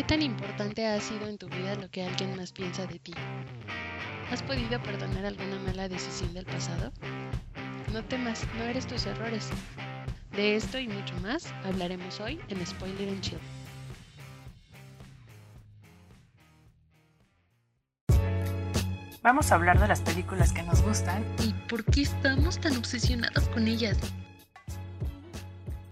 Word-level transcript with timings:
¿Qué 0.00 0.06
tan 0.06 0.22
importante 0.22 0.86
ha 0.86 0.98
sido 0.98 1.28
en 1.28 1.36
tu 1.36 1.46
vida 1.46 1.74
lo 1.74 1.90
que 1.90 2.02
alguien 2.02 2.34
más 2.34 2.52
piensa 2.52 2.86
de 2.86 2.98
ti? 2.98 3.12
¿Has 4.30 4.42
podido 4.42 4.82
perdonar 4.82 5.26
alguna 5.26 5.58
mala 5.58 5.90
decisión 5.90 6.32
del 6.32 6.46
pasado? 6.46 6.90
No 7.92 8.02
temas, 8.02 8.46
no 8.56 8.64
eres 8.64 8.86
tus 8.86 9.04
errores. 9.04 9.50
De 10.32 10.56
esto 10.56 10.78
y 10.78 10.88
mucho 10.88 11.14
más 11.20 11.52
hablaremos 11.66 12.18
hoy 12.18 12.40
en 12.48 12.66
Spoiler 12.66 13.10
and 13.10 13.20
Chill. 13.20 13.38
Vamos 19.22 19.52
a 19.52 19.56
hablar 19.56 19.78
de 19.78 19.88
las 19.88 20.00
películas 20.00 20.54
que 20.54 20.62
nos 20.62 20.80
gustan 20.80 21.22
y 21.46 21.52
por 21.68 21.84
qué 21.84 22.00
estamos 22.00 22.58
tan 22.58 22.74
obsesionadas 22.78 23.50
con 23.50 23.68
ellas. 23.68 23.98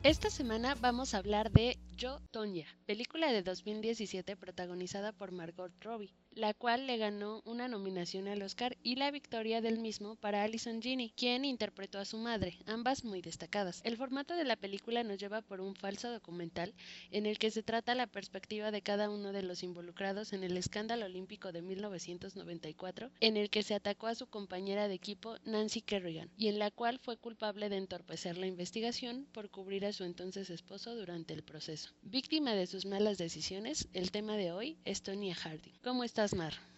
Esta 0.02 0.30
semana 0.30 0.76
vamos 0.80 1.12
a 1.12 1.18
hablar 1.18 1.50
de 1.50 1.76
Yo, 1.94 2.20
Tonya, 2.30 2.77
película 2.88 3.30
de 3.30 3.42
2017 3.42 4.34
protagonizada 4.34 5.12
por 5.12 5.30
Margot 5.30 5.70
Robbie 5.82 6.14
la 6.38 6.54
cual 6.54 6.86
le 6.86 6.96
ganó 6.96 7.42
una 7.44 7.66
nominación 7.66 8.28
al 8.28 8.42
Oscar 8.42 8.76
y 8.84 8.94
la 8.94 9.10
victoria 9.10 9.60
del 9.60 9.80
mismo 9.80 10.14
para 10.14 10.44
Alison 10.44 10.80
Ginny, 10.80 11.12
quien 11.16 11.44
interpretó 11.44 11.98
a 11.98 12.04
su 12.04 12.16
madre, 12.16 12.58
ambas 12.66 13.04
muy 13.04 13.20
destacadas. 13.20 13.80
El 13.84 13.96
formato 13.96 14.34
de 14.34 14.44
la 14.44 14.54
película 14.54 15.02
nos 15.02 15.18
lleva 15.18 15.42
por 15.42 15.60
un 15.60 15.74
falso 15.74 16.12
documental 16.12 16.74
en 17.10 17.26
el 17.26 17.38
que 17.38 17.50
se 17.50 17.64
trata 17.64 17.96
la 17.96 18.06
perspectiva 18.06 18.70
de 18.70 18.82
cada 18.82 19.10
uno 19.10 19.32
de 19.32 19.42
los 19.42 19.64
involucrados 19.64 20.32
en 20.32 20.44
el 20.44 20.56
escándalo 20.56 21.06
olímpico 21.06 21.50
de 21.50 21.62
1994, 21.62 23.10
en 23.20 23.36
el 23.36 23.50
que 23.50 23.64
se 23.64 23.74
atacó 23.74 24.06
a 24.06 24.14
su 24.14 24.28
compañera 24.28 24.86
de 24.86 24.94
equipo 24.94 25.36
Nancy 25.44 25.82
Kerrigan, 25.82 26.30
y 26.36 26.46
en 26.46 26.60
la 26.60 26.70
cual 26.70 27.00
fue 27.00 27.16
culpable 27.16 27.68
de 27.68 27.78
entorpecer 27.78 28.38
la 28.38 28.46
investigación 28.46 29.26
por 29.32 29.50
cubrir 29.50 29.84
a 29.84 29.92
su 29.92 30.04
entonces 30.04 30.50
esposo 30.50 30.94
durante 30.94 31.34
el 31.34 31.42
proceso. 31.42 31.90
Víctima 32.02 32.54
de 32.54 32.68
sus 32.78 32.86
malas 32.86 33.18
decisiones, 33.18 33.88
el 33.92 34.12
tema 34.12 34.36
de 34.36 34.52
hoy 34.52 34.78
es 34.84 35.02
Tonya 35.02 35.34
Harding. 35.34 35.72
¿Cómo 35.82 36.04
estás? 36.04 36.32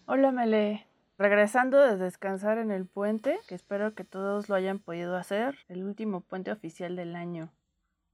Hola, 0.07 0.31
Mele. 0.31 0.87
Regresando 1.19 1.77
de 1.77 1.95
descansar 1.95 2.57
en 2.57 2.71
el 2.71 2.87
puente, 2.87 3.37
que 3.47 3.53
espero 3.53 3.93
que 3.93 4.03
todos 4.03 4.49
lo 4.49 4.55
hayan 4.55 4.79
podido 4.79 5.15
hacer, 5.15 5.59
el 5.67 5.83
último 5.83 6.21
puente 6.21 6.51
oficial 6.51 6.95
del 6.95 7.15
año. 7.15 7.53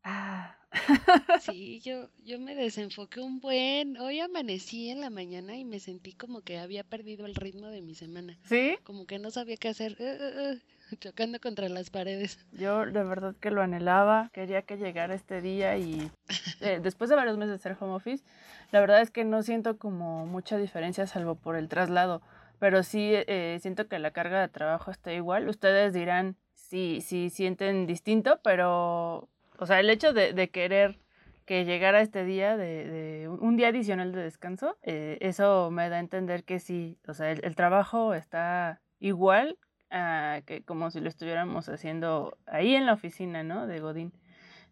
Ah. 0.03 0.57
Sí, 1.41 1.79
yo, 1.79 2.09
yo 2.25 2.39
me 2.41 2.55
desenfoqué 2.55 3.21
un 3.21 3.39
buen. 3.39 3.97
Hoy 3.97 4.19
amanecí 4.19 4.89
en 4.89 4.99
la 4.99 5.09
mañana 5.09 5.55
y 5.55 5.63
me 5.63 5.79
sentí 5.79 6.11
como 6.11 6.41
que 6.41 6.57
había 6.57 6.83
perdido 6.83 7.25
el 7.25 7.35
ritmo 7.35 7.67
de 7.67 7.81
mi 7.81 7.95
semana. 7.95 8.37
¿Sí? 8.43 8.75
Como 8.83 9.05
que 9.05 9.17
no 9.17 9.31
sabía 9.31 9.55
qué 9.55 9.69
hacer. 9.69 9.95
Uh, 9.97 10.03
uh, 10.03 10.55
uh, 10.55 10.59
chocando 10.99 11.39
contra 11.39 11.69
las 11.69 11.89
paredes. 11.89 12.45
Yo 12.51 12.85
de 12.85 13.03
verdad 13.03 13.35
que 13.39 13.51
lo 13.51 13.61
anhelaba. 13.61 14.29
Quería 14.33 14.61
que 14.61 14.77
llegara 14.77 15.13
este 15.13 15.41
día 15.41 15.77
y 15.77 16.11
eh, 16.61 16.79
después 16.81 17.09
de 17.09 17.15
varios 17.15 17.37
meses 17.37 17.53
de 17.53 17.57
ser 17.59 17.77
home 17.79 17.93
office, 17.93 18.23
la 18.71 18.79
verdad 18.79 19.01
es 19.01 19.11
que 19.11 19.23
no 19.23 19.43
siento 19.43 19.77
como 19.77 20.25
mucha 20.25 20.57
diferencia 20.57 21.07
salvo 21.07 21.35
por 21.35 21.55
el 21.55 21.69
traslado. 21.69 22.21
Pero 22.59 22.83
sí 22.83 23.11
eh, 23.13 23.59
siento 23.61 23.87
que 23.87 23.99
la 23.99 24.11
carga 24.11 24.41
de 24.41 24.47
trabajo 24.47 24.89
está 24.91 25.13
igual. 25.13 25.47
Ustedes 25.47 25.93
dirán 25.93 26.35
si 26.53 27.01
sí, 27.01 27.29
sienten 27.29 27.85
distinto, 27.85 28.39
pero 28.43 29.29
o 29.59 29.65
sea, 29.65 29.79
el 29.79 29.89
hecho 29.89 30.13
de, 30.13 30.49
querer 30.49 30.99
que 31.45 31.65
llegara 31.65 32.01
este 32.01 32.23
día, 32.25 32.57
de, 32.57 33.29
un 33.39 33.57
día 33.57 33.69
adicional 33.69 34.11
de 34.11 34.23
descanso, 34.23 34.77
eh, 34.83 35.17
eso 35.21 35.71
me 35.71 35.89
da 35.89 35.97
a 35.97 35.99
entender 35.99 36.43
que 36.43 36.59
sí, 36.59 36.99
o 37.07 37.13
sea, 37.13 37.31
el, 37.31 37.55
trabajo 37.55 38.13
está 38.13 38.81
igual 38.99 39.57
que 39.89 40.63
como 40.65 40.91
si 40.91 40.99
lo 40.99 41.09
estuviéramos 41.09 41.69
haciendo 41.69 42.37
ahí 42.45 42.75
en 42.75 42.85
la 42.85 42.93
oficina, 42.93 43.43
¿no? 43.43 43.67
De 43.67 43.79
Godín. 43.79 44.13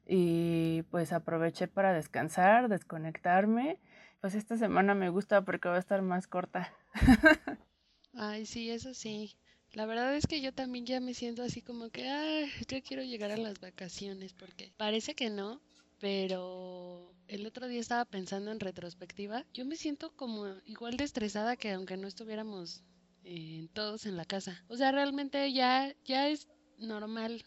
Y 0.07 0.83
pues 0.91 1.13
aproveché 1.13 1.67
para 1.67 1.93
descansar, 1.93 2.69
desconectarme. 2.69 3.79
Pues 4.21 4.35
esta 4.35 4.57
semana 4.57 4.95
me 4.95 5.09
gusta 5.09 5.43
porque 5.43 5.69
va 5.69 5.75
a 5.75 5.79
estar 5.79 6.01
más 6.01 6.27
corta. 6.27 6.73
Ay, 8.13 8.45
sí, 8.45 8.69
eso 8.69 8.93
sí. 8.93 9.35
La 9.73 9.85
verdad 9.85 10.15
es 10.15 10.25
que 10.25 10.39
yo 10.39 10.53
también 10.53 10.85
ya 10.85 11.01
me 11.01 11.13
siento 11.13 11.43
así 11.43 11.61
como 11.61 11.89
que, 11.89 12.07
ay, 12.07 12.49
yo 12.67 12.81
quiero 12.81 13.03
llegar 13.03 13.31
a 13.31 13.37
las 13.37 13.59
vacaciones 13.59 14.33
porque 14.33 14.71
parece 14.77 15.15
que 15.15 15.29
no, 15.29 15.59
pero 15.99 17.13
el 17.27 17.45
otro 17.45 17.67
día 17.67 17.81
estaba 17.81 18.05
pensando 18.05 18.51
en 18.51 18.61
retrospectiva, 18.61 19.45
yo 19.53 19.65
me 19.65 19.75
siento 19.75 20.15
como 20.15 20.47
igual 20.65 20.95
de 20.95 21.03
estresada 21.03 21.57
que 21.57 21.71
aunque 21.71 21.97
no 21.97 22.07
estuviéramos 22.07 22.83
eh, 23.25 23.69
todos 23.73 24.05
en 24.05 24.17
la 24.17 24.25
casa. 24.25 24.63
O 24.67 24.77
sea, 24.77 24.91
realmente 24.91 25.51
ya, 25.51 25.93
ya 26.05 26.27
es 26.29 26.47
normal, 26.77 27.43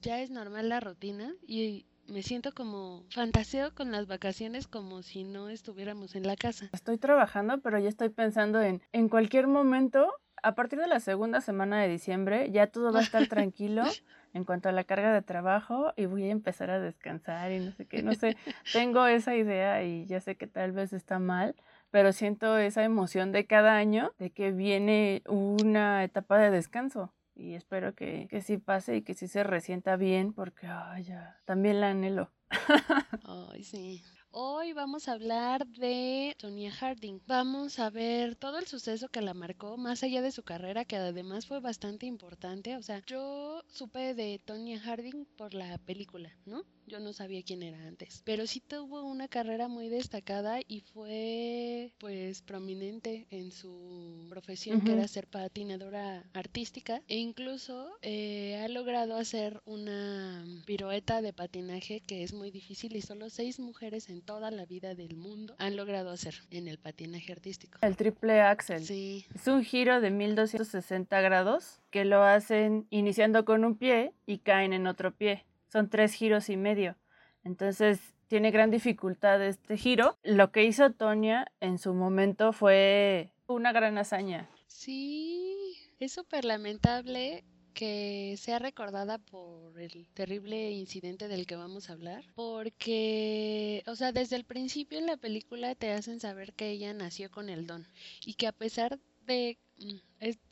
ya 0.00 0.20
es 0.20 0.30
normal 0.30 0.68
la 0.70 0.80
rutina 0.80 1.34
y 1.46 1.86
me 2.08 2.22
siento 2.22 2.52
como 2.52 3.04
fantaseo 3.10 3.74
con 3.74 3.92
las 3.92 4.06
vacaciones 4.06 4.66
como 4.66 5.02
si 5.02 5.24
no 5.24 5.48
estuviéramos 5.50 6.14
en 6.14 6.26
la 6.26 6.36
casa. 6.36 6.70
Estoy 6.72 6.98
trabajando, 6.98 7.60
pero 7.60 7.78
ya 7.78 7.88
estoy 7.88 8.08
pensando 8.08 8.62
en 8.62 8.80
en 8.92 9.08
cualquier 9.08 9.48
momento 9.48 10.12
a 10.42 10.54
partir 10.54 10.78
de 10.78 10.86
la 10.86 11.00
segunda 11.00 11.40
semana 11.40 11.80
de 11.82 11.88
diciembre 11.88 12.50
ya 12.50 12.68
todo 12.68 12.92
va 12.92 13.00
a 13.00 13.02
estar 13.02 13.26
tranquilo 13.26 13.82
en 14.34 14.44
cuanto 14.44 14.68
a 14.68 14.72
la 14.72 14.84
carga 14.84 15.12
de 15.12 15.22
trabajo 15.22 15.92
y 15.96 16.06
voy 16.06 16.24
a 16.24 16.30
empezar 16.30 16.70
a 16.70 16.78
descansar 16.78 17.52
y 17.52 17.58
no 17.58 17.72
sé 17.72 17.86
qué, 17.86 18.02
no 18.02 18.14
sé, 18.14 18.36
tengo 18.72 19.06
esa 19.06 19.34
idea 19.34 19.82
y 19.82 20.06
ya 20.06 20.20
sé 20.20 20.36
que 20.36 20.46
tal 20.46 20.72
vez 20.72 20.92
está 20.92 21.18
mal, 21.18 21.56
pero 21.96 22.12
siento 22.12 22.58
esa 22.58 22.84
emoción 22.84 23.32
de 23.32 23.46
cada 23.46 23.78
año 23.78 24.12
de 24.18 24.30
que 24.30 24.52
viene 24.52 25.22
una 25.26 26.04
etapa 26.04 26.36
de 26.36 26.50
descanso 26.50 27.14
y 27.34 27.54
espero 27.54 27.94
que, 27.94 28.28
que 28.28 28.42
sí 28.42 28.58
pase 28.58 28.96
y 28.96 29.02
que 29.02 29.14
sí 29.14 29.28
se 29.28 29.42
resienta 29.42 29.96
bien 29.96 30.34
porque 30.34 30.66
ya, 30.66 31.40
también 31.46 31.80
la 31.80 31.88
anhelo. 31.88 32.34
Ay, 33.50 33.64
sí. 33.64 34.02
Hoy 34.38 34.74
vamos 34.74 35.08
a 35.08 35.12
hablar 35.12 35.66
de 35.66 36.36
Tonya 36.38 36.70
Harding. 36.70 37.22
Vamos 37.26 37.78
a 37.78 37.88
ver 37.88 38.36
todo 38.36 38.58
el 38.58 38.66
suceso 38.66 39.08
que 39.08 39.22
la 39.22 39.32
marcó, 39.32 39.78
más 39.78 40.02
allá 40.02 40.20
de 40.20 40.30
su 40.30 40.42
carrera, 40.42 40.84
que 40.84 40.96
además 40.96 41.46
fue 41.46 41.60
bastante 41.60 42.04
importante. 42.04 42.76
O 42.76 42.82
sea, 42.82 43.02
yo 43.06 43.62
supe 43.66 44.12
de 44.12 44.38
Tonya 44.44 44.78
Harding 44.78 45.24
por 45.38 45.54
la 45.54 45.78
película, 45.78 46.36
¿no? 46.44 46.64
Yo 46.86 47.00
no 47.00 47.12
sabía 47.12 47.42
quién 47.42 47.64
era 47.64 47.84
antes, 47.84 48.22
pero 48.24 48.46
sí 48.46 48.60
tuvo 48.60 49.02
una 49.02 49.26
carrera 49.26 49.66
muy 49.66 49.88
destacada 49.88 50.60
y 50.68 50.82
fue 50.82 51.92
pues 51.98 52.42
prominente 52.42 53.26
en 53.30 53.50
su 53.50 54.24
profesión 54.28 54.82
que 54.82 54.92
era 54.92 55.08
ser 55.08 55.26
patinadora 55.26 56.24
artística 56.32 57.02
e 57.08 57.16
incluso 57.16 57.90
eh, 58.02 58.60
ha 58.62 58.68
logrado 58.68 59.16
hacer 59.16 59.60
una 59.64 60.44
pirueta 60.64 61.22
de 61.22 61.32
patinaje 61.32 62.00
que 62.00 62.22
es 62.22 62.32
muy 62.32 62.52
difícil 62.52 62.94
y 62.94 63.02
solo 63.02 63.30
seis 63.30 63.58
mujeres 63.58 64.08
en 64.08 64.22
toda 64.26 64.50
la 64.50 64.66
vida 64.66 64.94
del 64.94 65.16
mundo 65.16 65.54
han 65.58 65.76
logrado 65.76 66.10
hacer 66.10 66.34
en 66.50 66.68
el 66.68 66.78
patinaje 66.78 67.32
artístico. 67.32 67.78
El 67.80 67.96
triple 67.96 68.42
axel. 68.42 68.84
Sí. 68.84 69.26
Es 69.34 69.46
un 69.46 69.64
giro 69.64 70.00
de 70.00 70.10
1260 70.10 71.20
grados 71.22 71.80
que 71.90 72.04
lo 72.04 72.22
hacen 72.22 72.86
iniciando 72.90 73.44
con 73.44 73.64
un 73.64 73.76
pie 73.76 74.12
y 74.26 74.38
caen 74.38 74.72
en 74.72 74.86
otro 74.86 75.14
pie 75.14 75.46
son 75.76 75.90
tres 75.90 76.14
giros 76.14 76.48
y 76.48 76.56
medio. 76.56 76.96
Entonces 77.44 78.00
tiene 78.28 78.50
gran 78.50 78.70
dificultad 78.70 79.42
este 79.42 79.76
giro. 79.76 80.16
Lo 80.22 80.50
que 80.50 80.64
hizo 80.64 80.90
Tonya 80.92 81.52
en 81.60 81.78
su 81.78 81.94
momento 81.94 82.52
fue 82.52 83.30
una 83.46 83.72
gran 83.72 83.98
hazaña. 83.98 84.48
Sí, 84.66 85.76
es 85.98 86.12
súper 86.12 86.44
lamentable 86.44 87.44
que 87.76 88.36
sea 88.38 88.58
recordada 88.58 89.18
por 89.18 89.78
el 89.78 90.08
terrible 90.14 90.70
incidente 90.70 91.28
del 91.28 91.46
que 91.46 91.56
vamos 91.56 91.90
a 91.90 91.92
hablar, 91.92 92.24
porque, 92.34 93.82
o 93.86 93.94
sea, 93.94 94.12
desde 94.12 94.36
el 94.36 94.44
principio 94.44 94.98
en 94.98 95.04
la 95.04 95.18
película 95.18 95.74
te 95.74 95.92
hacen 95.92 96.18
saber 96.18 96.54
que 96.54 96.70
ella 96.70 96.94
nació 96.94 97.30
con 97.30 97.50
el 97.50 97.66
don 97.66 97.86
y 98.24 98.32
que 98.32 98.46
a 98.46 98.52
pesar 98.52 98.98
de 99.26 99.58
Mm, 99.78 99.96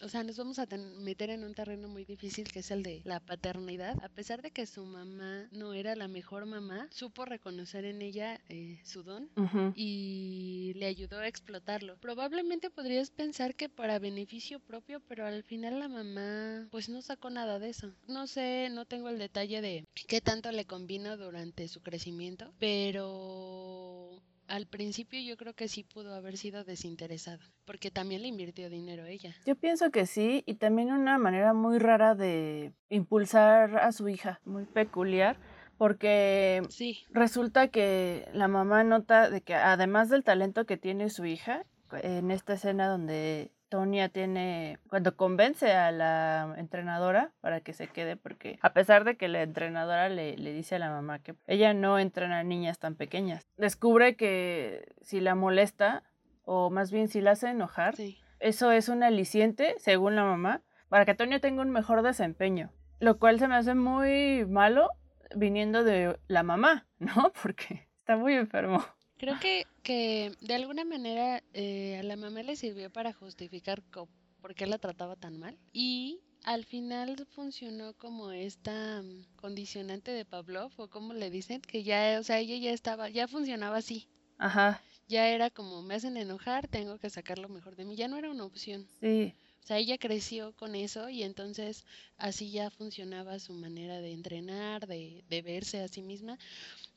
o 0.02 0.08
sea, 0.08 0.22
nos 0.22 0.36
vamos 0.36 0.58
a 0.58 0.66
meter 0.98 1.30
en 1.30 1.44
un 1.44 1.54
terreno 1.54 1.88
muy 1.88 2.04
difícil 2.04 2.50
que 2.52 2.58
es 2.58 2.70
el 2.70 2.82
de 2.82 3.00
la 3.04 3.20
paternidad. 3.20 3.96
A 4.04 4.08
pesar 4.08 4.42
de 4.42 4.50
que 4.50 4.66
su 4.66 4.84
mamá 4.84 5.48
no 5.50 5.72
era 5.72 5.96
la 5.96 6.08
mejor 6.08 6.44
mamá, 6.44 6.88
supo 6.90 7.25
reconocer 7.25 7.84
en 7.87 8.02
ella 8.02 8.40
eh, 8.49 8.81
su 8.84 9.02
don 9.02 9.31
y 9.75 10.72
le 10.76 10.87
ayudó 10.87 11.19
a 11.19 11.28
explotarlo. 11.28 11.96
Probablemente 11.99 12.70
podrías 12.70 13.10
pensar 13.10 13.54
que 13.54 13.69
para 13.69 13.99
beneficio 13.99 14.60
propio, 14.60 15.00
pero 15.00 15.26
al 15.26 15.43
final 15.43 15.78
la 15.78 15.88
mamá 15.88 16.69
pues 16.70 16.88
no 16.88 17.00
sacó 17.00 17.31
nada 17.31 17.58
de 17.58 17.70
eso. 17.70 17.94
No 18.06 18.26
sé, 18.26 18.69
no 18.70 18.84
tengo 18.84 19.08
el 19.08 19.19
detalle 19.19 19.62
de 19.62 19.87
qué 20.06 20.20
tanto 20.20 20.52
le 20.52 20.66
convino 20.66 21.16
durante 21.16 21.69
su 21.69 21.81
crecimiento, 21.81 22.52
pero 22.58 24.20
al 24.49 24.67
principio 24.67 25.20
yo 25.20 25.37
creo 25.37 25.55
que 25.55 25.69
sí 25.69 25.82
pudo 25.85 26.14
haber 26.14 26.37
sido 26.37 26.64
desinteresado, 26.64 27.43
porque 27.64 27.91
también 27.91 28.23
le 28.23 28.29
invirtió 28.29 28.70
dinero 28.70 29.06
ella. 29.06 29.35
Yo 29.46 29.56
pienso 29.56 29.91
que 29.91 30.06
sí, 30.06 30.43
y 30.46 30.55
también 30.55 30.93
una 30.93 31.19
manera 31.19 31.52
muy 31.52 31.79
rara 31.79 32.14
de 32.14 32.73
impulsar 32.88 33.76
a 33.79 33.93
su 33.93 34.08
hija, 34.08 34.41
muy 34.44 34.64
peculiar, 34.64 35.38
porque 35.76 36.62
sí. 36.69 37.05
resulta 37.11 37.69
que 37.69 38.29
la 38.32 38.49
mamá 38.49 38.85
nota 38.85 39.31
de 39.31 39.41
que 39.41 39.55
además 39.55 40.08
del 40.08 40.25
talento 40.25 40.67
que 40.67 40.76
tiene 40.76 41.11
su 41.11 41.25
hija, 41.25 41.64
en 42.02 42.31
esta 42.31 42.55
escena 42.55 42.88
donde 42.88 43.52
Tonia 43.75 44.09
tiene, 44.09 44.79
cuando 44.88 45.17
convence 45.17 45.73
a 45.73 45.91
la 45.91 46.55
entrenadora 46.59 47.32
para 47.41 47.61
que 47.61 47.73
se 47.73 47.88
quede, 47.88 48.15
porque 48.17 48.56
a 48.62 48.73
pesar 48.73 49.03
de 49.03 49.17
que 49.17 49.26
la 49.26 49.43
entrenadora 49.43 50.09
le, 50.09 50.37
le 50.37 50.53
dice 50.53 50.76
a 50.76 50.79
la 50.79 50.91
mamá 50.91 51.19
que 51.19 51.35
ella 51.49 51.75
no 51.75 51.99
entrena 51.99 52.38
a 52.38 52.44
niñas 52.44 52.79
tan 52.79 52.94
pequeñas, 52.94 53.44
descubre 53.56 54.15
que 54.15 54.94
si 55.03 55.19
la 55.19 55.35
molesta, 55.35 56.05
o 56.44 56.71
más 56.71 56.93
bien 56.93 57.09
si 57.09 57.21
la 57.21 57.32
hace 57.32 57.49
enojar, 57.49 57.97
eso 58.38 58.71
es 58.71 58.88
un 58.88 59.03
aliciente, 59.03 59.75
según 59.79 60.15
la 60.15 60.23
mamá, 60.23 60.62
para 60.88 61.05
que 61.05 61.17
Tonia 61.17 61.41
tenga 61.41 61.62
un 61.62 61.71
mejor 61.71 62.03
desempeño, 62.03 62.71
lo 63.00 63.19
cual 63.19 63.41
se 63.41 63.49
me 63.49 63.56
hace 63.56 63.75
muy 63.75 64.47
malo 64.47 64.88
viniendo 65.35 65.82
de 65.82 66.17
la 66.29 66.44
mamá, 66.44 66.87
¿no? 67.00 67.32
Porque 67.43 67.88
está 67.99 68.17
muy 68.17 68.35
enfermo. 68.35 68.85
Creo 69.25 69.41
que, 69.41 69.67
que 69.82 70.32
de 70.43 70.55
alguna 70.55 70.85
manera 70.85 71.43
eh, 71.55 71.97
a 71.99 72.03
la 72.03 72.17
mamá 72.17 72.43
le 72.43 72.56
sirvió 72.56 72.91
para 72.91 73.15
justificar 73.15 73.82
por 73.82 74.55
qué 74.55 74.67
la 74.67 74.76
trataba 74.76 75.17
tan 75.17 75.38
mal. 75.38 75.59
Y 75.73 76.21
al 76.44 76.67
final 76.67 77.26
funcionó 77.31 77.94
como 77.94 78.32
esta 78.32 79.00
mm, 79.03 79.37
condicionante 79.37 80.11
de 80.11 80.26
Pavlov, 80.26 80.73
o 80.76 80.88
como 80.88 81.15
le 81.15 81.31
dicen, 81.31 81.62
que 81.62 81.82
ya, 81.82 82.19
o 82.21 82.23
sea, 82.23 82.38
ella 82.38 82.56
ya 82.59 82.73
estaba, 82.73 83.09
ya 83.09 83.26
funcionaba 83.26 83.79
así. 83.79 84.11
Ajá. 84.37 84.82
Ya 85.08 85.28
era 85.28 85.50
como, 85.50 85.82
me 85.82 85.94
hacen 85.94 86.16
enojar, 86.16 86.68
tengo 86.68 86.98
que 86.98 87.10
sacar 87.10 87.38
lo 87.38 87.48
mejor 87.48 87.76
de 87.76 87.84
mí. 87.84 87.96
Ya 87.96 88.08
no 88.08 88.16
era 88.16 88.30
una 88.30 88.44
opción. 88.44 88.86
Sí. 89.00 89.34
O 89.62 89.66
sea, 89.66 89.78
ella 89.78 89.96
creció 89.96 90.52
con 90.56 90.74
eso 90.74 91.08
y 91.08 91.22
entonces 91.22 91.86
así 92.18 92.50
ya 92.50 92.70
funcionaba 92.70 93.38
su 93.38 93.54
manera 93.54 94.00
de 94.00 94.12
entrenar, 94.12 94.86
de, 94.86 95.24
de 95.30 95.42
verse 95.42 95.80
a 95.80 95.88
sí 95.88 96.02
misma. 96.02 96.38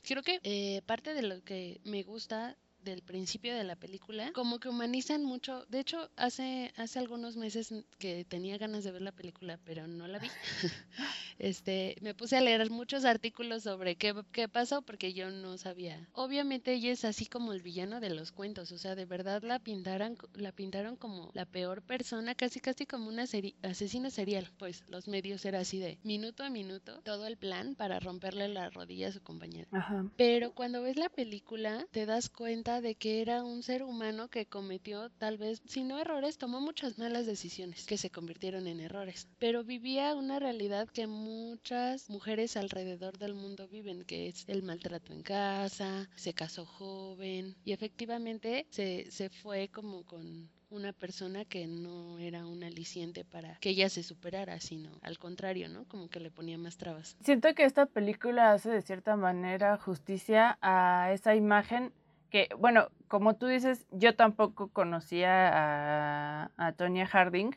Creo 0.04 0.22
que 0.22 0.40
eh, 0.44 0.82
parte 0.86 1.14
de 1.14 1.22
lo 1.22 1.42
que 1.44 1.80
me 1.86 2.04
gusta 2.04 2.58
del 2.92 3.02
principio 3.02 3.56
de 3.56 3.64
la 3.64 3.76
película, 3.76 4.32
como 4.34 4.60
que 4.60 4.70
humanizan 4.70 5.24
mucho. 5.24 5.66
De 5.70 5.80
hecho, 5.80 6.10
hace, 6.16 6.74
hace 6.78 7.00
algunos 7.00 7.36
meses 7.36 7.74
que 8.00 8.26
tenía 8.26 8.58
ganas 8.58 8.84
de 8.84 8.92
ver 8.92 9.02
la 9.02 9.12
película, 9.12 9.60
pero 9.66 9.88
no 9.88 10.08
la 10.08 10.20
vi. 10.20 10.28
este, 11.40 11.98
me 12.02 12.16
puse 12.16 12.38
a 12.38 12.42
leer 12.42 12.70
muchos 12.70 13.06
artículos 13.06 13.64
sobre 13.64 13.96
qué, 13.96 14.14
qué 14.32 14.48
pasó, 14.48 14.82
porque 14.82 15.14
yo 15.14 15.30
no 15.30 15.58
sabía. 15.58 16.08
Obviamente 16.14 16.74
ella 16.74 16.92
es 16.92 17.06
así 17.06 17.26
como 17.26 17.54
el 17.54 17.62
villano 17.62 18.00
de 18.00 18.10
los 18.10 18.32
cuentos, 18.32 18.72
o 18.72 18.78
sea, 18.78 18.96
de 18.96 19.06
verdad 19.06 19.44
la 19.44 19.60
pintaron, 19.60 20.18
la 20.34 20.52
pintaron 20.52 20.96
como 20.96 21.32
la 21.34 21.46
peor 21.46 21.82
persona, 21.82 22.36
casi 22.36 22.60
casi 22.60 22.86
como 22.86 23.10
una 23.10 23.26
asesina 23.64 24.10
serial. 24.10 24.50
Pues 24.58 24.84
los 24.88 25.08
medios 25.08 25.46
era 25.46 25.60
así 25.60 25.80
de 25.80 26.00
minuto 26.04 26.44
a 26.44 26.50
minuto, 26.50 27.02
todo 27.04 27.28
el 27.28 27.38
plan 27.38 27.76
para 27.76 28.00
romperle 28.00 28.48
la 28.48 28.70
rodilla 28.70 29.10
a 29.10 29.12
su 29.12 29.22
compañera. 29.22 29.68
Pero 30.16 30.54
cuando 30.54 30.82
ves 30.82 30.98
la 30.98 31.10
película, 31.10 31.86
te 31.92 32.06
das 32.06 32.30
cuenta 32.30 32.77
de 32.82 32.96
que 32.96 33.22
era 33.22 33.44
un 33.44 33.64
ser 33.64 33.84
humano 33.84 34.28
que 34.30 34.46
cometió 34.46 35.10
tal 35.12 35.38
vez, 35.38 35.62
si 35.66 35.84
no 35.84 36.00
errores, 36.00 36.38
tomó 36.38 36.62
muchas 36.62 36.98
malas 36.98 37.26
decisiones 37.26 37.86
que 37.86 37.98
se 37.98 38.10
convirtieron 38.10 38.68
en 38.68 38.80
errores, 38.80 39.28
pero 39.40 39.64
vivía 39.64 40.16
una 40.16 40.40
realidad 40.40 40.88
que 40.88 41.08
muchas 41.08 42.10
mujeres 42.10 42.58
alrededor 42.58 43.18
del 43.18 43.34
mundo 43.34 43.68
viven, 43.68 44.04
que 44.04 44.28
es 44.28 44.46
el 44.48 44.64
maltrato 44.64 45.14
en 45.14 45.24
casa, 45.24 46.10
se 46.16 46.34
casó 46.34 46.66
joven 46.66 47.56
y 47.64 47.72
efectivamente 47.72 48.68
se, 48.70 49.10
se 49.12 49.30
fue 49.30 49.70
como 49.70 50.04
con 50.04 50.50
una 50.70 50.92
persona 50.94 51.46
que 51.46 51.66
no 51.68 52.20
era 52.20 52.46
un 52.46 52.64
aliciente 52.64 53.24
para 53.24 53.58
que 53.60 53.70
ella 53.70 53.90
se 53.90 54.04
superara, 54.04 54.60
sino 54.60 54.92
al 55.02 55.18
contrario, 55.18 55.70
¿no? 55.70 55.86
Como 55.86 56.10
que 56.10 56.20
le 56.20 56.32
ponía 56.32 56.58
más 56.58 56.78
trabas. 56.78 57.16
Siento 57.24 57.54
que 57.54 57.64
esta 57.64 57.86
película 57.86 58.52
hace 58.52 58.70
de 58.70 58.82
cierta 58.82 59.16
manera 59.16 59.78
justicia 59.78 60.58
a 60.62 61.12
esa 61.14 61.36
imagen 61.36 61.94
que, 62.30 62.50
bueno, 62.58 62.90
como 63.08 63.36
tú 63.36 63.48
dices, 63.48 63.86
yo 63.92 64.16
tampoco 64.16 64.70
conocía 64.70 65.50
a, 65.54 66.52
a 66.58 66.72
Tonya 66.74 67.06
Harding, 67.06 67.52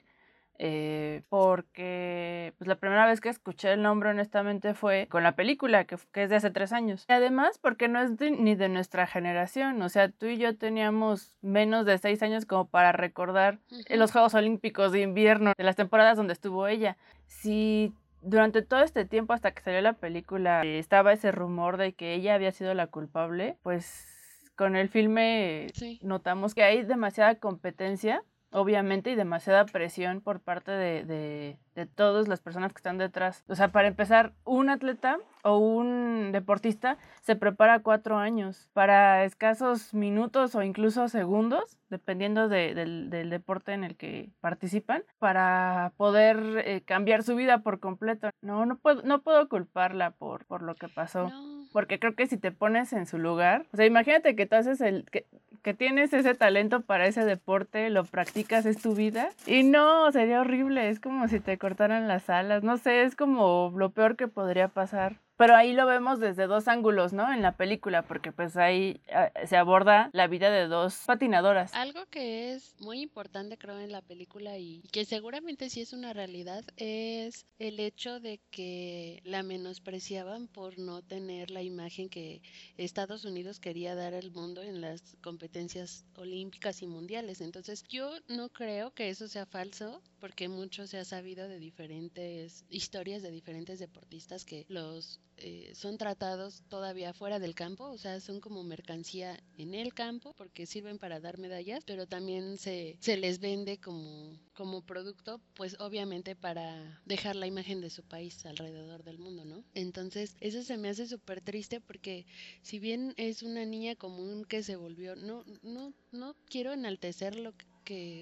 eh, 0.63 1.23
porque 1.31 2.53
pues, 2.59 2.69
la 2.69 2.75
primera 2.75 3.07
vez 3.07 3.23
que 3.23 3.31
escuché 3.31 3.73
el 3.73 3.81
nombre 3.81 4.11
honestamente 4.11 4.75
fue 4.75 5.07
con 5.11 5.23
la 5.23 5.33
película, 5.33 5.85
que, 5.85 5.97
que 6.13 6.25
es 6.25 6.29
de 6.29 6.37
hace 6.37 6.51
tres 6.51 6.75
años. 6.75 7.07
Y 7.09 7.13
además, 7.15 7.59
porque 7.59 7.89
no 7.89 7.99
es 8.03 8.21
ni 8.21 8.55
de 8.55 8.69
nuestra 8.69 9.07
generación, 9.07 9.81
o 9.81 9.89
sea, 9.89 10.11
tú 10.11 10.27
y 10.27 10.37
yo 10.37 10.59
teníamos 10.59 11.39
menos 11.41 11.87
de 11.87 11.97
seis 11.97 12.23
años 12.23 12.45
como 12.45 12.67
para 12.67 12.93
recordar 12.93 13.59
los 13.89 14.13
Juegos 14.13 14.35
Olímpicos 14.35 14.93
de 14.93 15.01
invierno, 15.01 15.55
de 15.57 15.65
las 15.65 15.77
temporadas 15.77 16.19
donde 16.19 16.35
estuvo 16.35 16.67
ella. 16.67 16.99
Si 17.27 17.95
durante 18.21 18.61
todo 18.61 18.83
este 18.83 19.07
tiempo 19.07 19.33
hasta 19.33 19.53
que 19.53 19.63
salió 19.63 19.81
la 19.81 19.95
película 19.95 20.63
estaba 20.63 21.15
ese 21.15 21.33
rumor 21.33 21.79
de 21.79 21.95
que 21.95 22.13
ella 22.13 22.35
había 22.35 22.53
sido 22.53 22.75
la 22.75 22.87
culpable, 22.87 23.57
pues 23.63 24.20
con 24.61 24.77
el 24.77 24.91
filme 24.91 25.69
notamos 26.03 26.55
que 26.55 26.63
hay 26.63 26.83
demasiada 26.83 27.37
competencia, 27.37 28.23
obviamente, 28.51 29.11
y 29.11 29.15
demasiada 29.15 29.65
presión 29.65 30.21
por 30.21 30.41
parte 30.41 30.71
de, 30.71 31.03
de, 31.07 31.57
de 31.75 31.87
todas 31.87 32.29
las 32.29 32.43
personas 32.43 32.71
que 32.75 32.77
están 32.77 32.99
detrás. 32.99 33.43
O 33.49 33.55
sea, 33.55 33.69
para 33.73 33.89
empezar, 33.89 34.35
un 34.45 34.69
atleta 34.69 35.17
o 35.45 35.57
un 35.57 36.31
deportista 36.31 36.99
se 37.23 37.37
prepara 37.37 37.81
cuatro 37.81 38.19
años 38.19 38.69
para 38.75 39.25
escasos 39.25 39.95
minutos 39.95 40.55
o 40.55 40.63
incluso 40.63 41.09
segundos, 41.09 41.79
dependiendo 41.89 42.51
del, 42.51 43.09
del, 43.09 43.31
deporte 43.31 43.73
en 43.73 43.83
el 43.83 43.97
que 43.97 44.29
participan, 44.43 45.05
para 45.19 45.95
poder 45.97 46.65
eh, 46.67 46.83
cambiar 46.83 47.23
su 47.23 47.35
vida 47.35 47.63
por 47.63 47.81
completo. 47.81 48.29
No, 48.43 48.67
no 48.67 48.77
puedo, 48.77 49.01
no 49.05 49.23
puedo 49.23 49.49
culparla 49.49 50.11
por, 50.11 50.45
por 50.45 50.61
lo 50.61 50.75
que 50.75 50.91
pasó. 50.91 51.33
Porque 51.73 51.99
creo 51.99 52.15
que 52.15 52.27
si 52.27 52.37
te 52.37 52.51
pones 52.53 52.93
en 52.93 53.07
su 53.07 53.19
lugar, 53.19 53.67
o 53.73 53.77
sea, 53.77 53.87
imagínate 53.87 54.35
que 54.35 54.47
tú 54.47 54.57
haces 54.57 54.81
el, 54.81 55.05
que, 55.11 55.27
que 55.63 55.75
tienes 55.75 56.13
ese 56.13 56.35
talento 56.35 56.81
para 56.81 57.07
ese 57.07 57.25
deporte, 57.25 57.91
lo 57.91 58.05
practicas, 58.05 58.67
es 58.67 58.79
tu 58.79 58.95
vida. 58.95 59.31
Y 59.47 59.63
no, 59.63 60.11
sería 60.13 60.41
horrible, 60.41 60.89
es 60.89 61.01
como 61.01 61.29
si 61.29 61.41
te 61.41 61.59
cortaran 61.59 62.09
las 62.09 62.29
alas, 62.31 62.63
no 62.63 62.77
sé, 62.79 63.03
es 63.03 63.17
como 63.17 63.73
lo 63.77 63.91
peor 63.91 64.17
que 64.17 64.29
podría 64.29 64.69
pasar. 64.69 65.17
Pero 65.41 65.57
ahí 65.57 65.73
lo 65.73 65.87
vemos 65.87 66.21
desde 66.21 66.47
dos 66.47 66.69
ángulos, 66.69 67.15
¿no? 67.15 67.33
En 67.33 67.41
la 67.41 67.57
película, 67.57 68.03
porque 68.03 68.31
pues 68.31 68.59
ahí 68.59 69.01
ah, 69.11 69.33
se 69.47 69.57
aborda 69.57 70.11
la 70.13 70.27
vida 70.27 70.51
de 70.51 70.69
dos 70.69 70.99
patinadoras. 71.07 71.73
Algo 71.73 72.05
que 72.11 72.53
es 72.53 72.75
muy 72.79 73.01
importante 73.01 73.57
creo 73.57 73.81
en 73.81 73.91
la 73.91 74.03
película 74.03 74.59
y 74.59 74.83
que 74.93 75.07
seguramente 75.07 75.71
sí 75.71 75.81
es 75.81 75.95
una 75.95 76.13
realidad 76.13 76.63
es 76.77 77.47
el 77.59 77.81
hecho 77.81 78.21
de 78.21 78.39
que 78.51 79.23
la 79.25 79.43
menospreciaban 79.43 80.47
por 80.47 80.79
no 80.79 81.01
tener 81.01 81.51
la 81.51 81.63
imagen 81.63 82.11
que 82.11 82.43
Estados 82.77 83.25
Unidos 83.25 83.61
quería 83.61 83.95
dar 83.95 84.13
al 84.13 84.33
mundo 84.33 84.63
en 84.63 84.83
las 84.83 85.17
competencias 85.23 86.05
olímpicas 86.17 86.83
y 86.83 86.87
mundiales. 86.87 87.41
Entonces 87.41 87.85
yo 87.89 88.11
no 88.29 88.51
creo 88.51 88.91
que 88.91 89.09
eso 89.09 89.27
sea 89.27 89.47
falso 89.47 90.03
porque 90.21 90.51
mucho 90.51 90.87
se 90.87 90.99
ha 90.99 91.05
sabido 91.07 91.49
de 91.49 91.59
diferentes 91.59 92.67
historias 92.69 93.23
de 93.23 93.31
diferentes 93.31 93.79
deportistas 93.79 94.45
que 94.45 94.67
los 94.69 95.19
eh, 95.41 95.73
son 95.75 95.99
tratados 95.99 96.63
todavía 96.69 97.13
fuera 97.13 97.39
del 97.39 97.55
campo, 97.55 97.85
o 97.85 97.99
sea, 97.99 98.21
son 98.21 98.41
como 98.41 98.63
mercancía 98.63 99.43
en 99.57 99.75
el 99.75 99.95
campo 99.95 100.35
porque 100.37 100.67
sirven 100.67 100.99
para 100.99 101.21
dar 101.21 101.39
medallas, 101.39 101.83
pero 101.85 102.07
también 102.07 102.59
se, 102.59 102.97
se 103.01 103.17
les 103.17 103.41
vende 103.41 103.79
como, 103.79 104.39
como 104.55 104.83
producto, 104.83 105.41
pues 105.55 105.77
obviamente 105.81 106.37
para 106.37 107.01
dejar 107.07 107.37
la 107.37 107.47
imagen 107.47 107.81
de 107.81 107.91
su 107.91 108.03
país 108.03 108.45
alrededor 108.47 109.03
del 109.03 109.19
mundo, 109.19 109.45
¿no? 109.45 109.65
Entonces, 109.75 110.37
eso 110.41 110.63
se 110.63 110.77
me 110.77 110.89
hace 110.89 111.07
súper 111.07 111.41
triste 111.41 111.81
porque 111.81 112.27
si 112.63 112.79
bien 112.79 113.15
es 113.17 113.43
una 113.43 113.65
niña 113.65 113.97
común 113.97 114.45
que 114.45 114.63
se 114.63 114.77
volvió, 114.77 115.17
no, 115.17 115.45
no, 115.63 115.93
no 116.13 116.35
quiero 116.47 116.73
enaltecer 116.73 117.37
lo 117.37 117.53
que 117.53 117.71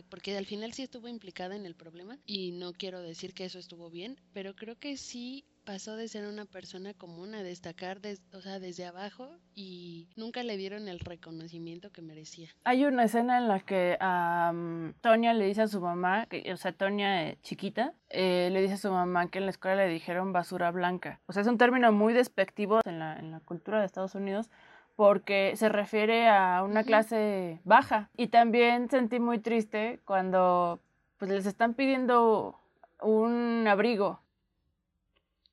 porque 0.09 0.37
al 0.37 0.47
final 0.47 0.73
sí 0.73 0.83
estuvo 0.83 1.09
implicada 1.09 1.55
en 1.55 1.67
el 1.67 1.75
problema 1.75 2.19
y 2.25 2.53
no 2.53 2.73
quiero 2.73 3.03
decir 3.03 3.35
que 3.35 3.45
eso 3.45 3.59
estuvo 3.59 3.91
bien, 3.91 4.19
pero 4.33 4.55
creo 4.55 4.77
que 4.77 4.97
sí 4.97 5.45
pasó 5.69 5.97
de 5.97 6.09
ser 6.09 6.27
una 6.27 6.47
persona 6.47 6.95
común 6.95 7.35
a 7.35 7.43
destacar 7.43 7.99
o 8.33 8.41
sea, 8.41 8.59
desde 8.59 8.87
abajo 8.87 9.29
y 9.55 10.09
nunca 10.17 10.43
le 10.43 10.57
dieron 10.57 10.89
el 10.89 10.99
reconocimiento 10.99 11.93
que 11.93 12.01
merecía. 12.01 12.49
Hay 12.65 12.87
una 12.87 13.05
escena 13.05 13.37
en 13.37 13.49
la 13.49 13.61
que 13.61 13.99
um, 14.01 14.95
Tonia 15.03 15.35
le 15.35 15.45
dice 15.45 15.61
a 15.61 15.69
su 15.69 15.83
mamá, 15.83 16.25
que, 16.25 16.51
o 16.55 16.57
sea, 16.57 16.73
Tonia 16.73 17.29
eh, 17.29 17.39
chiquita, 17.43 17.93
eh, 18.09 18.49
le 18.51 18.63
dice 18.63 18.75
a 18.75 18.79
su 18.79 18.91
mamá 18.91 19.29
que 19.29 19.41
en 19.41 19.45
la 19.45 19.51
escuela 19.51 19.85
le 19.85 19.93
dijeron 19.93 20.33
basura 20.33 20.71
blanca. 20.71 21.21
O 21.27 21.35
sea, 21.35 21.43
es 21.43 21.49
un 21.49 21.59
término 21.59 21.93
muy 21.93 22.15
despectivo 22.15 22.81
en 22.87 22.99
la, 22.99 23.19
en 23.19 23.31
la 23.31 23.41
cultura 23.41 23.81
de 23.81 23.85
Estados 23.85 24.15
Unidos 24.15 24.49
porque 24.97 25.53
se 25.57 25.69
refiere 25.69 26.31
a 26.31 26.63
una 26.65 26.83
clase 26.83 27.61
baja. 27.65 28.09
Y 28.17 28.29
también 28.29 28.89
sentí 28.89 29.21
muy 29.21 29.39
triste 29.39 30.01
cuando 30.07 30.81
pues 31.19 31.31
les 31.31 31.45
están 31.45 31.75
pidiendo 31.75 32.59
un 33.03 33.67
abrigo 33.69 34.23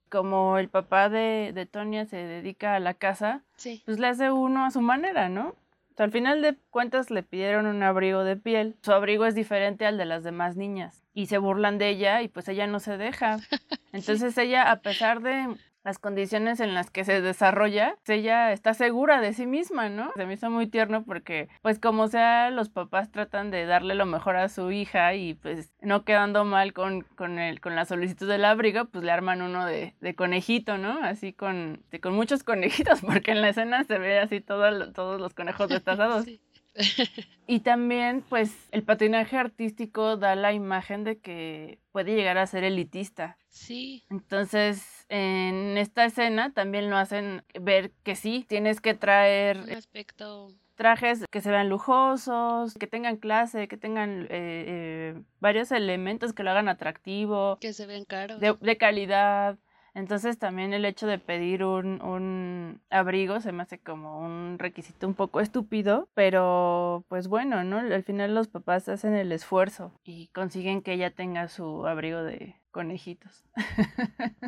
como 0.09 0.57
el 0.57 0.69
papá 0.69 1.09
de, 1.09 1.51
de 1.53 1.65
Tonia 1.65 2.05
se 2.05 2.17
dedica 2.17 2.75
a 2.75 2.79
la 2.79 2.93
casa, 2.93 3.43
pues 3.85 3.99
le 3.99 4.07
hace 4.07 4.31
uno 4.31 4.65
a 4.65 4.71
su 4.71 4.81
manera, 4.81 5.29
¿no? 5.29 5.55
al 5.97 6.11
final 6.11 6.41
de 6.41 6.55
cuentas 6.71 7.09
le 7.09 7.23
pidieron 7.23 7.67
un 7.67 7.81
abrigo 7.83 8.23
de 8.23 8.35
piel. 8.35 8.75
Su 8.81 8.91
abrigo 8.91 9.25
es 9.25 9.35
diferente 9.35 9.85
al 9.85 9.97
de 9.97 10.05
las 10.05 10.23
demás 10.23 10.55
niñas. 10.55 11.03
Y 11.13 11.27
se 11.27 11.37
burlan 11.37 11.77
de 11.77 11.89
ella 11.89 12.21
y 12.21 12.27
pues 12.27 12.47
ella 12.47 12.67
no 12.67 12.79
se 12.79 12.97
deja. 12.97 13.37
Entonces 13.93 14.37
ella, 14.37 14.71
a 14.71 14.81
pesar 14.81 15.21
de 15.21 15.55
las 15.85 15.99
condiciones 15.99 16.59
en 16.59 16.73
las 16.73 16.89
que 16.89 17.05
se 17.05 17.21
desarrolla, 17.21 17.95
pues, 18.03 18.17
ella 18.17 18.51
está 18.51 18.73
segura 18.73 19.21
de 19.21 19.33
sí 19.33 19.45
misma, 19.45 19.87
¿no? 19.87 20.11
Se 20.15 20.25
me 20.25 20.33
hizo 20.33 20.49
muy 20.49 20.65
tierno 20.65 21.03
porque, 21.05 21.47
pues 21.61 21.79
como 21.79 22.07
sea, 22.07 22.49
los 22.49 22.69
papás 22.69 23.11
tratan 23.11 23.51
de 23.51 23.67
darle 23.67 23.93
lo 23.93 24.07
mejor 24.07 24.35
a 24.35 24.49
su 24.49 24.71
hija 24.71 25.13
y 25.13 25.35
pues 25.35 25.71
no 25.81 26.03
quedando 26.03 26.43
mal 26.43 26.73
con, 26.73 27.01
con, 27.01 27.37
el, 27.37 27.61
con 27.61 27.75
la 27.75 27.85
solicitud 27.85 28.27
del 28.27 28.45
abrigo, 28.45 28.85
pues 28.85 29.03
le 29.03 29.11
arman 29.11 29.43
uno 29.43 29.63
de, 29.65 29.93
de 30.01 30.15
conejito, 30.15 30.79
¿no? 30.79 30.99
Así 31.03 31.33
con, 31.33 31.83
con 32.01 32.15
muchos 32.15 32.43
conejitos, 32.43 33.01
porque 33.01 33.31
en 33.31 33.41
la 33.41 33.49
escena 33.49 33.83
se 33.83 33.99
ve 33.99 34.17
así 34.17 34.41
todo, 34.41 34.91
todos 34.91 35.21
los 35.21 35.35
conejos 35.35 35.69
destazados. 35.69 36.25
y 37.47 37.59
también, 37.61 38.23
pues, 38.27 38.53
el 38.71 38.83
patinaje 38.83 39.37
artístico 39.37 40.17
da 40.17 40.35
la 40.35 40.53
imagen 40.53 41.03
de 41.03 41.19
que 41.19 41.79
puede 41.91 42.15
llegar 42.15 42.37
a 42.37 42.47
ser 42.47 42.63
elitista. 42.63 43.37
Sí. 43.49 44.03
Entonces, 44.09 44.94
en 45.09 45.77
esta 45.77 46.05
escena 46.05 46.53
también 46.53 46.89
lo 46.89 46.97
hacen 46.97 47.43
ver 47.59 47.91
que 48.03 48.15
sí, 48.15 48.45
tienes 48.47 48.81
que 48.81 48.93
traer... 48.93 49.57
Un 49.57 49.71
aspecto 49.71 50.49
trajes 50.75 51.25
que 51.31 51.41
se 51.41 51.51
vean 51.51 51.69
lujosos, 51.69 52.73
que 52.75 52.87
tengan 52.87 53.17
clase, 53.17 53.67
que 53.67 53.77
tengan 53.77 54.23
eh, 54.23 54.27
eh, 54.29 55.21
varios 55.39 55.71
elementos 55.71 56.33
que 56.33 56.43
lo 56.43 56.51
hagan 56.51 56.67
atractivo. 56.67 57.57
Que 57.59 57.73
se 57.73 57.85
vean 57.85 58.05
caros. 58.05 58.39
de 58.39 58.77
calidad. 58.77 59.57
Entonces 59.95 60.37
también 60.37 60.73
el 60.73 60.83
hecho 60.83 61.07
de 61.07 61.19
pedir 61.19 61.63
un, 61.63 62.01
un, 62.01 62.81
abrigo 62.89 63.39
se 63.39 63.53
me 63.53 63.63
hace 63.63 63.79
como 63.79 64.19
un 64.19 64.59
requisito 64.59 65.07
un 65.07 65.13
poco 65.13 65.39
estúpido, 65.39 66.09
pero 66.13 67.05
pues 67.07 67.29
bueno, 67.29 67.63
¿no? 67.63 67.79
Al 67.79 68.03
final 68.03 68.35
los 68.35 68.49
papás 68.49 68.89
hacen 68.89 69.13
el 69.13 69.31
esfuerzo 69.31 69.93
y 70.03 70.27
consiguen 70.27 70.81
que 70.81 70.91
ella 70.91 71.11
tenga 71.11 71.47
su 71.47 71.87
abrigo 71.87 72.23
de, 72.23 72.57
conejitos. 72.75 73.45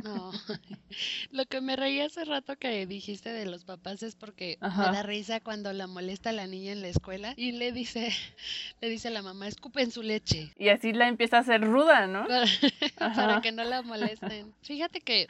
No. 0.04 0.34
Lo 1.32 1.46
que 1.46 1.62
me 1.62 1.78
reí 1.78 2.02
hace 2.02 2.26
rato 2.26 2.58
que 2.58 2.86
dijiste 2.86 3.32
de 3.32 3.46
los 3.46 3.64
papás 3.64 4.04
es 4.04 4.16
porque 4.16 4.58
me 4.60 4.68
da 4.68 5.02
risa 5.02 5.40
cuando 5.40 5.72
la 5.72 5.88
molesta 5.88 6.32
a 6.32 6.34
la 6.34 6.46
niña 6.46 6.74
en 6.74 6.82
la 6.82 6.90
escuela 6.90 7.34
y 7.38 7.54
le 7.54 7.72
dice, 7.72 8.12
le 8.82 8.90
dice 8.90 9.08
a 9.08 9.12
la 9.12 9.22
mamá, 9.22 9.48
escupen 9.48 9.92
su 9.92 10.04
leche. 10.04 10.52
Y 10.58 10.68
así 10.68 10.92
la 10.92 11.08
empieza 11.08 11.38
a 11.38 11.40
hacer 11.40 11.62
ruda, 11.62 12.06
¿no? 12.08 12.28
Para, 13.00 13.40
que 13.40 13.54
no 13.54 13.64
la 13.64 13.82
molesten. 13.82 14.54
Fíjate 14.62 15.00
que 15.00 15.30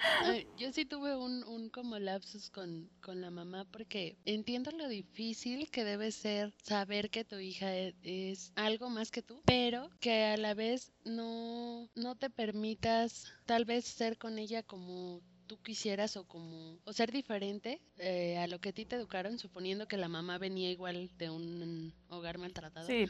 yo 0.57 0.71
sí 0.71 0.85
tuve 0.85 1.15
un, 1.15 1.43
un 1.43 1.69
como 1.69 1.99
lapsus 1.99 2.49
con, 2.49 2.89
con 2.99 3.21
la 3.21 3.29
mamá 3.29 3.65
porque 3.69 4.17
entiendo 4.25 4.71
lo 4.71 4.87
difícil 4.87 5.69
que 5.69 5.83
debe 5.83 6.11
ser 6.11 6.51
saber 6.63 7.11
que 7.11 7.23
tu 7.23 7.37
hija 7.37 7.75
es, 7.75 7.93
es 8.01 8.53
algo 8.55 8.89
más 8.89 9.11
que 9.11 9.21
tú, 9.21 9.43
pero 9.45 9.91
que 9.99 10.25
a 10.25 10.37
la 10.37 10.55
vez 10.55 10.93
no, 11.05 11.89
no 11.93 12.15
te 12.15 12.31
permite 12.31 12.86
tal 13.45 13.65
vez 13.65 13.85
ser 13.85 14.17
con 14.17 14.37
ella 14.37 14.63
como 14.63 15.21
tú 15.47 15.57
quisieras 15.61 16.17
o 16.17 16.25
como 16.25 16.77
o 16.83 16.93
ser 16.93 17.11
diferente 17.11 17.81
eh, 17.97 18.37
a 18.37 18.47
lo 18.47 18.59
que 18.59 18.69
a 18.69 18.73
ti 18.73 18.85
te 18.85 18.95
educaron 18.95 19.39
suponiendo 19.39 19.87
que 19.87 19.97
la 19.97 20.09
mamá 20.09 20.37
venía 20.37 20.69
igual 20.69 21.09
de 21.17 21.29
un 21.29 21.93
hogar 22.09 22.37
maltratado 22.37 22.85
sí 22.85 23.07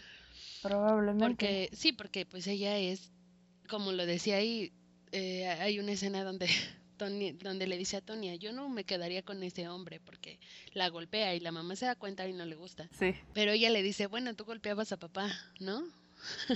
probablemente 0.61 1.25
porque 1.25 1.69
sí 1.73 1.93
porque 1.93 2.25
pues 2.25 2.45
ella 2.47 2.77
es 2.77 3.11
como 3.67 3.91
lo 3.91 4.05
decía 4.05 4.37
ahí 4.37 4.71
eh, 5.11 5.47
hay 5.47 5.79
una 5.79 5.93
escena 5.93 6.23
donde 6.23 6.47
Tony, 6.97 7.31
donde 7.31 7.67
le 7.67 7.77
dice 7.77 7.97
a 7.97 8.01
Tonia, 8.01 8.35
yo 8.35 8.51
no 8.51 8.69
me 8.69 8.83
quedaría 8.83 9.21
con 9.21 9.43
ese 9.43 9.69
hombre 9.69 9.99
porque 9.99 10.39
la 10.73 10.89
golpea 10.89 11.35
y 11.35 11.39
la 11.39 11.51
mamá 11.51 11.75
se 11.75 11.85
da 11.85 11.95
cuenta 11.95 12.27
y 12.27 12.33
no 12.33 12.45
le 12.45 12.55
gusta. 12.55 12.89
Sí. 12.97 13.13
Pero 13.33 13.51
ella 13.51 13.69
le 13.69 13.83
dice, 13.83 14.07
bueno, 14.07 14.35
tú 14.35 14.45
golpeabas 14.45 14.91
a 14.91 14.97
papá, 14.97 15.31
¿no? 15.59 15.83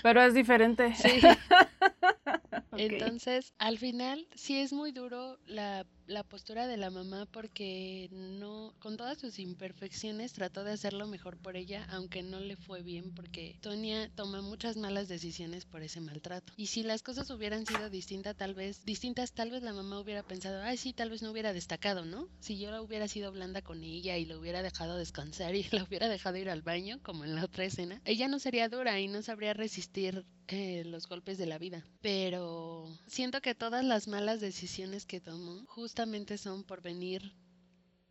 Pero 0.03 0.21
es 0.21 0.33
diferente. 0.33 0.93
Sí. 0.95 1.21
Entonces, 2.77 3.53
al 3.57 3.77
final, 3.77 4.27
sí 4.35 4.59
es 4.59 4.73
muy 4.73 4.91
duro 4.91 5.37
la, 5.45 5.85
la, 6.11 6.23
postura 6.23 6.67
de 6.67 6.77
la 6.77 6.89
mamá 6.89 7.25
porque 7.25 8.09
no, 8.11 8.73
con 8.79 8.97
todas 8.97 9.17
sus 9.17 9.39
imperfecciones, 9.39 10.33
trató 10.33 10.63
de 10.63 10.71
hacer 10.73 10.93
lo 10.93 11.07
mejor 11.07 11.37
por 11.37 11.55
ella, 11.55 11.85
aunque 11.89 12.23
no 12.23 12.39
le 12.39 12.55
fue 12.55 12.81
bien 12.81 13.13
porque 13.13 13.57
Tonia 13.61 14.09
toma 14.15 14.41
muchas 14.41 14.77
malas 14.77 15.07
decisiones 15.07 15.65
por 15.65 15.81
ese 15.81 16.01
maltrato. 16.01 16.53
Y 16.57 16.67
si 16.67 16.83
las 16.83 17.03
cosas 17.03 17.29
hubieran 17.29 17.65
sido 17.65 17.89
distintas, 17.89 18.35
tal 18.35 18.53
vez, 18.53 18.83
distintas, 18.85 19.33
tal 19.33 19.51
vez 19.51 19.63
la 19.63 19.73
mamá 19.73 19.99
hubiera 19.99 20.23
pensado, 20.23 20.61
ay, 20.61 20.77
sí, 20.77 20.93
tal 20.93 21.09
vez 21.09 21.21
no 21.21 21.31
hubiera 21.31 21.53
destacado, 21.53 22.05
¿no? 22.05 22.27
Si 22.39 22.57
yo 22.57 22.81
hubiera 22.81 23.07
sido 23.07 23.31
blanda 23.31 23.61
con 23.61 23.83
ella 23.83 24.17
y 24.17 24.25
lo 24.25 24.39
hubiera 24.39 24.61
dejado 24.61 24.97
descansar 24.97 25.55
y 25.55 25.63
la 25.71 25.83
hubiera 25.83 26.09
dejado 26.09 26.37
ir 26.37 26.49
al 26.49 26.61
baño, 26.61 26.99
como 27.03 27.23
en 27.23 27.35
la 27.35 27.45
otra 27.45 27.65
escena, 27.65 28.01
ella 28.05 28.27
no 28.27 28.39
sería 28.39 28.69
dura 28.69 28.99
y 28.99 29.07
no 29.07 29.21
sabría 29.21 29.53
resistir 29.53 30.25
eh, 30.51 30.83
los 30.85 31.07
golpes 31.07 31.37
de 31.37 31.45
la 31.45 31.57
vida. 31.57 31.83
Pero 32.01 32.85
siento 33.07 33.41
que 33.41 33.55
todas 33.55 33.85
las 33.85 34.09
malas 34.09 34.41
decisiones 34.41 35.05
que 35.05 35.21
tomó 35.21 35.65
justamente 35.67 36.37
son 36.37 36.65
por 36.65 36.81
venir 36.81 37.33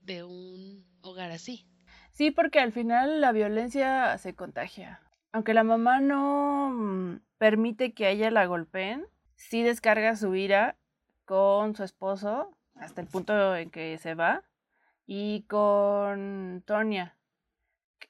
de 0.01 0.25
un 0.25 0.87
hogar 1.03 1.31
así. 1.33 1.67
Sí, 2.13 2.31
porque 2.31 2.59
al 2.59 2.73
final 2.73 3.21
la 3.21 3.33
violencia 3.33 4.17
se 4.17 4.35
contagia. 4.35 5.03
Aunque 5.33 5.53
la 5.53 5.65
mamá 5.65 6.01
no 6.01 6.71
mm, 6.71 7.21
permite 7.37 7.93
que 7.93 8.07
a 8.07 8.11
ella 8.11 8.31
la 8.31 8.47
golpeen, 8.47 9.07
sí 9.37 9.63
descarga 9.63 10.17
su 10.17 10.35
ira 10.35 10.79
con 11.27 11.77
su 11.77 11.85
esposo 11.85 12.57
hasta 12.75 13.03
el 13.03 13.07
punto 13.07 13.55
en 13.55 13.71
que 13.71 13.99
se 13.99 14.15
va 14.15 14.45
y 15.07 15.43
con 15.43 16.63
Tonia 16.67 17.17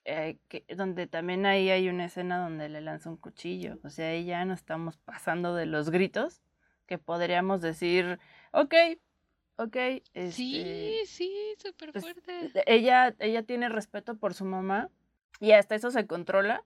eh, 0.04 0.38
que, 0.49 0.64
donde 0.75 1.07
también 1.07 1.47
ahí 1.47 1.71
hay 1.71 1.88
una 1.88 2.07
escena 2.07 2.42
donde 2.42 2.69
le 2.69 2.80
lanza 2.80 3.11
un 3.11 3.16
cuchillo. 3.16 3.78
O 3.85 3.90
sea, 3.90 4.09
ahí 4.11 4.25
ya 4.25 4.45
no 4.45 4.54
estamos 4.54 4.97
pasando 4.99 5.54
de 5.54 5.66
los 5.66 5.90
gritos, 5.90 6.42
que 6.87 6.99
podríamos 6.99 7.61
decir, 7.61 8.19
ok, 8.52 8.75
ok. 9.57 9.76
sí, 10.30 10.61
este, 10.61 11.00
sí, 11.07 11.33
súper 11.59 11.92
pues, 11.92 12.04
fuerte. 12.04 12.50
ella, 12.66 13.14
ella 13.19 13.42
tiene 13.42 13.69
respeto 13.69 14.16
por 14.16 14.35
su 14.35 14.45
mamá 14.45 14.90
y 15.38 15.52
hasta 15.52 15.75
eso 15.75 15.90
se 15.90 16.07
controla, 16.07 16.64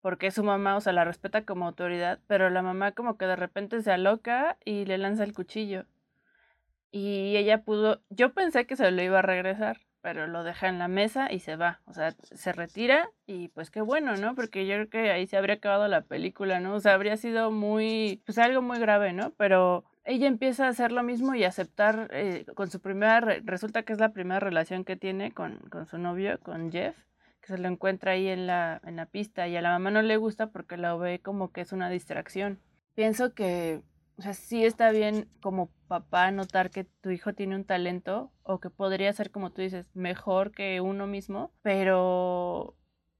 porque 0.00 0.30
su 0.30 0.44
mamá, 0.44 0.76
o 0.76 0.80
sea, 0.80 0.92
la 0.92 1.04
respeta 1.04 1.44
como 1.44 1.66
autoridad, 1.66 2.20
pero 2.26 2.50
la 2.50 2.62
mamá 2.62 2.92
como 2.92 3.16
que 3.16 3.26
de 3.26 3.36
repente 3.36 3.82
se 3.82 3.90
aloca 3.90 4.58
y 4.64 4.84
le 4.84 4.98
lanza 4.98 5.24
el 5.24 5.32
cuchillo. 5.32 5.86
Y 6.90 7.36
ella 7.36 7.62
pudo, 7.62 8.02
yo 8.10 8.32
pensé 8.32 8.66
que 8.66 8.76
se 8.76 8.90
lo 8.90 9.02
iba 9.02 9.18
a 9.18 9.22
regresar, 9.22 9.80
pero 10.00 10.26
lo 10.26 10.44
deja 10.44 10.68
en 10.68 10.78
la 10.78 10.88
mesa 10.88 11.32
y 11.32 11.40
se 11.40 11.56
va, 11.56 11.80
o 11.86 11.92
sea, 11.92 12.12
se 12.22 12.52
retira 12.52 13.10
y 13.26 13.48
pues 13.48 13.70
qué 13.70 13.80
bueno, 13.80 14.16
¿no? 14.16 14.34
Porque 14.34 14.66
yo 14.66 14.74
creo 14.74 14.88
que 14.88 15.10
ahí 15.10 15.26
se 15.26 15.36
habría 15.36 15.56
acabado 15.56 15.88
la 15.88 16.02
película, 16.02 16.60
¿no? 16.60 16.74
O 16.74 16.80
sea, 16.80 16.94
habría 16.94 17.16
sido 17.16 17.50
muy, 17.50 18.22
pues 18.24 18.38
algo 18.38 18.62
muy 18.62 18.78
grave, 18.78 19.12
¿no? 19.12 19.32
Pero 19.36 19.84
ella 20.04 20.26
empieza 20.26 20.66
a 20.66 20.70
hacer 20.70 20.92
lo 20.92 21.02
mismo 21.02 21.34
y 21.34 21.44
aceptar 21.44 22.08
eh, 22.12 22.46
con 22.54 22.70
su 22.70 22.80
primera, 22.80 23.20
resulta 23.44 23.82
que 23.82 23.92
es 23.92 23.98
la 23.98 24.12
primera 24.12 24.40
relación 24.40 24.84
que 24.84 24.96
tiene 24.96 25.32
con, 25.32 25.58
con 25.70 25.86
su 25.86 25.98
novio, 25.98 26.38
con 26.40 26.72
Jeff, 26.72 26.96
que 27.40 27.48
se 27.48 27.58
lo 27.58 27.68
encuentra 27.68 28.12
ahí 28.12 28.28
en 28.28 28.46
la, 28.46 28.80
en 28.84 28.96
la 28.96 29.06
pista 29.06 29.48
y 29.48 29.56
a 29.56 29.62
la 29.62 29.70
mamá 29.70 29.90
no 29.90 30.02
le 30.02 30.16
gusta 30.16 30.48
porque 30.50 30.76
la 30.76 30.94
ve 30.96 31.20
como 31.20 31.52
que 31.52 31.60
es 31.60 31.72
una 31.72 31.90
distracción. 31.90 32.58
Pienso 32.94 33.34
que 33.34 33.82
o 34.18 34.22
sea, 34.22 34.34
sí 34.34 34.64
está 34.64 34.90
bien 34.90 35.28
como 35.40 35.70
papá 35.86 36.30
notar 36.32 36.70
que 36.70 36.84
tu 36.84 37.10
hijo 37.10 37.34
tiene 37.34 37.54
un 37.54 37.64
talento 37.64 38.32
o 38.42 38.58
que 38.58 38.68
podría 38.68 39.12
ser, 39.12 39.30
como 39.30 39.52
tú 39.52 39.62
dices, 39.62 39.86
mejor 39.94 40.50
que 40.50 40.80
uno 40.80 41.06
mismo, 41.06 41.52
pero 41.62 42.76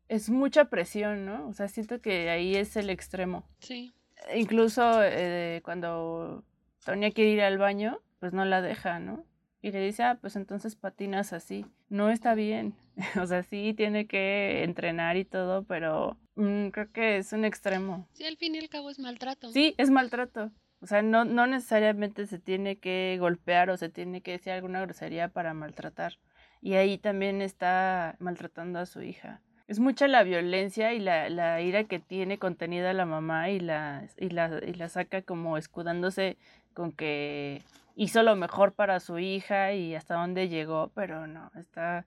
es 0.09 0.29
mucha 0.29 0.67
presión, 0.67 1.25
¿no? 1.25 1.47
O 1.49 1.53
sea, 1.53 1.69
siento 1.69 2.01
que 2.01 2.31
ahí 2.31 2.57
es 2.57 2.77
el 2.77 2.91
extremo. 2.91 3.49
Sí. 3.61 3.93
Incluso 4.35 5.01
eh, 5.05 5.61
cuando 5.65 6.45
Tonia 6.85 7.13
quiere 7.13 7.31
ir 7.31 7.43
al 7.43 7.59
baño, 7.59 8.01
pues 8.19 8.33
no 8.33 8.45
la 8.45 8.61
deja, 8.61 8.99
¿no? 8.99 9.25
Y 9.63 9.71
le 9.71 9.81
dice, 9.81 10.03
ah, 10.03 10.19
pues 10.21 10.35
entonces 10.35 10.75
patinas 10.75 11.33
así. 11.33 11.65
No 11.89 12.11
está 12.11 12.35
bien. 12.35 12.75
o 13.23 13.27
sea, 13.27 13.45
sí 13.45 13.73
tiene 13.73 14.09
que 14.09 14.65
entrenar 14.65 15.17
y 15.17 15.25
todo, 15.25 15.63
pero 15.63 16.19
mm, 16.35 16.69
creo 16.69 16.91
que 16.91 17.19
es 17.19 17.33
un 17.33 17.45
extremo. 17.45 18.09
Sí, 18.15 18.25
al 18.25 18.37
fin 18.37 18.57
y 18.57 18.59
al 18.59 18.69
cabo 18.69 18.91
es 18.91 18.99
maltrato. 18.99 19.53
Sí, 19.53 19.75
es 19.79 19.91
maltrato. 19.91 20.51
O 20.81 20.87
sea, 20.87 21.03
no, 21.03 21.25
no 21.25 21.47
necesariamente 21.47 22.27
se 22.27 22.39
tiene 22.39 22.79
que 22.79 23.17
golpear 23.21 23.71
o 23.71 23.77
se 23.77 23.89
tiene 23.89 24.21
que 24.21 24.33
decir 24.33 24.53
alguna 24.53 24.81
grosería 24.81 25.29
para 25.29 25.55
maltratar. 25.55 26.19
Y 26.61 26.75
ahí 26.75 26.99
también 26.99 27.43
está 27.43 28.17
maltratando 28.19 28.79
a 28.79 28.87
su 28.87 29.03
hija. 29.03 29.41
Es 29.67 29.81
mucha 29.81 30.09
la 30.09 30.23
violencia 30.23 30.95
y 30.95 30.99
la, 30.99 31.29
la 31.29 31.61
ira 31.61 31.85
que 31.85 31.99
tiene 31.99 32.39
contenida 32.39 32.93
la 32.95 33.07
mamá 33.07 33.51
y 33.51 33.61
la, 33.61 34.09
y, 34.17 34.31
la, 34.31 34.61
y 34.67 34.73
la 34.75 34.89
saca 34.89 35.23
como 35.23 35.59
escudándose 35.59 36.39
con 36.73 36.93
que 36.93 37.63
hizo 37.95 38.23
lo 38.23 38.37
mejor 38.37 38.73
para 38.73 39.01
su 39.01 39.19
hija 39.19 39.75
y 39.75 39.95
hasta 39.95 40.15
dónde 40.15 40.49
llegó, 40.49 40.91
pero 40.95 41.27
no, 41.27 41.51
está, 41.57 42.07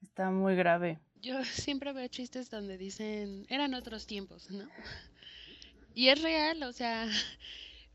está 0.00 0.30
muy 0.30 0.54
grave. 0.54 0.98
Yo 1.20 1.44
siempre 1.44 1.92
veo 1.92 2.06
chistes 2.08 2.48
donde 2.50 2.78
dicen, 2.78 3.44
eran 3.48 3.74
otros 3.74 4.06
tiempos, 4.06 4.50
¿no? 4.50 4.68
Y 5.94 6.08
es 6.08 6.22
real, 6.22 6.62
o 6.62 6.72
sea, 6.72 7.06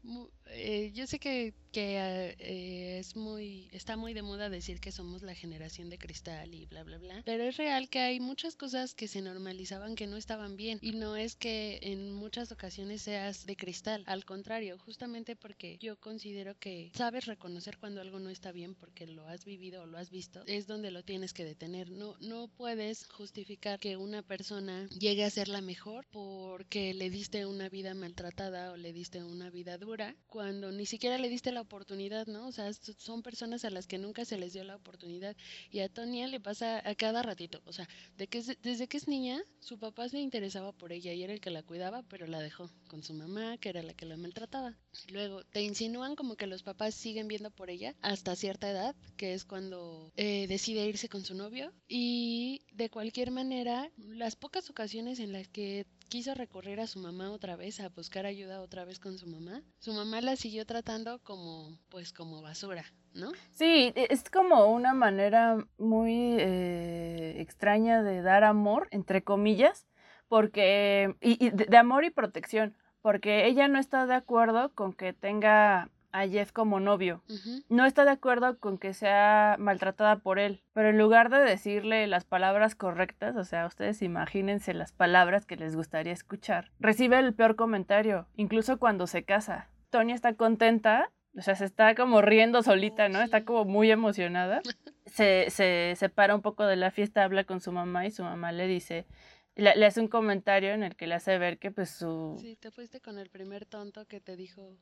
mu 0.03 0.27
eh, 0.51 0.91
yo 0.93 1.07
sé 1.07 1.19
que 1.19 1.53
que 1.71 1.97
eh, 2.39 2.99
es 2.99 3.15
muy 3.15 3.69
está 3.71 3.95
muy 3.95 4.13
de 4.13 4.21
moda 4.21 4.49
decir 4.49 4.79
que 4.79 4.91
somos 4.91 5.21
la 5.21 5.35
generación 5.35 5.89
de 5.89 5.97
cristal 5.97 6.53
y 6.53 6.65
bla 6.65 6.83
bla 6.83 6.97
bla 6.97 7.21
pero 7.25 7.43
es 7.43 7.57
real 7.57 7.89
que 7.89 7.99
hay 7.99 8.19
muchas 8.19 8.55
cosas 8.55 8.95
que 8.95 9.07
se 9.07 9.21
normalizaban 9.21 9.95
que 9.95 10.07
no 10.07 10.17
estaban 10.17 10.57
bien 10.57 10.79
y 10.81 10.93
no 10.93 11.15
es 11.15 11.35
que 11.35 11.79
en 11.83 12.11
muchas 12.11 12.51
ocasiones 12.51 13.03
seas 13.03 13.45
de 13.45 13.55
cristal 13.55 14.03
al 14.07 14.25
contrario 14.25 14.79
justamente 14.79 15.35
porque 15.35 15.77
yo 15.79 15.99
considero 15.99 16.57
que 16.57 16.91
sabes 16.95 17.25
reconocer 17.25 17.77
cuando 17.77 18.01
algo 18.01 18.19
no 18.19 18.29
está 18.29 18.51
bien 18.51 18.73
porque 18.73 19.05
lo 19.05 19.27
has 19.27 19.45
vivido 19.45 19.83
o 19.83 19.85
lo 19.85 19.97
has 19.97 20.09
visto 20.09 20.43
es 20.47 20.65
donde 20.65 20.91
lo 20.91 21.03
tienes 21.03 21.33
que 21.33 21.45
detener 21.45 21.91
no 21.91 22.15
no 22.19 22.47
puedes 22.47 23.05
justificar 23.07 23.79
que 23.79 23.95
una 23.95 24.23
persona 24.23 24.87
llegue 24.99 25.23
a 25.23 25.29
ser 25.29 25.47
la 25.47 25.61
mejor 25.61 26.07
porque 26.11 26.93
le 26.95 27.11
diste 27.11 27.45
una 27.45 27.69
vida 27.69 27.93
maltratada 27.93 28.71
o 28.71 28.77
le 28.77 28.91
diste 28.91 29.23
una 29.23 29.51
vida 29.51 29.77
dura 29.77 30.15
ni 30.43 30.85
siquiera 30.85 31.17
le 31.17 31.29
diste 31.29 31.51
la 31.51 31.61
oportunidad, 31.61 32.27
¿no? 32.27 32.47
O 32.47 32.51
sea, 32.51 32.71
son 32.73 33.21
personas 33.21 33.65
a 33.65 33.69
las 33.69 33.87
que 33.87 33.97
nunca 33.97 34.25
se 34.25 34.37
les 34.37 34.53
dio 34.53 34.63
la 34.63 34.75
oportunidad. 34.75 35.35
Y 35.71 35.79
a 35.79 35.89
Tonia 35.89 36.27
le 36.27 36.39
pasa 36.39 36.81
a 36.87 36.95
cada 36.95 37.21
ratito. 37.23 37.61
O 37.65 37.73
sea, 37.73 37.87
de 38.17 38.27
que 38.27 38.41
desde 38.61 38.87
que 38.87 38.97
es 38.97 39.07
niña, 39.07 39.41
su 39.59 39.77
papá 39.77 40.09
se 40.09 40.19
interesaba 40.19 40.71
por 40.71 40.91
ella 40.91 41.13
y 41.13 41.23
era 41.23 41.33
el 41.33 41.41
que 41.41 41.49
la 41.49 41.63
cuidaba, 41.63 42.03
pero 42.03 42.27
la 42.27 42.39
dejó 42.39 42.69
con 42.87 43.03
su 43.03 43.13
mamá, 43.13 43.57
que 43.57 43.69
era 43.69 43.83
la 43.83 43.93
que 43.93 44.05
la 44.05 44.17
maltrataba. 44.17 44.77
Luego, 45.11 45.43
te 45.45 45.61
insinúan 45.61 46.15
como 46.15 46.35
que 46.35 46.47
los 46.47 46.63
papás 46.63 46.95
siguen 46.95 47.27
viendo 47.27 47.51
por 47.51 47.69
ella 47.69 47.95
hasta 48.01 48.35
cierta 48.35 48.69
edad, 48.69 48.95
que 49.17 49.33
es 49.33 49.45
cuando 49.45 50.11
eh, 50.15 50.47
decide 50.47 50.85
irse 50.85 51.09
con 51.09 51.23
su 51.23 51.35
novio. 51.35 51.71
Y 51.87 52.61
de 52.71 52.89
cualquier 52.89 53.31
manera, 53.31 53.91
las 53.97 54.35
pocas 54.35 54.69
ocasiones 54.69 55.19
en 55.19 55.33
las 55.33 55.47
que 55.47 55.85
quiso 56.09 56.33
recurrir 56.33 56.81
a 56.81 56.87
su 56.87 56.99
mamá 56.99 57.31
otra 57.31 57.55
vez, 57.55 57.79
a 57.79 57.89
buscar 57.89 58.25
ayuda 58.25 58.61
otra 58.61 58.83
vez 58.83 58.99
con 58.99 59.17
su 59.17 59.27
mamá, 59.27 59.61
su 59.77 59.93
mamá 59.93 60.19
la 60.21 60.35
siguió 60.35 60.65
tratando 60.65 61.19
como, 61.23 61.77
pues, 61.89 62.11
como 62.11 62.41
basura, 62.41 62.83
¿no? 63.13 63.31
Sí, 63.51 63.93
e, 63.95 64.07
es 64.09 64.29
como 64.29 64.65
una 64.65 64.93
manera 64.93 65.57
muy 65.77 66.35
eh, 66.39 67.35
extraña 67.37 68.03
de 68.03 68.21
dar 68.21 68.43
amor, 68.43 68.87
entre 68.91 69.23
comillas, 69.23 69.87
porque, 70.27 71.15
y, 71.21 71.49
de 71.51 71.77
amor 71.77 72.03
y 72.03 72.09
protección, 72.09 72.75
porque 73.01 73.45
ella 73.45 73.67
no 73.67 73.79
está 73.79 74.05
de 74.05 74.15
acuerdo 74.15 74.73
con 74.73 74.93
que 74.93 75.13
tenga 75.13 75.89
a 76.11 76.27
Jeff 76.27 76.51
como 76.51 76.79
novio. 76.79 77.21
No 77.69 77.85
está 77.85 78.05
de 78.05 78.11
acuerdo 78.11 78.59
con 78.59 78.77
que 78.77 78.93
sea 78.93 79.55
maltratada 79.59 80.17
por 80.17 80.39
él, 80.39 80.61
pero 80.73 80.89
en 80.89 80.97
lugar 80.97 81.29
de 81.29 81.39
decirle 81.39 82.07
las 82.07 82.25
palabras 82.25 82.75
correctas, 82.75 83.35
o 83.35 83.43
sea, 83.43 83.65
ustedes 83.65 84.01
imagínense 84.01 84.73
las 84.73 84.91
palabras 84.91 85.45
que 85.45 85.55
les 85.55 85.75
gustaría 85.75 86.13
escuchar, 86.13 86.71
recibe 86.79 87.19
el 87.19 87.33
peor 87.33 87.55
comentario, 87.55 88.27
incluso 88.35 88.79
cuando 88.79 89.07
se 89.07 89.23
casa. 89.23 89.69
Tony 89.89 90.13
está 90.13 90.33
contenta, 90.33 91.11
o 91.35 91.41
sea, 91.41 91.55
se 91.55 91.65
está 91.65 91.95
como 91.95 92.21
riendo 92.21 92.63
solita, 92.63 93.09
¿no? 93.09 93.21
Está 93.21 93.45
como 93.45 93.65
muy 93.65 93.91
emocionada. 93.91 94.61
Se, 95.09 95.49
se 95.49 95.95
separa 95.97 96.35
un 96.35 96.43
poco 96.43 96.67
de 96.67 96.75
la 96.75 96.91
fiesta, 96.91 97.23
habla 97.23 97.43
con 97.43 97.61
su 97.61 97.71
mamá 97.71 98.05
y 98.05 98.11
su 98.11 98.23
mamá 98.23 98.51
le 98.51 98.67
dice, 98.67 99.07
le, 99.55 99.75
le, 99.75 99.87
hace 99.87 99.99
un 100.01 100.07
comentario 100.07 100.69
en 100.69 100.83
el 100.83 100.95
que 100.95 101.07
le 101.07 101.15
hace 101.15 101.35
ver 101.39 101.57
que 101.57 101.71
pues 101.71 101.89
su... 101.89 102.37
Sí, 102.39 102.55
te 102.57 102.69
fuiste 102.69 103.01
con 103.01 103.17
el 103.17 103.31
primer 103.31 103.65
tonto 103.65 104.05
que 104.05 104.21
te 104.21 104.35
dijo 104.35 104.77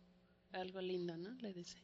algo 0.61 0.81
lindo, 0.81 1.17
¿no? 1.17 1.31
Le 1.35 1.53
dice. 1.53 1.77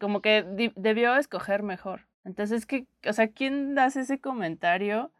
Como 0.00 0.20
que 0.20 0.44
debió 0.76 1.16
escoger 1.16 1.62
mejor. 1.62 2.06
Entonces, 2.24 2.66
que, 2.66 2.86
o 3.08 3.12
sea, 3.12 3.28
¿quién 3.28 3.78
hace 3.78 4.00
ese 4.00 4.20
comentario 4.20 5.12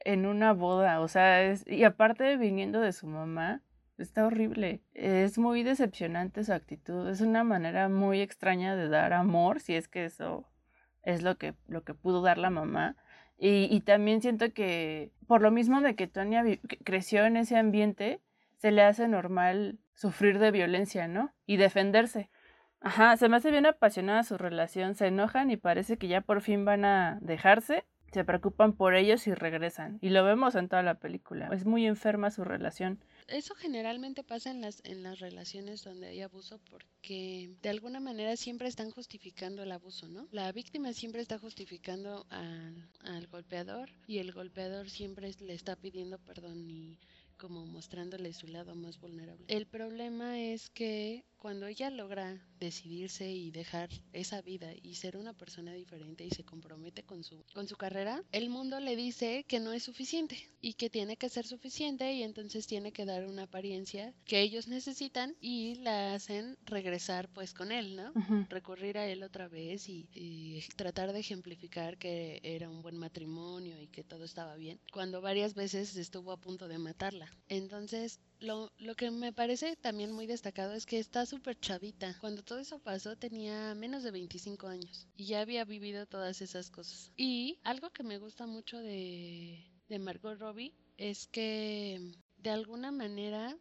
en 0.00 0.26
una 0.26 0.52
boda? 0.52 1.00
O 1.00 1.08
sea, 1.08 1.54
y 1.66 1.84
aparte 1.84 2.36
viniendo 2.36 2.80
de 2.80 2.92
su 2.92 3.06
mamá, 3.06 3.62
está 3.96 4.26
horrible. 4.26 4.82
Es 4.94 5.38
muy 5.38 5.62
decepcionante 5.62 6.44
su 6.44 6.52
actitud. 6.52 7.08
Es 7.08 7.20
una 7.20 7.44
manera 7.44 7.88
muy 7.88 8.20
extraña 8.20 8.74
de 8.76 8.88
dar 8.88 9.12
amor, 9.12 9.60
si 9.60 9.74
es 9.74 9.88
que 9.88 10.04
eso 10.04 10.48
es 11.02 11.22
lo 11.22 11.38
que, 11.38 11.54
lo 11.68 11.84
que 11.84 11.94
pudo 11.94 12.22
dar 12.22 12.38
la 12.38 12.50
mamá. 12.50 12.96
Y, 13.38 13.68
y 13.70 13.80
también 13.82 14.20
siento 14.20 14.52
que, 14.52 15.12
por 15.28 15.42
lo 15.42 15.52
mismo 15.52 15.80
de 15.80 15.94
que 15.94 16.08
Tonia 16.08 16.42
creció 16.84 17.24
en 17.24 17.36
ese 17.36 17.56
ambiente, 17.56 18.20
se 18.56 18.72
le 18.72 18.82
hace 18.82 19.06
normal 19.06 19.78
sufrir 19.98 20.38
de 20.38 20.52
violencia, 20.52 21.08
¿no? 21.08 21.34
Y 21.44 21.56
defenderse. 21.56 22.30
Ajá, 22.80 23.16
se 23.16 23.28
me 23.28 23.36
hace 23.36 23.50
bien 23.50 23.66
apasionada 23.66 24.22
su 24.22 24.38
relación, 24.38 24.94
se 24.94 25.08
enojan 25.08 25.50
y 25.50 25.56
parece 25.56 25.98
que 25.98 26.06
ya 26.06 26.20
por 26.20 26.40
fin 26.40 26.64
van 26.64 26.84
a 26.84 27.18
dejarse, 27.20 27.84
se 28.12 28.24
preocupan 28.24 28.74
por 28.74 28.94
ellos 28.94 29.26
y 29.26 29.34
regresan. 29.34 29.98
Y 30.00 30.10
lo 30.10 30.24
vemos 30.24 30.54
en 30.54 30.68
toda 30.68 30.84
la 30.84 31.00
película. 31.00 31.48
Es 31.52 31.66
muy 31.66 31.84
enferma 31.84 32.30
su 32.30 32.44
relación. 32.44 33.00
Eso 33.26 33.56
generalmente 33.56 34.22
pasa 34.22 34.52
en 34.52 34.60
las, 34.60 34.80
en 34.84 35.02
las 35.02 35.18
relaciones 35.18 35.82
donde 35.82 36.06
hay 36.06 36.20
abuso 36.22 36.60
porque 36.70 37.50
de 37.60 37.68
alguna 37.68 37.98
manera 37.98 38.36
siempre 38.36 38.68
están 38.68 38.92
justificando 38.92 39.64
el 39.64 39.72
abuso, 39.72 40.08
¿no? 40.08 40.28
La 40.30 40.50
víctima 40.52 40.92
siempre 40.92 41.20
está 41.20 41.38
justificando 41.38 42.24
al, 42.30 42.88
al 43.02 43.26
golpeador 43.26 43.90
y 44.06 44.18
el 44.18 44.32
golpeador 44.32 44.88
siempre 44.88 45.30
le 45.40 45.54
está 45.54 45.74
pidiendo 45.74 46.18
perdón 46.18 46.70
y 46.70 46.98
como 47.38 47.64
mostrándole 47.64 48.32
su 48.32 48.46
lado 48.46 48.74
más 48.74 49.00
vulnerable. 49.00 49.44
El 49.48 49.66
problema 49.66 50.40
es 50.40 50.68
que 50.70 51.24
cuando 51.38 51.66
ella 51.66 51.90
logra 51.90 52.40
decidirse 52.58 53.30
y 53.30 53.50
dejar 53.50 53.88
esa 54.12 54.42
vida 54.42 54.72
y 54.82 54.96
ser 54.96 55.16
una 55.16 55.32
persona 55.32 55.72
diferente 55.72 56.24
y 56.24 56.30
se 56.30 56.44
compromete 56.44 57.04
con 57.04 57.22
su, 57.22 57.44
con 57.54 57.68
su 57.68 57.76
carrera, 57.76 58.22
el 58.32 58.50
mundo 58.50 58.80
le 58.80 58.96
dice 58.96 59.44
que 59.46 59.60
no 59.60 59.72
es 59.72 59.84
suficiente 59.84 60.36
y 60.60 60.74
que 60.74 60.90
tiene 60.90 61.16
que 61.16 61.28
ser 61.28 61.46
suficiente 61.46 62.12
y 62.12 62.22
entonces 62.22 62.66
tiene 62.66 62.92
que 62.92 63.04
dar 63.04 63.26
una 63.26 63.44
apariencia 63.44 64.12
que 64.24 64.40
ellos 64.40 64.66
necesitan 64.68 65.36
y 65.40 65.76
la 65.76 66.14
hacen 66.14 66.58
regresar 66.64 67.28
pues 67.28 67.54
con 67.54 67.70
él, 67.70 67.96
¿no? 67.96 68.12
Recurrir 68.48 68.98
a 68.98 69.06
él 69.06 69.22
otra 69.22 69.48
vez 69.48 69.88
y, 69.88 70.08
y 70.12 70.60
tratar 70.76 71.12
de 71.12 71.20
ejemplificar 71.20 71.98
que 71.98 72.40
era 72.42 72.68
un 72.68 72.82
buen 72.82 72.98
matrimonio 72.98 73.80
y 73.80 73.86
que 73.88 74.04
todo 74.04 74.24
estaba 74.24 74.56
bien, 74.56 74.80
cuando 74.92 75.20
varias 75.20 75.54
veces 75.54 75.96
estuvo 75.96 76.32
a 76.32 76.40
punto 76.40 76.68
de 76.68 76.78
matarla. 76.78 77.30
Entonces, 77.48 78.20
lo, 78.40 78.70
lo, 78.78 78.94
que 78.94 79.10
me 79.10 79.32
parece 79.32 79.76
también 79.76 80.12
muy 80.12 80.26
destacado 80.26 80.74
es 80.74 80.86
que 80.86 80.98
está 80.98 81.26
súper 81.26 81.58
chavita. 81.58 82.16
Cuando 82.20 82.42
todo 82.42 82.58
eso 82.58 82.78
pasó 82.78 83.16
tenía 83.16 83.74
menos 83.74 84.02
de 84.02 84.10
25 84.10 84.66
años 84.68 85.06
y 85.16 85.26
ya 85.26 85.40
había 85.40 85.64
vivido 85.64 86.06
todas 86.06 86.40
esas 86.42 86.70
cosas. 86.70 87.12
Y 87.16 87.58
algo 87.64 87.90
que 87.90 88.02
me 88.02 88.18
gusta 88.18 88.46
mucho 88.46 88.78
de, 88.78 89.64
de 89.88 89.98
Margot 89.98 90.38
Robbie 90.38 90.74
es 90.96 91.26
que 91.26 92.12
de 92.38 92.50
alguna 92.50 92.92
manera 92.92 93.56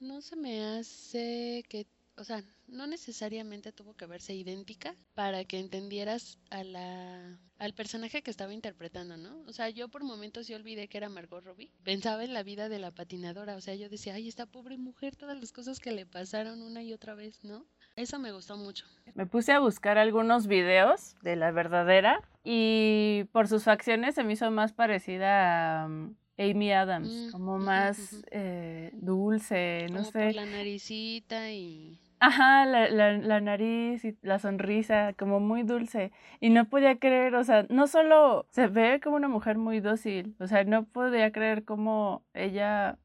no 0.00 0.20
se 0.20 0.36
me 0.36 0.64
hace 0.64 1.64
que 1.68 1.86
o 2.16 2.24
sea, 2.24 2.42
no 2.68 2.86
necesariamente 2.86 3.72
tuvo 3.72 3.94
que 3.94 4.06
verse 4.06 4.34
idéntica 4.34 4.94
para 5.14 5.44
que 5.44 5.58
entendieras 5.58 6.38
a 6.50 6.64
la, 6.64 7.38
al 7.58 7.74
personaje 7.74 8.22
que 8.22 8.30
estaba 8.30 8.52
interpretando, 8.52 9.16
¿no? 9.16 9.42
O 9.46 9.52
sea, 9.52 9.68
yo 9.70 9.88
por 9.88 10.04
momentos 10.04 10.46
sí 10.46 10.54
olvidé 10.54 10.88
que 10.88 10.98
era 10.98 11.08
Margot 11.08 11.44
Robbie. 11.44 11.72
Pensaba 11.84 12.24
en 12.24 12.34
la 12.34 12.42
vida 12.42 12.68
de 12.68 12.78
la 12.78 12.90
patinadora, 12.90 13.56
o 13.56 13.60
sea, 13.60 13.74
yo 13.74 13.88
decía, 13.88 14.14
ay, 14.14 14.28
esta 14.28 14.46
pobre 14.46 14.78
mujer, 14.78 15.16
todas 15.16 15.38
las 15.38 15.52
cosas 15.52 15.80
que 15.80 15.92
le 15.92 16.06
pasaron 16.06 16.62
una 16.62 16.82
y 16.82 16.92
otra 16.92 17.14
vez, 17.14 17.44
¿no? 17.44 17.66
Eso 17.96 18.18
me 18.18 18.32
gustó 18.32 18.56
mucho. 18.56 18.86
Me 19.14 19.26
puse 19.26 19.52
a 19.52 19.60
buscar 19.60 19.98
algunos 19.98 20.46
videos 20.46 21.14
de 21.22 21.36
la 21.36 21.50
verdadera 21.50 22.20
y 22.42 23.24
por 23.32 23.48
sus 23.48 23.64
facciones 23.64 24.14
se 24.14 24.24
me 24.24 24.32
hizo 24.32 24.50
más 24.50 24.72
parecida 24.72 25.82
a 25.82 25.86
um, 25.86 26.14
Amy 26.38 26.72
Adams, 26.72 27.28
mm, 27.28 27.30
como 27.30 27.58
más 27.58 28.24
eh, 28.30 28.90
dulce, 28.94 29.86
no 29.90 30.04
sé. 30.04 30.26
Por 30.26 30.34
la 30.34 30.46
naricita 30.46 31.50
y... 31.52 32.00
Ajá, 32.24 32.66
la, 32.66 32.88
la, 32.88 33.12
la, 33.14 33.40
nariz 33.40 34.04
y 34.04 34.16
la 34.22 34.38
sonrisa, 34.38 35.12
como 35.14 35.40
muy 35.40 35.64
dulce. 35.64 36.12
Y 36.38 36.50
no 36.50 36.66
podía 36.68 37.00
creer, 37.00 37.34
o 37.34 37.42
sea, 37.42 37.66
no 37.68 37.88
solo 37.88 38.46
se 38.50 38.68
ve 38.68 39.00
como 39.02 39.16
una 39.16 39.26
mujer 39.26 39.58
muy 39.58 39.80
dócil, 39.80 40.36
o 40.38 40.46
sea, 40.46 40.62
no 40.62 40.84
podía 40.84 41.32
creer 41.32 41.64
cómo 41.64 42.24
ella 42.32 42.96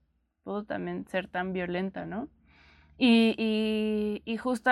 pudo 0.43 0.65
también 0.65 1.07
ser 1.07 1.27
tan 1.27 1.51
violenta, 1.51 2.05
¿no? 2.05 2.29
Y, 2.99 3.33
y, 3.39 4.21
y 4.31 4.37
justo 4.37 4.69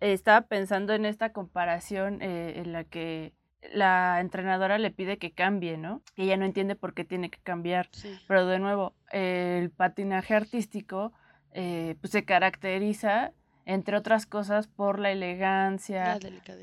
estaba 0.00 0.42
pensando 0.42 0.92
en 0.92 1.06
esta 1.06 1.32
comparación 1.32 2.20
eh, 2.20 2.60
en 2.60 2.72
la 2.72 2.84
que 2.84 3.32
la 3.72 4.20
entrenadora 4.20 4.76
le 4.76 4.90
pide 4.90 5.16
que 5.16 5.32
cambie, 5.32 5.78
¿no? 5.78 6.02
Ella 6.16 6.36
no 6.36 6.44
entiende 6.44 6.76
por 6.76 6.92
qué 6.92 7.04
tiene 7.04 7.30
que 7.30 7.40
cambiar. 7.40 7.88
Pero 8.28 8.44
de 8.44 8.58
nuevo, 8.58 8.94
el 9.12 9.70
patinaje 9.70 10.34
artístico 10.34 11.14
eh, 11.54 11.96
pues 12.00 12.12
se 12.12 12.24
caracteriza, 12.24 13.32
entre 13.64 13.96
otras 13.96 14.26
cosas, 14.26 14.66
por 14.66 14.98
la 14.98 15.12
elegancia, 15.12 16.18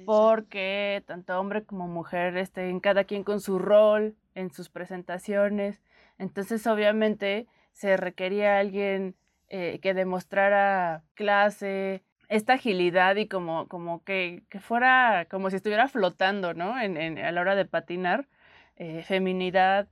porque 0.06 1.04
tanto 1.06 1.40
hombre 1.40 1.64
como 1.64 1.88
mujer 1.88 2.38
estén 2.38 2.80
cada 2.80 3.04
quien 3.04 3.24
con 3.24 3.40
su 3.40 3.60
rol 3.60 4.16
en 4.36 4.52
sus 4.52 4.70
presentaciones. 4.70 5.82
Entonces, 6.18 6.66
obviamente, 6.68 7.48
se 7.72 7.96
requería 7.96 8.60
alguien 8.60 9.16
eh, 9.50 9.80
que 9.82 9.94
demostrara 9.94 11.04
clase, 11.16 12.04
esta 12.28 12.54
agilidad 12.54 13.16
y 13.16 13.28
como, 13.28 13.68
como 13.68 14.04
que, 14.04 14.44
que, 14.50 14.60
fuera 14.60 15.26
como 15.30 15.50
si 15.50 15.56
estuviera 15.56 15.88
flotando, 15.88 16.54
¿no? 16.54 16.80
En, 16.80 16.96
en 16.98 17.18
a 17.18 17.32
la 17.32 17.42
hora 17.42 17.56
de 17.56 17.66
patinar, 17.66 18.28
eh, 18.76 19.04
feminidad. 19.04 19.88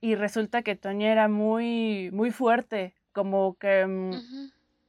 Y 0.00 0.14
resulta 0.14 0.62
que 0.62 0.74
Toña 0.74 1.12
era 1.12 1.28
muy, 1.28 2.10
muy 2.12 2.30
fuerte, 2.30 2.94
como 3.12 3.56
que 3.58 3.86
mm, 3.86 4.12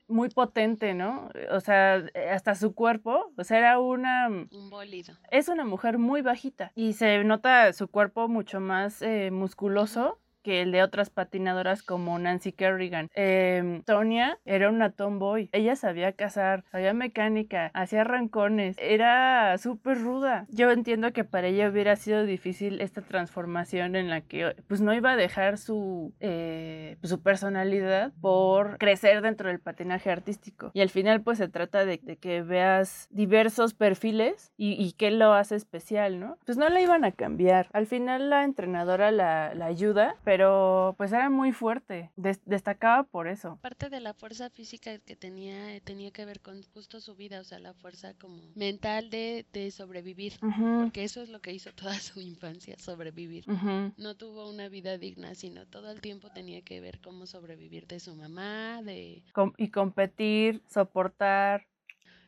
muy 0.08 0.30
potente, 0.30 0.94
¿no? 0.94 1.30
O 1.52 1.60
sea, 1.60 2.04
hasta 2.32 2.56
su 2.56 2.74
cuerpo, 2.74 3.32
o 3.38 3.44
sea, 3.44 3.58
era 3.58 3.80
una... 3.80 4.28
Un 4.28 4.70
bólido. 4.70 5.16
Es 5.32 5.48
una 5.48 5.66
mujer 5.66 5.98
muy 5.98 6.22
bajita 6.22 6.72
y 6.76 6.94
se 6.94 7.24
nota 7.24 7.72
su 7.74 7.88
cuerpo 7.88 8.28
mucho 8.28 8.60
más 8.60 9.02
eh, 9.02 9.32
musculoso 9.32 10.20
que 10.44 10.62
el 10.62 10.72
de 10.72 10.84
otras 10.84 11.10
patinadoras 11.10 11.82
como 11.82 12.20
Nancy 12.20 12.52
Kerrigan. 12.52 13.10
Eh, 13.16 13.82
Tonya 13.86 14.38
era 14.46 14.70
una 14.70 14.92
tomboy. 14.92 15.50
Ella 15.54 15.76
sabía 15.76 16.12
cazar, 16.12 16.64
sabía 16.72 16.94
mecánica, 16.94 17.72
hacía 17.74 18.04
rancones, 18.04 18.76
era 18.80 19.58
súper 19.58 20.00
ruda. 20.00 20.46
Yo 20.50 20.72
entiendo 20.72 21.14
que 21.14 21.24
para 21.24 21.48
ella 21.48 21.70
hubiera 21.70 21.96
sido 21.96 22.26
difícil 22.26 22.82
esta 22.82 23.02
transformación 23.02 23.96
en 23.96 24.10
la 24.10 24.22
que 24.22 24.56
pues 24.68 24.82
no 24.82 24.94
iba 24.94 25.12
a 25.12 25.16
dejar 25.16 25.58
su, 25.58 26.14
eh, 26.20 26.98
su 27.04 27.22
personalidad 27.22 28.12
por 28.22 28.78
crecer 28.78 29.22
dentro 29.22 29.50
del 29.50 29.60
patinaje 29.60 30.12
artístico. 30.12 30.72
Y 30.74 30.82
al 30.82 30.90
final 30.90 31.22
pues 31.22 31.38
se 31.38 31.48
trata 31.48 31.86
de, 31.86 32.00
que 32.00 32.42
veas 32.42 33.08
diversos 33.12 33.74
perfiles 33.74 34.52
y, 34.58 34.74
y, 34.74 34.94
qué 34.94 35.12
lo 35.12 35.34
hace 35.34 35.56
especial, 35.56 36.20
¿no? 36.20 36.38
Pues 36.46 36.58
no 36.58 36.68
la 36.70 36.82
iban 36.82 37.06
a 37.06 37.12
cambiar. 37.12 37.70
Al 37.74 37.88
final 37.88 38.30
la 38.30 38.44
entrenadora 38.44 39.12
la, 39.12 39.54
la 39.56 39.66
ayuda, 39.66 40.16
pero 40.24 40.33
pues 40.98 41.12
era 41.12 41.30
muy 41.30 41.52
fuerte, 41.52 42.12
destacaba 42.16 43.04
por 43.04 43.28
eso. 43.28 43.58
Parte 43.62 43.90
de 43.90 44.00
la 44.00 44.14
fuerza 44.14 44.50
física 44.50 44.98
que 45.00 45.16
tenía 45.16 45.80
tenía 45.82 46.12
que 46.12 46.26
ver 46.26 46.40
con 46.42 46.62
justo 46.74 47.00
su 47.00 47.16
vida, 47.16 47.40
o 47.40 47.44
sea, 47.44 47.60
la 47.60 47.74
fuerza 47.74 48.14
como 48.16 48.42
mental 48.56 49.10
de, 49.10 49.46
de 49.54 49.72
sobrevivir, 49.72 50.34
porque 50.40 51.04
eso 51.04 51.22
es 51.22 51.30
lo 51.30 51.42
que 51.42 51.54
hizo 51.54 51.72
toda 51.74 51.94
su 51.96 52.22
infancia, 52.22 52.78
sobrevivir. 52.78 53.46
No 53.98 54.16
tuvo 54.16 54.50
una 54.50 54.70
vida 54.70 54.98
digna, 54.98 55.36
sino 55.36 55.66
todo 55.68 55.92
el 55.92 56.02
tiempo 56.02 56.30
tenía 56.30 56.62
que 56.62 56.82
ver 56.82 57.00
cómo 57.02 57.26
sobrevivir 57.26 57.88
de 57.88 58.00
su 58.00 58.16
mamá, 58.16 58.82
de... 58.84 59.24
y 59.58 59.70
competir, 59.70 60.62
soportar, 60.70 61.66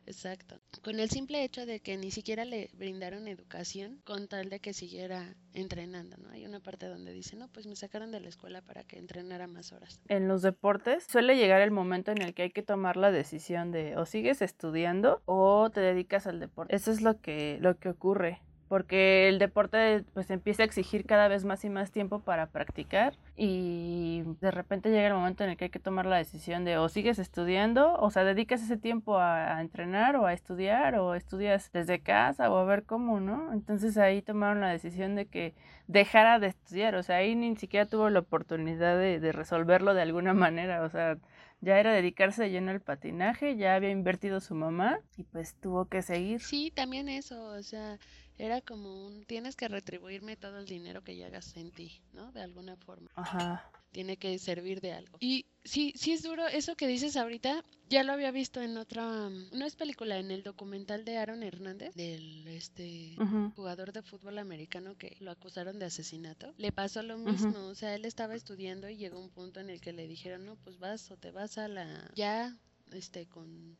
Exacto. 0.06 0.60
Con 0.82 1.00
el 1.00 1.10
simple 1.10 1.42
hecho 1.42 1.66
de 1.66 1.80
que 1.80 1.96
ni 1.96 2.10
siquiera 2.10 2.44
le 2.44 2.70
brindaron 2.74 3.26
educación 3.26 4.00
con 4.04 4.28
tal 4.28 4.48
de 4.48 4.60
que 4.60 4.72
siguiera 4.72 5.34
entrenando, 5.52 6.16
¿no? 6.18 6.30
Hay 6.30 6.46
una 6.46 6.60
parte 6.60 6.86
donde 6.86 7.12
dice, 7.12 7.36
no, 7.36 7.48
pues 7.48 7.66
me 7.66 7.76
sacaron 7.76 8.12
de 8.12 8.20
la 8.20 8.28
escuela 8.28 8.62
para 8.62 8.84
que 8.84 8.98
entrenara 8.98 9.46
más 9.46 9.72
horas. 9.72 10.00
En 10.08 10.28
los 10.28 10.42
deportes 10.42 11.04
suele 11.04 11.36
llegar 11.36 11.60
el 11.60 11.72
momento 11.72 12.12
en 12.12 12.22
el 12.22 12.34
que 12.34 12.42
hay 12.42 12.50
que 12.50 12.62
tomar 12.62 12.96
la 12.96 13.10
decisión 13.10 13.72
de 13.72 13.96
o 13.96 14.06
sigues 14.06 14.42
estudiando 14.42 15.22
o 15.24 15.70
te 15.70 15.80
dedicas 15.80 16.26
al 16.26 16.38
deporte. 16.38 16.74
Eso 16.74 16.92
es 16.92 17.00
lo 17.00 17.20
que, 17.20 17.58
lo 17.60 17.78
que 17.78 17.88
ocurre 17.88 18.40
porque 18.68 19.28
el 19.28 19.38
deporte 19.38 20.04
pues 20.14 20.30
empieza 20.30 20.62
a 20.62 20.66
exigir 20.66 21.06
cada 21.06 21.28
vez 21.28 21.44
más 21.44 21.64
y 21.64 21.70
más 21.70 21.90
tiempo 21.90 22.20
para 22.20 22.46
practicar 22.46 23.14
y 23.36 24.22
de 24.40 24.50
repente 24.50 24.90
llega 24.90 25.08
el 25.08 25.14
momento 25.14 25.44
en 25.44 25.50
el 25.50 25.56
que 25.56 25.64
hay 25.64 25.70
que 25.70 25.78
tomar 25.78 26.06
la 26.06 26.16
decisión 26.16 26.64
de 26.64 26.78
o 26.78 26.88
sigues 26.88 27.18
estudiando, 27.18 27.94
o 27.94 28.10
sea, 28.10 28.24
dedicas 28.24 28.62
ese 28.62 28.76
tiempo 28.76 29.18
a, 29.18 29.60
entrenar 29.60 30.16
o 30.16 30.26
a 30.26 30.32
estudiar 30.32 30.96
o 30.96 31.14
estudias 31.14 31.70
desde 31.72 32.00
casa 32.00 32.50
o 32.50 32.56
a 32.56 32.64
ver 32.64 32.84
cómo, 32.84 33.20
¿no? 33.20 33.52
Entonces 33.52 33.96
ahí 33.98 34.22
tomaron 34.22 34.60
la 34.60 34.68
decisión 34.70 35.14
de 35.14 35.26
que 35.26 35.54
dejara 35.86 36.38
de 36.38 36.48
estudiar, 36.48 36.94
o 36.96 37.02
sea, 37.02 37.16
ahí 37.16 37.34
ni 37.34 37.56
siquiera 37.56 37.86
tuvo 37.86 38.10
la 38.10 38.20
oportunidad 38.20 38.98
de, 38.98 39.20
de 39.20 39.32
resolverlo 39.32 39.94
de 39.94 40.02
alguna 40.02 40.34
manera, 40.34 40.82
o 40.82 40.90
sea, 40.90 41.18
ya 41.60 41.78
era 41.78 41.92
dedicarse 41.92 42.42
de 42.42 42.50
lleno 42.50 42.70
al 42.70 42.80
patinaje, 42.80 43.56
ya 43.56 43.74
había 43.74 43.90
invertido 43.90 44.40
su 44.40 44.54
mamá 44.54 45.00
y 45.16 45.24
pues 45.24 45.54
tuvo 45.54 45.86
que 45.86 46.02
seguir. 46.02 46.40
Sí, 46.40 46.70
también 46.74 47.08
eso, 47.08 47.42
o 47.42 47.62
sea, 47.62 47.98
era 48.38 48.60
como 48.60 49.06
un, 49.06 49.24
tienes 49.24 49.56
que 49.56 49.68
retribuirme 49.68 50.36
todo 50.36 50.58
el 50.58 50.66
dinero 50.66 51.02
que 51.02 51.16
llegas 51.16 51.56
en 51.56 51.70
ti, 51.70 52.00
¿no? 52.12 52.32
De 52.32 52.42
alguna 52.42 52.76
forma. 52.76 53.10
Ajá. 53.14 53.70
Tiene 53.92 54.18
que 54.18 54.38
servir 54.38 54.82
de 54.82 54.92
algo. 54.92 55.16
Y 55.20 55.46
sí, 55.64 55.94
sí 55.96 56.12
es 56.12 56.22
duro, 56.22 56.46
eso 56.46 56.76
que 56.76 56.86
dices 56.86 57.16
ahorita, 57.16 57.64
ya 57.88 58.04
lo 58.04 58.12
había 58.12 58.30
visto 58.30 58.60
en 58.60 58.76
otra, 58.76 59.30
no 59.30 59.64
es 59.64 59.74
película, 59.74 60.18
en 60.18 60.30
el 60.30 60.42
documental 60.42 61.06
de 61.06 61.16
Aaron 61.16 61.42
Hernández, 61.42 61.94
del 61.94 62.46
este 62.48 63.16
jugador 63.54 63.92
de 63.92 64.02
fútbol 64.02 64.36
americano 64.36 64.98
que 64.98 65.16
lo 65.20 65.30
acusaron 65.30 65.78
de 65.78 65.86
asesinato. 65.86 66.52
Le 66.58 66.72
pasó 66.72 67.02
lo 67.02 67.16
mismo, 67.16 67.68
o 67.68 67.74
sea, 67.74 67.94
él 67.94 68.04
estaba 68.04 68.34
estudiando 68.34 68.90
y 68.90 68.96
llegó 68.96 69.18
un 69.18 69.30
punto 69.30 69.60
en 69.60 69.70
el 69.70 69.80
que 69.80 69.94
le 69.94 70.06
dijeron, 70.06 70.44
no, 70.44 70.56
pues 70.56 70.78
vas 70.78 71.10
o 71.10 71.16
te 71.16 71.30
vas 71.30 71.56
a 71.56 71.68
la, 71.68 72.10
ya, 72.14 72.54
este, 72.92 73.26
con, 73.26 73.78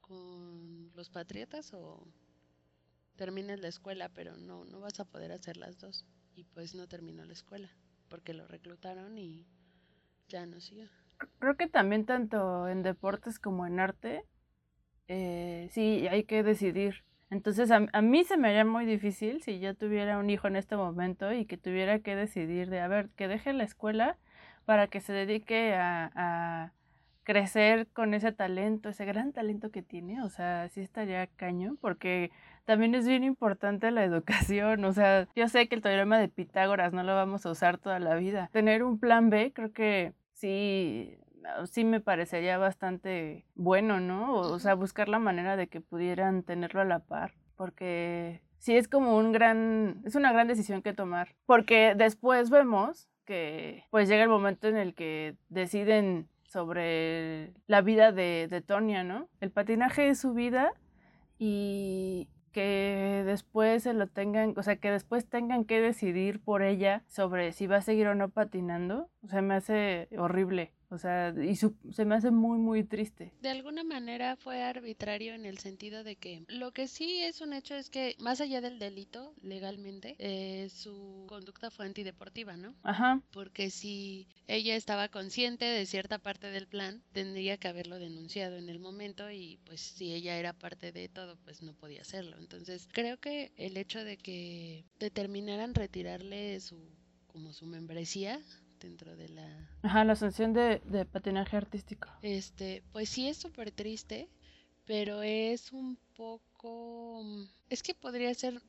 con 0.00 0.90
los 0.94 1.10
patriotas 1.10 1.74
o 1.74 2.06
termines 3.16 3.60
la 3.60 3.68
escuela, 3.68 4.10
pero 4.14 4.36
no, 4.36 4.64
no 4.64 4.80
vas 4.80 5.00
a 5.00 5.04
poder 5.04 5.32
hacer 5.32 5.56
las 5.56 5.78
dos. 5.78 6.06
Y 6.34 6.44
pues 6.44 6.74
no 6.74 6.86
terminó 6.86 7.24
la 7.24 7.32
escuela, 7.32 7.70
porque 8.08 8.34
lo 8.34 8.46
reclutaron 8.46 9.18
y 9.18 9.46
ya 10.28 10.46
no 10.46 10.60
siguió. 10.60 10.88
Creo 11.38 11.56
que 11.56 11.66
también 11.66 12.04
tanto 12.04 12.68
en 12.68 12.82
deportes 12.82 13.38
como 13.38 13.66
en 13.66 13.80
arte, 13.80 14.24
eh, 15.08 15.68
sí, 15.72 16.06
hay 16.08 16.24
que 16.24 16.42
decidir. 16.42 17.04
Entonces 17.30 17.70
a, 17.70 17.86
a, 17.92 18.02
mí 18.02 18.22
se 18.24 18.36
me 18.36 18.48
haría 18.48 18.64
muy 18.64 18.86
difícil 18.86 19.42
si 19.42 19.58
yo 19.58 19.74
tuviera 19.74 20.18
un 20.18 20.30
hijo 20.30 20.46
en 20.46 20.56
este 20.56 20.76
momento 20.76 21.32
y 21.32 21.46
que 21.46 21.56
tuviera 21.56 21.98
que 22.00 22.14
decidir 22.14 22.70
de, 22.70 22.80
a 22.80 22.88
ver, 22.88 23.08
que 23.16 23.28
deje 23.28 23.52
la 23.52 23.64
escuela 23.64 24.18
para 24.64 24.86
que 24.88 25.00
se 25.00 25.12
dedique 25.12 25.74
a, 25.74 26.12
a 26.14 26.72
crecer 27.26 27.88
con 27.88 28.14
ese 28.14 28.30
talento, 28.30 28.88
ese 28.88 29.04
gran 29.04 29.32
talento 29.32 29.70
que 29.72 29.82
tiene, 29.82 30.22
o 30.22 30.28
sea, 30.28 30.68
sí 30.68 30.80
estaría 30.80 31.26
caño, 31.26 31.76
porque 31.80 32.30
también 32.66 32.94
es 32.94 33.06
bien 33.08 33.24
importante 33.24 33.90
la 33.90 34.04
educación, 34.04 34.84
o 34.84 34.92
sea, 34.92 35.28
yo 35.34 35.48
sé 35.48 35.68
que 35.68 35.76
el 35.76 35.82
teorema 35.82 36.18
de 36.18 36.28
Pitágoras 36.28 36.92
no 36.92 37.02
lo 37.02 37.14
vamos 37.14 37.46
a 37.46 37.50
usar 37.50 37.78
toda 37.78 37.98
la 37.98 38.16
vida. 38.16 38.50
Tener 38.52 38.82
un 38.82 38.98
plan 38.98 39.30
B 39.30 39.52
creo 39.54 39.72
que 39.72 40.12
sí 40.34 41.18
sí 41.66 41.84
me 41.84 42.00
parecería 42.00 42.58
bastante 42.58 43.44
bueno, 43.54 44.00
¿no? 44.00 44.34
O, 44.34 44.58
sea, 44.58 44.74
buscar 44.74 45.08
la 45.08 45.18
manera 45.18 45.56
de 45.56 45.68
que 45.68 45.80
pudieran 45.80 46.42
tenerlo 46.42 46.80
a 46.80 46.84
la 46.84 47.00
par, 47.00 47.34
porque 47.56 48.42
sí 48.58 48.76
es 48.76 48.88
como 48.88 49.16
un 49.16 49.32
gran, 49.32 50.02
es 50.04 50.14
una 50.14 50.32
gran 50.32 50.48
decisión 50.48 50.82
que 50.82 50.92
tomar, 50.92 51.34
porque 51.46 51.94
después 51.96 52.50
vemos 52.50 53.08
que 53.24 53.84
pues 53.90 54.08
llega 54.08 54.22
el 54.22 54.28
momento 54.28 54.68
en 54.68 54.76
el 54.76 54.94
que 54.94 55.36
deciden 55.48 56.28
sobre 56.44 57.52
la 57.66 57.80
vida 57.80 58.12
de, 58.12 58.46
de 58.48 58.60
Tonya, 58.60 59.02
¿no? 59.02 59.28
El 59.40 59.50
patinaje 59.50 60.08
es 60.08 60.20
su 60.20 60.32
vida 60.32 60.72
y 61.38 62.28
que 62.56 63.22
después 63.26 63.82
se 63.82 63.92
lo 63.92 64.06
tengan, 64.06 64.54
o 64.56 64.62
sea, 64.62 64.76
que 64.76 64.90
después 64.90 65.28
tengan 65.28 65.66
que 65.66 65.78
decidir 65.78 66.40
por 66.40 66.62
ella 66.62 67.04
sobre 67.06 67.52
si 67.52 67.66
va 67.66 67.76
a 67.76 67.82
seguir 67.82 68.06
o 68.06 68.14
no 68.14 68.30
patinando, 68.30 69.10
o 69.22 69.28
sea, 69.28 69.42
me 69.42 69.56
hace 69.56 70.08
horrible. 70.16 70.72
O 70.90 70.98
sea, 70.98 71.34
y 71.42 71.56
se 71.56 72.04
me 72.04 72.14
hace 72.14 72.30
muy, 72.30 72.58
muy 72.58 72.84
triste. 72.84 73.32
De 73.40 73.48
alguna 73.48 73.82
manera 73.82 74.36
fue 74.36 74.62
arbitrario 74.62 75.34
en 75.34 75.44
el 75.44 75.58
sentido 75.58 76.04
de 76.04 76.16
que 76.16 76.44
lo 76.48 76.72
que 76.72 76.86
sí 76.86 77.22
es 77.22 77.40
un 77.40 77.52
hecho 77.52 77.74
es 77.74 77.90
que, 77.90 78.14
más 78.18 78.40
allá 78.40 78.60
del 78.60 78.78
delito, 78.78 79.34
legalmente, 79.42 80.14
eh, 80.18 80.68
su 80.70 81.24
conducta 81.28 81.70
fue 81.70 81.86
antideportiva, 81.86 82.56
¿no? 82.56 82.74
Ajá. 82.82 83.20
Porque 83.32 83.70
si 83.70 84.28
ella 84.46 84.76
estaba 84.76 85.08
consciente 85.08 85.64
de 85.64 85.86
cierta 85.86 86.18
parte 86.18 86.50
del 86.50 86.68
plan, 86.68 87.02
tendría 87.12 87.56
que 87.56 87.68
haberlo 87.68 87.98
denunciado 87.98 88.56
en 88.56 88.68
el 88.68 88.78
momento 88.78 89.30
y 89.30 89.58
pues 89.64 89.80
si 89.80 90.14
ella 90.14 90.38
era 90.38 90.52
parte 90.52 90.92
de 90.92 91.08
todo, 91.08 91.36
pues 91.44 91.62
no 91.62 91.74
podía 91.74 92.02
hacerlo. 92.02 92.36
Entonces, 92.38 92.88
creo 92.92 93.18
que 93.18 93.52
el 93.56 93.76
hecho 93.76 94.04
de 94.04 94.16
que 94.16 94.84
determinaran 95.00 95.74
retirarle 95.74 96.60
su 96.60 96.78
como 97.26 97.52
su 97.52 97.66
membresía 97.66 98.40
dentro 98.78 99.16
de 99.16 99.28
la... 99.28 99.70
Ajá, 99.82 100.04
la 100.04 100.16
sanción 100.16 100.52
de, 100.52 100.80
patinaje 101.10 101.56
artístico. 101.56 102.08
Este, 102.22 102.82
pues 102.92 103.08
sí 103.08 103.28
es 103.28 103.36
súper 103.36 103.70
triste, 103.70 104.28
pero 104.84 105.22
es 105.22 105.72
un 105.72 105.98
poco... 106.16 107.22
Es 107.68 107.82
que 107.82 107.94
podría 107.94 108.32
ser... 108.34 108.60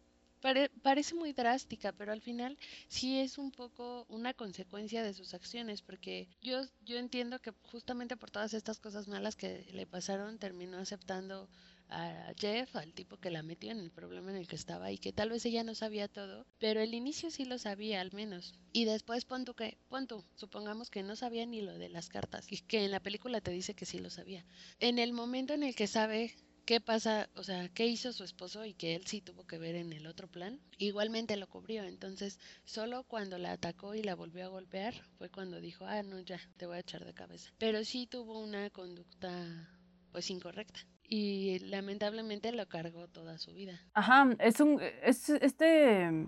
parece 0.82 1.16
muy 1.16 1.34
drástica, 1.34 1.92
pero 1.92 2.12
al 2.12 2.22
final 2.22 2.58
sí 2.88 3.20
es 3.20 3.38
un 3.38 3.52
poco 3.52 4.06
una 4.10 4.34
consecuencia 4.34 5.04
de 5.04 5.14
sus 5.14 5.34
acciones, 5.34 5.82
porque 5.82 6.28
yo, 6.42 6.62
yo 6.86 6.98
entiendo 6.98 7.40
que 7.40 7.54
justamente 7.72 8.18
por 8.18 8.32
todas 8.32 8.54
estas 8.54 8.80
cosas 8.80 9.08
malas 9.08 9.36
que 9.36 9.68
le 9.72 9.86
pasaron, 9.86 10.38
terminó 10.40 10.78
aceptando 10.78 11.50
a 11.90 12.34
Jeff, 12.38 12.76
al 12.76 12.94
tipo 12.94 13.18
que 13.18 13.32
la 13.32 13.44
metió 13.44 13.72
en 13.72 13.80
el 13.80 13.92
problema 13.92 14.32
en 14.32 14.38
el 14.38 14.48
que 14.48 14.56
estaba 14.56 14.92
y 14.92 14.98
que 14.98 15.14
tal 15.14 15.30
vez 15.30 15.46
ella 15.46 15.64
no 15.64 15.76
sabía 15.76 16.08
todo, 16.08 16.46
pero 16.60 16.82
el 16.82 16.94
inicio 16.94 17.32
sí 17.32 17.46
lo 17.46 17.58
sabía 17.58 18.02
al 18.02 18.12
menos. 18.14 18.56
Y 18.74 18.86
después 18.86 19.26
pon 19.26 19.46
tú 19.46 19.54
que, 19.54 19.78
pon 19.90 20.08
supongamos 20.36 20.90
que 20.90 21.04
no 21.04 21.16
sabía 21.16 21.46
ni 21.46 21.62
lo 21.62 21.78
de 21.78 21.90
las 21.90 22.10
cartas 22.10 22.46
y 22.52 22.60
que 22.60 22.84
en 22.84 22.92
la 22.92 23.00
película 23.00 23.42
te 23.42 23.52
dice 23.52 23.74
que 23.74 23.86
sí 23.86 24.00
lo 24.00 24.10
sabía. 24.10 24.46
En 24.80 25.00
el 25.00 25.14
momento 25.14 25.54
en 25.54 25.64
el 25.64 25.76
que 25.76 25.88
sabe 25.88 26.36
qué 26.66 26.82
pasa, 26.82 27.30
o 27.36 27.44
sea, 27.44 27.70
qué 27.70 27.88
hizo 27.88 28.12
su 28.12 28.26
esposo 28.26 28.66
y 28.66 28.74
que 28.74 28.94
él 28.94 29.08
sí 29.08 29.22
tuvo 29.22 29.48
que 29.48 29.58
ver 29.58 29.76
en 29.76 29.94
el 29.94 30.06
otro 30.06 30.28
plan, 30.28 30.60
igualmente 30.78 31.38
lo 31.38 31.48
cubrió. 31.48 31.86
Entonces, 31.86 32.40
solo 32.66 33.04
cuando 33.06 33.38
la 33.38 33.54
atacó 33.54 33.96
y 33.96 34.04
la 34.04 34.16
volvió 34.16 34.46
a 34.46 34.50
golpear 34.50 34.94
fue 35.18 35.30
cuando 35.30 35.62
dijo, 35.62 35.86
ah, 35.86 36.04
no, 36.04 36.20
ya, 36.20 36.42
te 36.58 36.66
voy 36.66 36.76
a 36.76 36.82
echar 36.82 37.06
de 37.06 37.14
cabeza. 37.14 37.52
Pero 37.58 37.86
sí 37.86 38.06
tuvo 38.06 38.40
una 38.40 38.70
conducta, 38.70 39.70
pues, 40.12 40.30
incorrecta 40.30 40.86
y 41.08 41.60
lamentablemente 41.60 42.52
lo 42.52 42.68
cargó 42.68 43.08
toda 43.08 43.38
su 43.38 43.54
vida. 43.54 43.80
Ajá, 43.94 44.30
es 44.40 44.60
un 44.60 44.80
es 45.04 45.30
este 45.30 46.28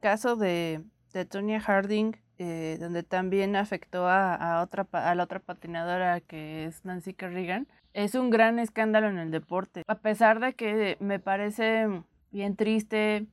caso 0.00 0.36
de, 0.36 0.82
de 1.12 1.24
Tonya 1.24 1.60
Harding 1.60 2.16
eh, 2.38 2.76
donde 2.78 3.02
también 3.02 3.56
afectó 3.56 4.06
a, 4.08 4.60
otra, 4.62 4.86
a 4.92 5.14
la 5.14 5.22
otra 5.22 5.40
patinadora 5.40 6.20
que 6.20 6.66
es 6.66 6.84
Nancy 6.84 7.14
Kerrigan, 7.14 7.66
es 7.94 8.14
un 8.14 8.28
gran 8.28 8.58
escándalo 8.58 9.08
en 9.08 9.16
el 9.16 9.30
deporte. 9.30 9.82
A 9.86 10.00
pesar 10.00 10.38
de 10.38 10.52
que 10.52 10.98
me 11.00 11.18
parece 11.18 11.86
bien 12.30 12.54
triste 12.54 13.26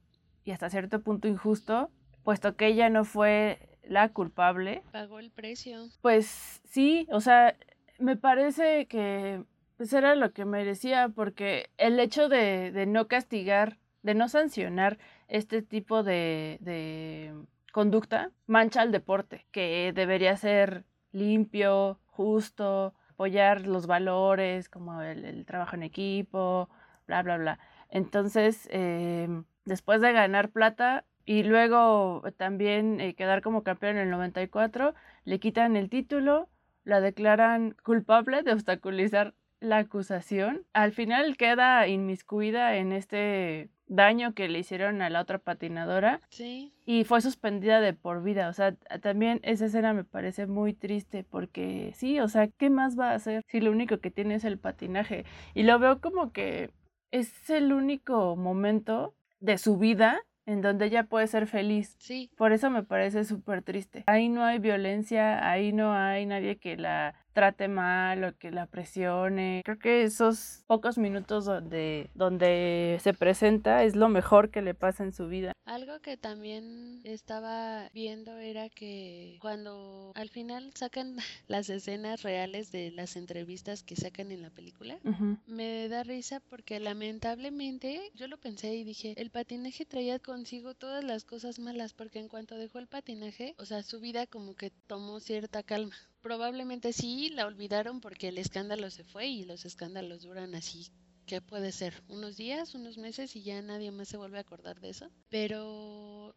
y 0.45 0.51
hasta 0.51 0.69
cierto 0.69 1.01
punto 1.01 1.27
injusto, 1.27 1.89
puesto 2.23 2.56
que 2.56 2.67
ella 2.67 2.89
no 2.89 3.03
fue 3.03 3.77
la 3.84 4.08
culpable. 4.13 4.84
Pagó 4.93 5.19
el 5.19 5.32
precio. 5.32 5.89
Pues 6.01 6.62
sí, 6.63 7.06
o 7.12 7.19
sea, 7.19 7.58
me 7.99 8.15
parece 8.15 8.86
que 8.86 9.43
pues 9.77 9.93
era 9.93 10.15
lo 10.15 10.33
que 10.33 10.45
merecía, 10.45 11.09
porque 11.09 11.69
el 11.77 11.99
hecho 11.99 12.29
de, 12.29 12.71
de 12.71 12.86
no 12.86 13.07
castigar, 13.07 13.77
de 14.01 14.15
no 14.15 14.29
sancionar 14.29 14.99
este 15.27 15.62
tipo 15.62 16.03
de, 16.03 16.57
de 16.62 17.33
conducta, 17.71 18.31
mancha 18.45 18.81
al 18.81 18.91
deporte, 18.91 19.45
que 19.51 19.91
debería 19.93 20.38
ser 20.38 20.86
limpio, 21.12 21.99
justo, 22.05 22.93
apoyar 23.09 23.65
los 23.65 23.88
valores 23.88 24.69
como 24.69 25.01
el, 25.01 25.45
trabajo 25.45 25.75
en 25.75 25.83
equipo, 25.83 26.69
bla, 27.07 27.23
bla, 27.23 27.38
bla. 27.38 27.59
Entonces, 27.89 28.67
em, 28.71 29.45
después 29.65 30.01
de 30.01 30.13
ganar 30.13 30.49
plata 30.49 31.05
y 31.25 31.43
luego 31.43 32.23
también 32.38 32.99
eh, 32.99 33.15
quedar 33.15 33.41
como 33.41 33.63
campeón 33.63 33.97
en 33.97 34.03
el 34.03 34.09
94, 34.12 34.93
le 35.25 35.39
quitan 35.39 35.75
el 35.75 35.89
título, 35.89 36.49
la 36.83 37.01
declaran 37.01 37.75
culpable 37.83 38.43
de 38.43 38.53
obstaculizar 38.53 39.33
la 39.63 39.78
acusación. 39.78 40.65
Al 40.73 40.91
final 40.91 41.38
queda 41.38 41.88
inmiscuida 41.88 42.76
en 42.76 42.91
este 42.91 43.69
daño 43.88 44.34
que 44.34 44.49
le 44.49 44.60
hicieron 44.60 45.02
a 45.02 45.10
la 45.10 45.21
otra 45.21 45.39
patinadora. 45.39 46.19
Sí. 46.30 46.73
Y 46.86 47.06
fue 47.06 47.21
suspendida 47.21 47.80
de 47.80 47.93
por 47.93 48.23
vida. 48.23 48.49
O 48.49 48.54
sea, 48.54 48.76
también 49.02 49.39
esa 49.43 49.65
escena 49.65 49.93
me 49.93 50.04
parece 50.04 50.47
muy 50.47 50.73
triste 50.73 51.23
porque 51.23 51.93
sí, 51.95 52.19
o 52.19 52.28
sea, 52.28 52.47
¿qué 52.47 52.69
más 52.69 52.99
va 52.99 53.12
a 53.12 53.15
hacer 53.15 53.43
si 53.47 53.62
lo 53.62 53.71
único 53.71 53.99
que 53.99 54.12
tiene 54.12 54.36
es 54.36 54.43
el 54.43 54.60
patinaje? 54.60 55.26
Y 55.54 55.63
lo 55.63 55.80
veo 55.80 56.02
como 56.02 56.32
que 56.32 56.71
es 57.12 57.49
el 57.49 57.71
único 57.71 58.36
momento 58.36 59.15
de 59.39 59.58
su 59.58 59.78
vida 59.78 60.21
en 60.45 60.62
donde 60.62 60.88
ella 60.88 61.04
puede 61.04 61.28
ser 61.28 61.47
feliz. 61.47 61.95
Sí. 61.99 62.30
Por 62.36 62.52
eso 62.52 62.69
me 62.69 62.84
parece 62.84 63.23
súper 63.23 63.62
triste. 63.62 64.04
Ahí 64.08 64.28
no 64.28 64.43
hay 64.43 64.60
violencia, 64.60 65.49
ahí 65.49 65.71
no 65.71 65.93
hay 65.93 66.26
nadie 66.26 66.58
que 66.58 66.76
la 66.76 67.15
trate 67.33 67.67
mal 67.67 68.23
o 68.23 68.37
que 68.37 68.51
la 68.51 68.67
presione. 68.67 69.61
Creo 69.65 69.79
que 69.79 70.03
esos 70.03 70.63
pocos 70.67 70.97
minutos 70.97 71.45
donde, 71.45 72.09
donde 72.13 72.99
se 73.01 73.13
presenta 73.13 73.83
es 73.83 73.95
lo 73.95 74.07
mejor 74.09 74.49
que 74.49 74.61
le 74.61 74.73
pasa 74.73 75.03
en 75.03 75.13
su 75.13 75.27
vida. 75.27 75.53
Algo 75.65 75.99
que 76.01 76.17
también 76.17 77.01
estaba 77.03 77.89
viendo 77.93 78.37
era 78.37 78.69
que 78.69 79.37
cuando 79.41 80.11
al 80.15 80.29
final 80.29 80.71
sacan 80.75 81.17
las 81.47 81.69
escenas 81.69 82.21
reales 82.21 82.71
de 82.71 82.91
las 82.91 83.15
entrevistas 83.15 83.83
que 83.83 83.95
sacan 83.95 84.31
en 84.31 84.41
la 84.41 84.49
película, 84.49 84.99
me 85.47 85.87
da 85.89 86.03
risa 86.03 86.39
porque 86.49 86.79
lamentablemente 86.79 88.11
yo 88.15 88.27
lo 88.27 88.37
pensé 88.37 88.75
y 88.75 88.83
dije, 88.83 89.13
el 89.17 89.29
patinaje 89.29 89.85
traía 89.85 90.19
consigo 90.19 90.73
todas 90.73 91.03
las 91.03 91.25
cosas 91.25 91.59
malas 91.59 91.93
porque 91.93 92.19
en 92.19 92.27
cuanto 92.27 92.57
dejó 92.57 92.79
el 92.79 92.87
patinaje, 92.87 93.55
o 93.57 93.65
sea, 93.65 93.83
su 93.83 93.99
vida 93.99 94.27
como 94.27 94.55
que 94.55 94.69
tomó 94.87 95.19
cierta 95.19 95.63
calma 95.63 95.95
probablemente 96.23 96.93
sí 96.93 97.29
la 97.29 97.45
olvidaron 97.45 98.01
porque 98.01 98.29
el 98.29 98.39
escándalo 98.39 98.89
se 98.89 99.03
fue 99.03 99.27
y 99.27 99.43
los 99.43 99.65
escándalos 99.65 100.23
duran 100.23 100.55
así. 100.55 100.88
¿Qué 101.27 101.41
puede 101.41 101.71
ser? 101.71 102.03
¿Unos 102.07 102.36
días, 102.36 102.73
unos 102.75 102.97
meses 102.97 103.36
y 103.36 103.43
ya 103.43 103.62
nadie 103.62 103.91
más 103.91 104.07
se 104.07 104.17
vuelve 104.17 104.38
a 104.38 104.41
acordar 104.41 104.81
de 104.81 104.89
eso? 104.89 105.09
Pero 105.29 106.36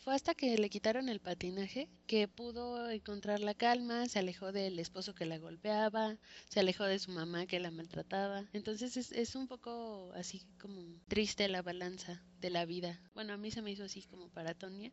fue 0.00 0.14
hasta 0.14 0.34
que 0.34 0.56
le 0.56 0.70
quitaron 0.70 1.08
el 1.08 1.20
patinaje 1.20 1.88
que 2.06 2.28
pudo 2.28 2.88
encontrar 2.90 3.40
la 3.40 3.54
calma, 3.54 4.06
se 4.06 4.18
alejó 4.18 4.52
del 4.52 4.78
esposo 4.78 5.14
que 5.14 5.26
la 5.26 5.38
golpeaba, 5.38 6.16
se 6.48 6.60
alejó 6.60 6.84
de 6.84 6.98
su 6.98 7.10
mamá 7.10 7.46
que 7.46 7.60
la 7.60 7.70
maltrataba. 7.70 8.44
Entonces 8.52 8.96
es, 8.96 9.34
un 9.34 9.48
poco 9.48 10.12
así 10.14 10.42
como 10.60 10.82
triste 11.08 11.48
la 11.48 11.62
balanza 11.62 12.22
de 12.40 12.50
la 12.50 12.64
vida. 12.64 13.00
Bueno, 13.14 13.32
a 13.32 13.36
mí 13.36 13.50
se 13.50 13.62
me 13.62 13.72
hizo 13.72 13.84
así 13.84 14.02
como 14.02 14.28
para 14.30 14.54
Tonia. 14.54 14.92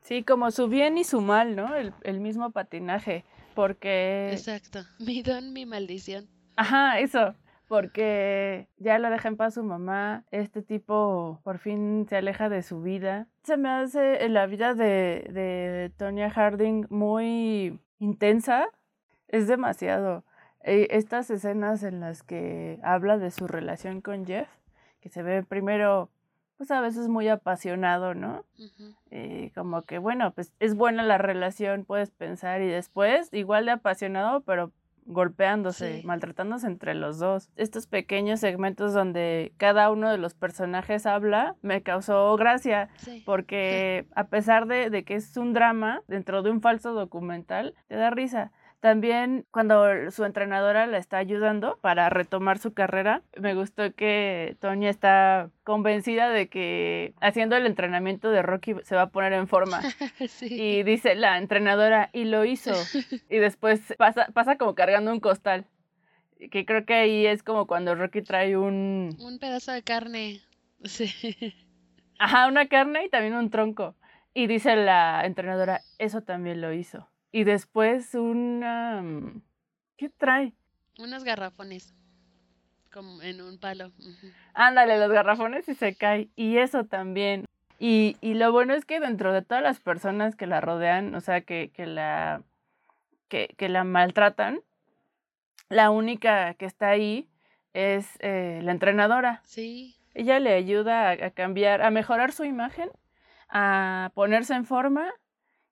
Sí, 0.00 0.22
como 0.22 0.50
su 0.50 0.68
bien 0.68 0.98
y 0.98 1.04
su 1.04 1.20
mal, 1.20 1.56
¿no? 1.56 1.74
El, 1.74 1.92
el 2.02 2.20
mismo 2.20 2.50
patinaje 2.50 3.24
porque... 3.58 4.30
Exacto, 4.30 4.78
mi 5.00 5.20
don, 5.20 5.52
mi 5.52 5.66
maldición. 5.66 6.28
Ajá, 6.54 7.00
eso, 7.00 7.34
porque 7.66 8.68
ya 8.76 9.00
lo 9.00 9.10
deja 9.10 9.26
en 9.26 9.36
paz 9.36 9.54
su 9.54 9.64
mamá, 9.64 10.24
este 10.30 10.62
tipo 10.62 11.40
por 11.42 11.58
fin 11.58 12.06
se 12.08 12.16
aleja 12.16 12.48
de 12.48 12.62
su 12.62 12.82
vida. 12.82 13.26
Se 13.42 13.56
me 13.56 13.68
hace 13.68 14.28
la 14.28 14.46
vida 14.46 14.74
de, 14.74 15.28
de 15.32 15.92
Tonya 15.96 16.30
Harding 16.30 16.86
muy 16.88 17.80
intensa, 17.98 18.68
es 19.26 19.48
demasiado. 19.48 20.24
E, 20.62 20.86
estas 20.92 21.28
escenas 21.28 21.82
en 21.82 21.98
las 21.98 22.22
que 22.22 22.78
habla 22.84 23.18
de 23.18 23.32
su 23.32 23.48
relación 23.48 24.02
con 24.02 24.24
Jeff, 24.24 24.48
que 25.00 25.08
se 25.08 25.24
ve 25.24 25.42
primero 25.42 26.10
pues 26.58 26.70
a 26.72 26.80
veces 26.80 27.08
muy 27.08 27.28
apasionado, 27.28 28.14
¿no? 28.14 28.44
Eh, 29.10 29.52
como 29.54 29.82
que, 29.82 29.98
bueno, 29.98 30.32
pues 30.34 30.52
es 30.58 30.74
buena 30.74 31.04
la 31.04 31.16
relación, 31.16 31.84
puedes 31.84 32.10
pensar, 32.10 32.60
y 32.60 32.66
después 32.66 33.32
igual 33.32 33.64
de 33.64 33.70
apasionado, 33.70 34.42
pero 34.42 34.72
golpeándose, 35.06 36.02
maltratándose 36.04 36.66
entre 36.66 36.94
los 36.94 37.18
dos. 37.18 37.48
Estos 37.56 37.86
pequeños 37.86 38.40
segmentos 38.40 38.92
donde 38.92 39.52
cada 39.56 39.90
uno 39.90 40.10
de 40.10 40.18
los 40.18 40.34
personajes 40.34 41.06
habla 41.06 41.56
me 41.62 41.82
causó 41.82 42.36
gracia, 42.36 42.90
porque 43.24 44.06
a 44.14 44.24
pesar 44.24 44.66
de, 44.66 44.90
de 44.90 45.04
que 45.04 45.14
es 45.14 45.36
un 45.36 45.54
drama 45.54 46.02
dentro 46.08 46.42
de 46.42 46.50
un 46.50 46.60
falso 46.60 46.92
documental, 46.92 47.74
te 47.86 47.96
da 47.96 48.10
risa. 48.10 48.52
También 48.80 49.44
cuando 49.50 50.10
su 50.12 50.24
entrenadora 50.24 50.86
la 50.86 50.98
está 50.98 51.18
ayudando 51.18 51.78
para 51.80 52.10
retomar 52.10 52.58
su 52.58 52.74
carrera, 52.74 53.22
me 53.36 53.54
gustó 53.54 53.92
que 53.92 54.56
Tonya 54.60 54.88
está 54.88 55.50
convencida 55.64 56.30
de 56.30 56.48
que 56.48 57.12
haciendo 57.20 57.56
el 57.56 57.66
entrenamiento 57.66 58.30
de 58.30 58.42
Rocky 58.42 58.76
se 58.84 58.94
va 58.94 59.02
a 59.02 59.10
poner 59.10 59.32
en 59.32 59.48
forma. 59.48 59.80
Y 60.40 60.84
dice 60.84 61.16
la 61.16 61.38
entrenadora, 61.38 62.10
y 62.12 62.24
lo 62.24 62.44
hizo. 62.44 62.72
Y 63.30 63.38
después 63.38 63.94
pasa, 63.98 64.28
pasa 64.32 64.56
como 64.56 64.74
cargando 64.74 65.12
un 65.12 65.20
costal. 65.20 65.66
Que 66.52 66.64
creo 66.64 66.84
que 66.86 66.94
ahí 66.94 67.26
es 67.26 67.42
como 67.42 67.66
cuando 67.66 67.96
Rocky 67.96 68.22
trae 68.22 68.56
un... 68.56 69.16
Un 69.18 69.38
pedazo 69.40 69.72
de 69.72 69.82
carne. 69.82 70.40
Sí. 70.84 71.10
Ajá, 72.20 72.46
una 72.46 72.68
carne 72.68 73.06
y 73.06 73.08
también 73.08 73.34
un 73.34 73.50
tronco. 73.50 73.96
Y 74.34 74.46
dice 74.46 74.76
la 74.76 75.22
entrenadora, 75.24 75.80
eso 75.98 76.22
también 76.22 76.60
lo 76.60 76.72
hizo. 76.72 77.08
Y 77.30 77.44
después 77.44 78.14
una... 78.14 79.02
Mm, 79.02 79.42
¿Qué 79.96 80.08
trae? 80.08 80.54
Unos 80.98 81.24
garrafones. 81.24 81.94
Como 82.92 83.20
en 83.22 83.40
un 83.40 83.58
palo. 83.58 83.92
Ándale, 84.54 84.98
los 84.98 85.10
garrafones 85.10 85.68
y 85.68 85.74
se 85.74 85.94
cae. 85.94 86.30
Y 86.36 86.58
eso 86.58 86.84
también. 86.84 87.44
Y, 87.78 88.16
y, 88.20 88.34
lo 88.34 88.50
bueno 88.50 88.74
es 88.74 88.84
que 88.84 88.98
dentro 88.98 89.32
de 89.32 89.42
todas 89.42 89.62
las 89.62 89.78
personas 89.78 90.34
que 90.34 90.46
la 90.46 90.60
rodean, 90.60 91.14
o 91.14 91.20
sea, 91.20 91.42
que, 91.42 91.70
que 91.72 91.86
la, 91.86 92.42
que, 93.28 93.54
que, 93.56 93.68
la 93.68 93.84
maltratan, 93.84 94.60
la 95.68 95.90
única 95.90 96.54
que 96.54 96.64
está 96.64 96.88
ahí 96.88 97.28
es 97.74 98.08
eh, 98.18 98.60
la 98.64 98.72
entrenadora. 98.72 99.42
Sí. 99.44 99.96
Ella 100.14 100.40
le 100.40 100.54
ayuda 100.54 101.10
a, 101.10 101.12
a, 101.12 101.30
cambiar, 101.30 101.82
a 101.82 101.90
mejorar 101.90 102.32
su 102.32 102.44
imagen, 102.44 102.90
a 103.48 104.10
ponerse 104.14 104.54
en 104.54 104.64
forma 104.64 105.12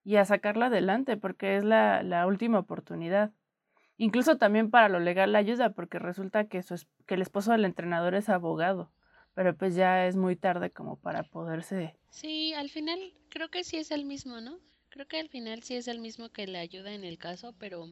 y 0.07 0.17
a 0.17 0.25
sacarla 0.25 0.67
adelante 0.67 1.17
porque 1.17 1.57
es 1.57 1.65
la, 1.65 2.05
la 2.05 2.29
última 2.29 2.61
oportunidad. 2.61 3.33
Incluso 3.97 4.39
también 4.39 4.71
para 4.71 4.89
lo 4.89 5.01
legal 5.01 5.33
la 5.33 5.41
ayuda 5.41 5.71
porque 5.71 5.99
resulta 5.99 6.47
que, 6.47 6.63
su, 6.63 6.81
que 7.07 7.15
el 7.15 7.23
esposo 7.23 7.51
del 7.51 7.65
entrenador 7.65 8.15
es 8.15 8.29
abogado, 8.29 8.93
pero 9.35 9.57
pues 9.57 9.75
ya 9.75 10.07
es 10.07 10.15
muy 10.15 10.37
tarde 10.37 10.71
como 10.71 10.95
para 10.95 11.25
poderse... 11.25 11.97
Sí, 12.09 12.55
al 12.55 12.71
final 12.71 13.01
creo 13.31 13.49
que 13.49 13.65
sí 13.65 13.79
es 13.79 13.91
el 13.91 14.05
mismo, 14.05 14.41
¿no? 14.41 14.61
Creo 14.91 15.09
que 15.09 15.19
al 15.19 15.29
final 15.29 15.65
sí 15.65 15.75
es 15.75 15.89
el 15.89 15.99
mismo 15.99 16.29
que 16.29 16.47
le 16.47 16.61
ayuda 16.61 16.93
en 16.93 17.03
el 17.03 17.19
caso, 17.19 17.53
pero 17.59 17.89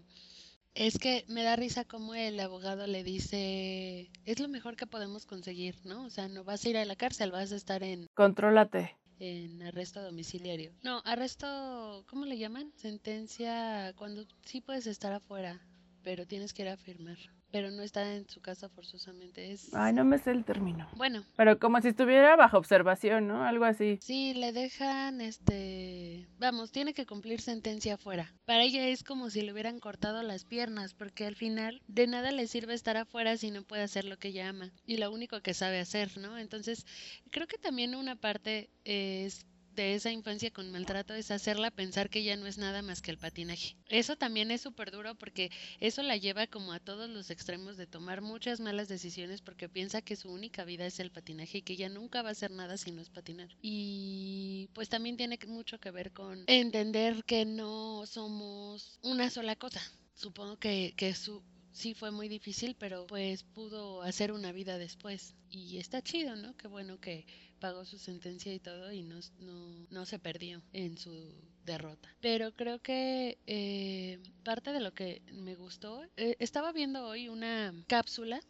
es 0.74 1.00
que 1.00 1.24
me 1.26 1.42
da 1.42 1.56
risa 1.56 1.84
como 1.84 2.14
el 2.14 2.38
abogado 2.38 2.86
le 2.86 3.02
dice, 3.02 4.12
es 4.24 4.38
lo 4.38 4.46
mejor 4.46 4.76
que 4.76 4.86
podemos 4.86 5.26
conseguir, 5.26 5.84
¿no? 5.84 6.04
O 6.04 6.10
sea, 6.10 6.28
no 6.28 6.44
vas 6.44 6.64
a 6.64 6.68
ir 6.68 6.76
a 6.76 6.84
la 6.84 6.94
cárcel, 6.94 7.32
vas 7.32 7.50
a 7.50 7.56
estar 7.56 7.82
en... 7.82 8.06
Contrólate 8.14 8.96
en 9.18 9.62
arresto 9.62 10.02
domiciliario. 10.02 10.72
No, 10.82 11.02
arresto, 11.04 12.04
¿cómo 12.08 12.26
le 12.26 12.38
llaman? 12.38 12.72
Sentencia 12.76 13.92
cuando 13.96 14.24
sí 14.44 14.60
puedes 14.60 14.86
estar 14.86 15.12
afuera, 15.12 15.60
pero 16.02 16.26
tienes 16.26 16.52
que 16.52 16.62
ir 16.62 16.68
a 16.68 16.76
firmar 16.76 17.18
pero 17.54 17.70
no 17.70 17.84
está 17.84 18.16
en 18.16 18.28
su 18.28 18.40
casa 18.40 18.68
forzosamente. 18.68 19.52
Es... 19.52 19.72
Ay, 19.74 19.92
no 19.92 20.04
me 20.04 20.18
sé 20.18 20.32
el 20.32 20.44
término. 20.44 20.88
Bueno. 20.96 21.22
Pero 21.36 21.60
como 21.60 21.80
si 21.80 21.86
estuviera 21.86 22.34
bajo 22.34 22.58
observación, 22.58 23.28
¿no? 23.28 23.44
Algo 23.44 23.64
así. 23.64 23.96
Sí, 24.02 24.34
le 24.34 24.50
dejan, 24.50 25.20
este, 25.20 26.26
vamos, 26.40 26.72
tiene 26.72 26.94
que 26.94 27.06
cumplir 27.06 27.40
sentencia 27.40 27.94
afuera. 27.94 28.34
Para 28.44 28.64
ella 28.64 28.88
es 28.88 29.04
como 29.04 29.30
si 29.30 29.42
le 29.42 29.52
hubieran 29.52 29.78
cortado 29.78 30.24
las 30.24 30.44
piernas, 30.44 30.94
porque 30.94 31.26
al 31.26 31.36
final 31.36 31.80
de 31.86 32.08
nada 32.08 32.32
le 32.32 32.48
sirve 32.48 32.74
estar 32.74 32.96
afuera 32.96 33.36
si 33.36 33.52
no 33.52 33.62
puede 33.62 33.84
hacer 33.84 34.04
lo 34.04 34.18
que 34.18 34.28
ella 34.28 34.48
ama 34.48 34.72
y 34.84 34.96
lo 34.96 35.12
único 35.12 35.40
que 35.40 35.54
sabe 35.54 35.78
hacer, 35.78 36.18
¿no? 36.18 36.36
Entonces, 36.36 36.86
creo 37.30 37.46
que 37.46 37.56
también 37.56 37.94
una 37.94 38.16
parte 38.16 38.68
es 38.82 39.46
de 39.74 39.94
esa 39.94 40.10
infancia 40.10 40.50
con 40.50 40.70
maltrato 40.70 41.14
es 41.14 41.30
hacerla 41.30 41.70
pensar 41.70 42.10
que 42.10 42.22
ya 42.22 42.36
no 42.36 42.46
es 42.46 42.58
nada 42.58 42.82
más 42.82 43.02
que 43.02 43.10
el 43.10 43.18
patinaje. 43.18 43.76
Eso 43.88 44.16
también 44.16 44.50
es 44.50 44.60
súper 44.60 44.90
duro 44.90 45.14
porque 45.14 45.50
eso 45.80 46.02
la 46.02 46.16
lleva 46.16 46.46
como 46.46 46.72
a 46.72 46.80
todos 46.80 47.08
los 47.08 47.30
extremos 47.30 47.76
de 47.76 47.86
tomar 47.86 48.22
muchas 48.22 48.60
malas 48.60 48.88
decisiones 48.88 49.40
porque 49.40 49.68
piensa 49.68 50.02
que 50.02 50.16
su 50.16 50.30
única 50.30 50.64
vida 50.64 50.86
es 50.86 51.00
el 51.00 51.10
patinaje 51.10 51.58
y 51.58 51.62
que 51.62 51.76
ya 51.76 51.88
nunca 51.88 52.22
va 52.22 52.30
a 52.30 52.32
hacer 52.32 52.50
nada 52.50 52.76
si 52.76 52.92
no 52.92 53.02
es 53.02 53.10
patinar. 53.10 53.48
Y 53.62 54.68
pues 54.72 54.88
también 54.88 55.16
tiene 55.16 55.38
mucho 55.46 55.78
que 55.78 55.90
ver 55.90 56.12
con 56.12 56.44
entender 56.46 57.24
que 57.24 57.44
no 57.44 58.06
somos 58.06 58.98
una 59.02 59.30
sola 59.30 59.56
cosa. 59.56 59.80
Supongo 60.14 60.56
que, 60.58 60.94
que 60.96 61.14
su, 61.14 61.42
sí 61.74 61.92
fue 61.92 62.10
muy 62.10 62.28
difícil, 62.28 62.74
pero 62.78 63.06
pues 63.06 63.42
pudo 63.42 64.00
hacer 64.02 64.32
una 64.32 64.52
vida 64.52 64.78
después. 64.78 65.34
Y 65.50 65.78
está 65.78 66.00
chido, 66.00 66.36
¿no? 66.36 66.56
Qué 66.56 66.68
bueno 66.68 66.98
que 67.00 67.26
pagó 67.58 67.84
su 67.84 67.98
sentencia 67.98 68.54
y 68.54 68.60
todo 68.60 68.92
y 68.92 69.02
no, 69.02 69.20
no, 69.40 69.86
no 69.90 70.06
se 70.06 70.18
perdió 70.18 70.62
en 70.72 70.96
su 70.96 71.34
derrota. 71.64 72.08
Pero 72.20 72.54
creo 72.54 72.80
que 72.80 73.38
eh, 73.46 74.18
parte 74.44 74.72
de 74.72 74.80
lo 74.80 74.94
que 74.94 75.22
me 75.32 75.56
gustó, 75.56 76.02
eh, 76.16 76.36
estaba 76.38 76.72
viendo 76.72 77.06
hoy 77.06 77.28
una 77.28 77.74
cápsula 77.88 78.40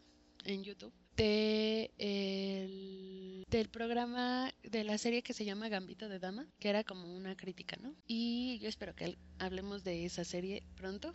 en 0.44 0.62
YouTube 0.62 0.92
de 1.16 1.90
el, 1.98 3.44
del 3.48 3.68
programa 3.68 4.52
de 4.62 4.84
la 4.84 4.98
serie 4.98 5.22
que 5.22 5.32
se 5.32 5.44
llama 5.44 5.68
Gambito 5.68 6.08
de 6.08 6.18
Dama, 6.18 6.46
que 6.58 6.68
era 6.68 6.84
como 6.84 7.14
una 7.14 7.36
crítica, 7.36 7.76
¿no? 7.80 7.94
Y 8.06 8.58
yo 8.60 8.68
espero 8.68 8.94
que 8.94 9.16
hablemos 9.38 9.84
de 9.84 10.04
esa 10.04 10.24
serie 10.24 10.62
pronto. 10.76 11.12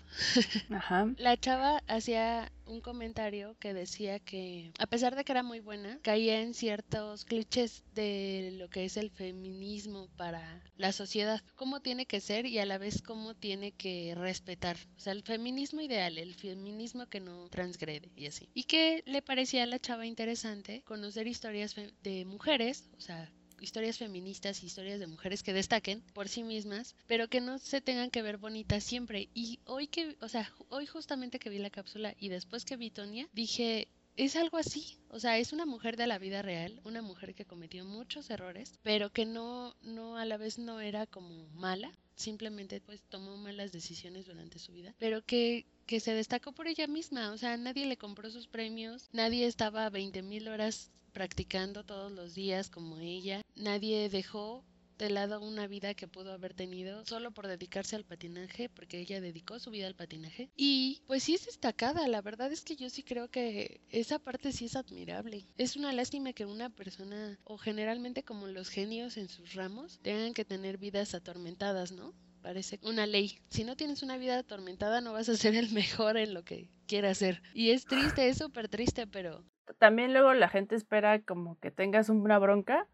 Ajá. 0.69 1.11
La 1.17 1.37
chava 1.37 1.83
hacía 1.87 2.51
un 2.69 2.81
comentario 2.81 3.55
que 3.59 3.73
decía 3.73 4.19
que 4.19 4.71
a 4.79 4.87
pesar 4.87 5.15
de 5.15 5.23
que 5.23 5.31
era 5.31 5.43
muy 5.43 5.59
buena, 5.59 5.99
caía 6.01 6.41
en 6.41 6.53
ciertos 6.53 7.25
clichés 7.25 7.83
de 7.93 8.55
lo 8.57 8.69
que 8.69 8.85
es 8.85 8.95
el 8.97 9.09
feminismo 9.09 10.07
para 10.15 10.63
la 10.77 10.91
sociedad, 10.91 11.41
cómo 11.55 11.81
tiene 11.81 12.05
que 12.05 12.21
ser 12.21 12.45
y 12.45 12.59
a 12.59 12.65
la 12.65 12.77
vez 12.77 13.01
cómo 13.01 13.33
tiene 13.33 13.71
que 13.71 14.13
respetar. 14.15 14.77
O 14.97 14.99
sea, 14.99 15.13
el 15.13 15.23
feminismo 15.23 15.81
ideal, 15.81 16.17
el 16.17 16.35
feminismo 16.35 17.07
que 17.07 17.19
no 17.19 17.49
transgrede 17.49 18.11
y 18.15 18.27
así. 18.27 18.49
Y 18.53 18.63
que 18.63 19.03
le 19.05 19.21
parecía 19.21 19.63
a 19.63 19.67
la 19.67 19.79
chava 19.79 20.05
interesante 20.05 20.83
conocer 20.85 21.27
historias 21.27 21.75
de 22.03 22.25
mujeres, 22.25 22.89
o 22.97 23.01
sea, 23.01 23.31
historias 23.61 23.97
feministas, 23.97 24.63
historias 24.63 24.99
de 24.99 25.07
mujeres 25.07 25.43
que 25.43 25.53
destaquen 25.53 26.01
por 26.13 26.27
sí 26.27 26.43
mismas, 26.43 26.95
pero 27.07 27.27
que 27.27 27.41
no 27.41 27.59
se 27.59 27.81
tengan 27.81 28.09
que 28.11 28.21
ver 28.21 28.37
bonitas 28.37 28.83
siempre. 28.83 29.29
Y 29.33 29.59
hoy 29.65 29.87
que, 29.87 30.15
o 30.21 30.27
sea, 30.27 30.51
hoy 30.69 30.85
justamente 30.85 31.39
que 31.39 31.49
vi 31.49 31.59
la 31.59 31.69
cápsula 31.69 32.15
y 32.19 32.29
después 32.29 32.65
que 32.65 32.77
vi 32.77 32.89
Tonia, 32.89 33.27
dije, 33.33 33.87
es 34.19 34.35
algo 34.35 34.57
así, 34.57 34.97
o 35.09 35.19
sea, 35.19 35.37
es 35.37 35.53
una 35.53 35.65
mujer 35.65 35.95
de 35.95 36.05
la 36.05 36.17
vida 36.17 36.41
real, 36.41 36.81
una 36.83 37.01
mujer 37.01 37.33
que 37.33 37.45
cometió 37.45 37.85
muchos 37.85 38.29
errores, 38.29 38.77
pero 38.83 39.11
que 39.11 39.25
no, 39.25 39.75
no 39.81 40.17
a 40.17 40.25
la 40.25 40.35
vez 40.35 40.59
no 40.59 40.81
era 40.81 41.07
como 41.07 41.47
mala, 41.53 41.97
simplemente 42.15 42.81
pues 42.81 43.01
tomó 43.09 43.37
malas 43.37 43.71
decisiones 43.71 44.25
durante 44.25 44.59
su 44.59 44.73
vida, 44.73 44.93
pero 44.99 45.23
que, 45.23 45.65
que 45.89 45.99
se 45.99 46.13
destacó 46.13 46.51
por 46.51 46.67
ella 46.67 46.85
misma, 46.85 47.31
o 47.31 47.37
sea, 47.39 47.57
nadie 47.57 47.87
le 47.87 47.97
compró 47.97 48.29
sus 48.29 48.47
premios, 48.47 49.09
nadie 49.11 49.47
estaba 49.47 49.89
20 49.89 50.21
mil 50.21 50.47
horas 50.47 50.91
practicando 51.13 51.83
todos 51.83 52.11
los 52.11 52.35
días 52.35 52.69
como 52.69 52.99
ella. 52.99 53.41
Nadie 53.55 54.07
dejó 54.07 54.63
de 54.99 55.09
lado 55.09 55.41
una 55.41 55.65
vida 55.65 55.95
que 55.95 56.07
pudo 56.07 56.31
haber 56.31 56.53
tenido 56.53 57.03
solo 57.07 57.31
por 57.31 57.47
dedicarse 57.47 57.95
al 57.95 58.05
patinaje, 58.05 58.69
porque 58.69 58.99
ella 58.99 59.19
dedicó 59.19 59.57
su 59.57 59.71
vida 59.71 59.87
al 59.87 59.95
patinaje. 59.95 60.51
Y 60.55 61.01
pues 61.07 61.23
sí 61.23 61.33
es 61.33 61.47
destacada, 61.47 62.07
la 62.07 62.21
verdad 62.21 62.51
es 62.51 62.61
que 62.61 62.75
yo 62.75 62.91
sí 62.91 63.01
creo 63.01 63.31
que 63.31 63.81
esa 63.89 64.19
parte 64.19 64.51
sí 64.51 64.65
es 64.65 64.75
admirable. 64.75 65.47
Es 65.57 65.75
una 65.75 65.91
lástima 65.91 66.33
que 66.33 66.45
una 66.45 66.69
persona, 66.69 67.39
o 67.45 67.57
generalmente 67.57 68.21
como 68.21 68.45
los 68.45 68.69
genios 68.69 69.17
en 69.17 69.27
sus 69.27 69.55
ramos, 69.55 69.97
tengan 70.03 70.35
que 70.35 70.45
tener 70.45 70.77
vidas 70.77 71.15
atormentadas, 71.15 71.91
¿no? 71.91 72.13
Parece 72.41 72.79
una 72.83 73.05
ley. 73.05 73.39
Si 73.49 73.63
no 73.63 73.75
tienes 73.75 74.03
una 74.03 74.17
vida 74.17 74.37
atormentada 74.37 75.01
no 75.01 75.13
vas 75.13 75.29
a 75.29 75.35
ser 75.35 75.55
el 75.55 75.71
mejor 75.71 76.17
en 76.17 76.33
lo 76.33 76.43
que 76.43 76.69
quieras 76.87 77.17
ser. 77.17 77.41
Y 77.53 77.71
es 77.71 77.85
triste, 77.85 78.27
es 78.29 78.37
súper 78.37 78.69
triste, 78.69 79.07
pero 79.07 79.43
también 79.77 80.13
luego 80.13 80.33
la 80.33 80.49
gente 80.49 80.75
espera 80.75 81.21
como 81.21 81.59
que 81.59 81.71
tengas 81.71 82.09
una 82.09 82.39
bronca 82.39 82.87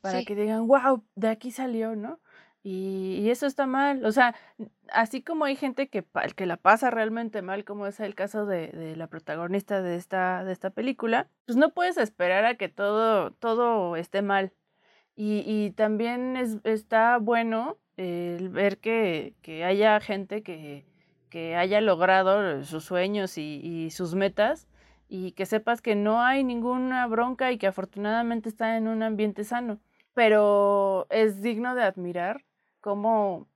para 0.00 0.22
que 0.24 0.34
digan, 0.34 0.66
wow, 0.66 1.04
de 1.14 1.28
aquí 1.28 1.50
salió, 1.50 1.96
¿no? 1.96 2.20
Y, 2.62 3.30
eso 3.30 3.46
está 3.46 3.66
mal. 3.66 4.04
O 4.04 4.12
sea, 4.12 4.34
así 4.92 5.22
como 5.22 5.44
hay 5.44 5.56
gente 5.56 5.88
que, 5.88 6.04
que 6.36 6.46
la 6.46 6.56
pasa 6.56 6.90
realmente 6.90 7.40
mal, 7.40 7.64
como 7.64 7.86
es 7.86 8.00
el 8.00 8.14
caso 8.14 8.46
de, 8.46 8.68
de, 8.68 8.96
la 8.96 9.06
protagonista 9.06 9.80
de 9.80 9.96
esta, 9.96 10.44
de 10.44 10.52
esta 10.52 10.70
película, 10.70 11.28
pues 11.46 11.56
no 11.56 11.72
puedes 11.72 11.96
esperar 11.96 12.44
a 12.44 12.56
que 12.56 12.68
todo, 12.68 13.32
todo 13.32 13.96
esté 13.96 14.22
mal. 14.22 14.52
Y, 15.20 15.72
también 15.72 16.36
es, 16.36 16.58
está 16.62 17.18
bueno 17.18 17.76
el 17.96 18.50
ver 18.50 18.78
que, 18.78 19.34
que 19.42 19.64
haya 19.64 19.98
gente 19.98 20.44
que, 20.44 20.86
que, 21.28 21.56
haya 21.56 21.80
logrado 21.80 22.62
sus 22.62 22.84
sueños 22.84 23.36
y, 23.36 23.90
sus 23.90 24.14
metas 24.14 24.68
y 25.08 25.32
que 25.32 25.44
sepas 25.44 25.82
que 25.82 25.96
no 25.96 26.22
hay 26.22 26.44
ninguna 26.44 27.04
bronca 27.08 27.50
y 27.50 27.58
que 27.58 27.66
afortunadamente 27.66 28.48
está 28.48 28.76
en 28.76 28.86
un 28.86 29.02
ambiente 29.02 29.42
sano. 29.42 29.80
Pero 30.14 31.08
es 31.10 31.42
digno 31.42 31.74
de 31.74 31.82
admirar 31.82 32.44
cómo, 32.80 33.48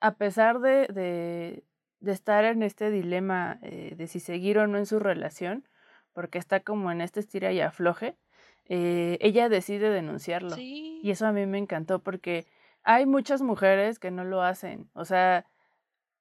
a 0.00 0.14
pesar 0.14 0.60
de, 0.60 0.86
de, 0.86 1.62
de 2.00 2.12
estar 2.12 2.46
en 2.46 2.62
este 2.62 2.90
dilema 2.90 3.58
eh, 3.60 3.94
de 3.98 4.06
si 4.06 4.18
seguir 4.18 4.56
o 4.56 4.66
no 4.66 4.78
en 4.78 4.86
su 4.86 4.98
relación, 4.98 5.68
porque 6.14 6.38
está 6.38 6.60
como 6.60 6.90
en 6.90 7.02
este 7.02 7.20
estira 7.20 7.52
y 7.52 7.60
afloje, 7.60 8.16
eh, 8.66 9.18
ella 9.20 9.48
decide 9.48 9.90
denunciarlo. 9.90 10.56
Y 10.58 11.10
eso 11.10 11.26
a 11.26 11.32
mí 11.32 11.46
me 11.46 11.58
encantó 11.58 12.00
porque 12.00 12.46
hay 12.82 13.06
muchas 13.06 13.42
mujeres 13.42 13.98
que 13.98 14.10
no 14.10 14.24
lo 14.24 14.42
hacen. 14.42 14.90
O 14.94 15.04
sea, 15.04 15.46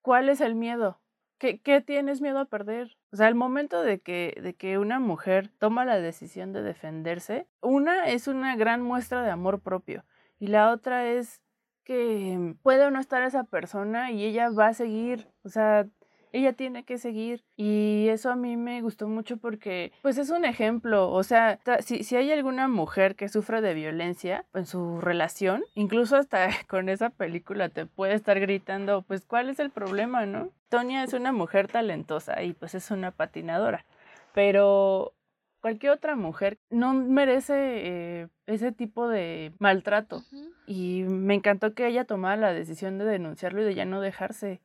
¿cuál 0.02 0.30
es 0.30 0.42
el 0.42 0.56
miedo? 0.56 1.00
¿Qué, 1.38 1.60
¿Qué, 1.60 1.82
tienes 1.82 2.22
miedo 2.22 2.40
a 2.40 2.46
perder? 2.46 2.98
O 3.12 3.16
sea, 3.16 3.28
el 3.28 3.36
momento 3.36 3.82
de 3.82 4.00
que, 4.00 4.40
de 4.42 4.54
que 4.54 4.78
una 4.78 5.00
mujer 5.00 5.50
toma 5.58 5.86
la 5.86 6.00
decisión 6.00 6.54
de 6.54 6.62
defenderse, 6.62 7.48
una 7.62 8.08
es 8.10 8.28
una 8.28 8.56
gran 8.56 8.84
muestra 8.84 9.24
de 9.24 9.32
amor 9.32 9.60
propio 9.62 10.06
y 10.38 10.48
la 10.48 10.72
otra 10.72 11.08
es 11.08 11.42
que 11.84 12.56
puede 12.64 12.86
o 12.86 12.92
no 12.92 13.00
estar 13.00 13.24
esa 13.24 13.44
persona 13.44 14.12
y 14.12 14.24
ella 14.26 14.50
va 14.50 14.68
a 14.68 14.74
seguir, 14.74 15.28
o 15.44 15.50
sea, 15.50 15.88
ella 16.32 16.54
tiene 16.54 16.84
que 16.84 16.98
seguir 16.98 17.44
y 17.56 18.08
eso 18.10 18.30
a 18.30 18.36
mí 18.36 18.58
me 18.58 18.82
gustó 18.82 19.08
mucho 19.08 19.38
porque 19.38 19.92
pues 20.02 20.18
es 20.18 20.30
un 20.30 20.46
ejemplo, 20.46 21.12
o 21.12 21.24
sea, 21.24 21.60
si, 21.84 22.04
si 22.04 22.16
hay 22.16 22.32
alguna 22.32 22.68
mujer 22.68 23.16
que 23.16 23.30
sufre 23.30 23.62
de 23.62 23.74
violencia 23.74 24.46
en 24.54 24.66
su 24.66 25.02
relación, 25.02 25.64
incluso 25.76 26.16
hasta 26.16 26.50
con 26.68 26.90
esa 26.90 27.10
película 27.10 27.70
te 27.70 27.86
puede 27.86 28.14
estar 28.14 28.40
gritando, 28.40 29.02
pues 29.04 29.26
cuál 29.26 29.50
es 29.50 29.60
el 29.60 29.70
problema, 29.70 30.26
¿no? 30.26 30.50
Tonia 30.70 31.04
es 31.04 31.14
una 31.14 31.32
mujer 31.32 31.68
talentosa 31.68 32.42
y 32.44 32.54
pues 32.54 32.76
es 32.76 32.92
una 32.92 33.12
patinadora, 33.12 33.86
pero 34.34 35.14
cualquier 35.62 35.94
otra 35.94 36.16
mujer 36.16 36.58
no 36.70 36.94
merece 36.94 37.54
eh, 37.56 38.28
ese 38.48 38.72
tipo 38.72 39.08
de 39.08 39.54
maltrato. 39.60 40.24
Y 40.66 41.04
me 41.04 41.36
encantó 41.36 41.74
que 41.74 41.88
ella 41.88 42.06
tomara 42.06 42.36
la 42.36 42.54
decisión 42.54 42.98
de 42.98 43.06
denunciarlo 43.06 43.62
y 43.62 43.66
de 43.66 43.76
ya 43.76 43.86
no 43.86 44.02
dejarse 44.02 44.60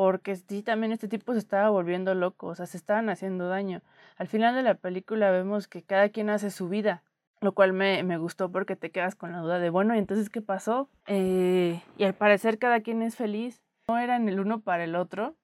porque 0.00 0.34
sí, 0.36 0.62
también 0.62 0.92
este 0.92 1.08
tipo 1.08 1.34
se 1.34 1.40
estaba 1.40 1.68
volviendo 1.68 2.14
loco, 2.14 2.46
o 2.46 2.54
sea, 2.54 2.64
se 2.64 2.78
estaban 2.78 3.10
haciendo 3.10 3.48
daño. 3.48 3.82
Al 4.16 4.28
final 4.28 4.54
de 4.54 4.62
la 4.62 4.74
película 4.74 5.30
vemos 5.30 5.68
que 5.68 5.82
cada 5.82 6.08
quien 6.08 6.30
hace 6.30 6.50
su 6.50 6.70
vida, 6.70 7.02
lo 7.42 7.52
cual 7.52 7.74
me, 7.74 8.02
me 8.02 8.16
gustó 8.16 8.50
porque 8.50 8.76
te 8.76 8.90
quedas 8.90 9.14
con 9.14 9.32
la 9.32 9.40
duda 9.40 9.58
de, 9.58 9.68
bueno, 9.68 9.94
¿y 9.94 9.98
entonces 9.98 10.30
qué 10.30 10.40
pasó? 10.40 10.88
Eh, 11.06 11.82
y 11.98 12.04
al 12.04 12.14
parecer 12.14 12.58
cada 12.58 12.80
quien 12.80 13.02
es 13.02 13.14
feliz, 13.14 13.60
no 13.88 13.98
eran 13.98 14.26
el 14.30 14.40
uno 14.40 14.62
para 14.62 14.84
el 14.84 14.96
otro, 14.96 15.36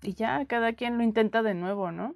y 0.00 0.14
ya 0.14 0.44
cada 0.44 0.74
quien 0.74 0.96
lo 0.96 1.02
intenta 1.02 1.42
de 1.42 1.54
nuevo, 1.54 1.90
¿no? 1.90 2.14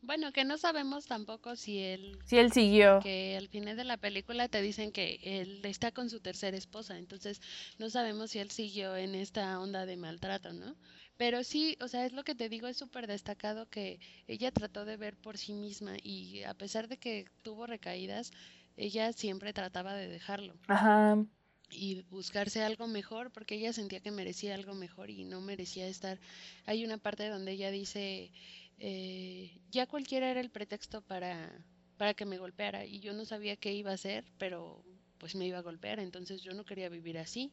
Bueno, 0.00 0.32
que 0.32 0.44
no 0.44 0.56
sabemos 0.56 1.06
tampoco 1.06 1.56
si 1.56 1.80
él... 1.80 2.16
Si 2.24 2.38
él 2.38 2.52
siguió. 2.52 3.00
Que 3.00 3.36
al 3.36 3.48
final 3.48 3.76
de 3.76 3.82
la 3.82 3.96
película 3.96 4.48
te 4.48 4.62
dicen 4.62 4.92
que 4.92 5.18
él 5.22 5.60
está 5.64 5.90
con 5.90 6.08
su 6.08 6.20
tercera 6.20 6.56
esposa, 6.56 6.96
entonces 6.96 7.40
no 7.78 7.90
sabemos 7.90 8.30
si 8.30 8.38
él 8.38 8.52
siguió 8.52 8.96
en 8.96 9.16
esta 9.16 9.58
onda 9.58 9.84
de 9.86 9.96
maltrato, 9.96 10.52
¿no? 10.52 10.76
Pero 11.18 11.42
sí, 11.42 11.76
o 11.80 11.88
sea, 11.88 12.06
es 12.06 12.12
lo 12.12 12.22
que 12.22 12.36
te 12.36 12.48
digo, 12.48 12.68
es 12.68 12.76
súper 12.76 13.08
destacado 13.08 13.68
que 13.68 13.98
ella 14.28 14.52
trató 14.52 14.84
de 14.84 14.96
ver 14.96 15.16
por 15.16 15.36
sí 15.36 15.52
misma 15.52 15.96
y 16.00 16.44
a 16.44 16.54
pesar 16.54 16.86
de 16.86 16.96
que 16.96 17.26
tuvo 17.42 17.66
recaídas, 17.66 18.30
ella 18.76 19.12
siempre 19.12 19.52
trataba 19.52 19.94
de 19.94 20.06
dejarlo. 20.06 20.54
Ajá. 20.68 21.26
Y 21.70 22.02
buscarse 22.02 22.62
algo 22.62 22.86
mejor 22.86 23.32
porque 23.32 23.56
ella 23.56 23.72
sentía 23.72 24.00
que 24.00 24.12
merecía 24.12 24.54
algo 24.54 24.74
mejor 24.74 25.10
y 25.10 25.24
no 25.24 25.40
merecía 25.40 25.88
estar. 25.88 26.20
Hay 26.66 26.84
una 26.84 26.98
parte 26.98 27.28
donde 27.28 27.50
ella 27.50 27.72
dice, 27.72 28.30
eh, 28.78 29.60
ya 29.72 29.86
cualquiera 29.86 30.30
era 30.30 30.40
el 30.40 30.50
pretexto 30.50 31.02
para, 31.02 31.50
para 31.96 32.14
que 32.14 32.26
me 32.26 32.38
golpeara 32.38 32.86
y 32.86 33.00
yo 33.00 33.12
no 33.12 33.24
sabía 33.24 33.56
qué 33.56 33.74
iba 33.74 33.90
a 33.90 33.94
hacer, 33.94 34.24
pero 34.38 34.84
pues 35.18 35.34
me 35.34 35.48
iba 35.48 35.58
a 35.58 35.62
golpear, 35.62 35.98
entonces 35.98 36.42
yo 36.42 36.54
no 36.54 36.64
quería 36.64 36.88
vivir 36.88 37.18
así, 37.18 37.52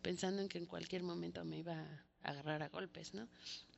pensando 0.00 0.40
en 0.40 0.48
que 0.48 0.56
en 0.56 0.64
cualquier 0.64 1.02
momento 1.02 1.44
me 1.44 1.58
iba 1.58 1.78
a 1.78 2.11
agarrar 2.22 2.62
a 2.62 2.68
golpes, 2.68 3.14
¿no? 3.14 3.28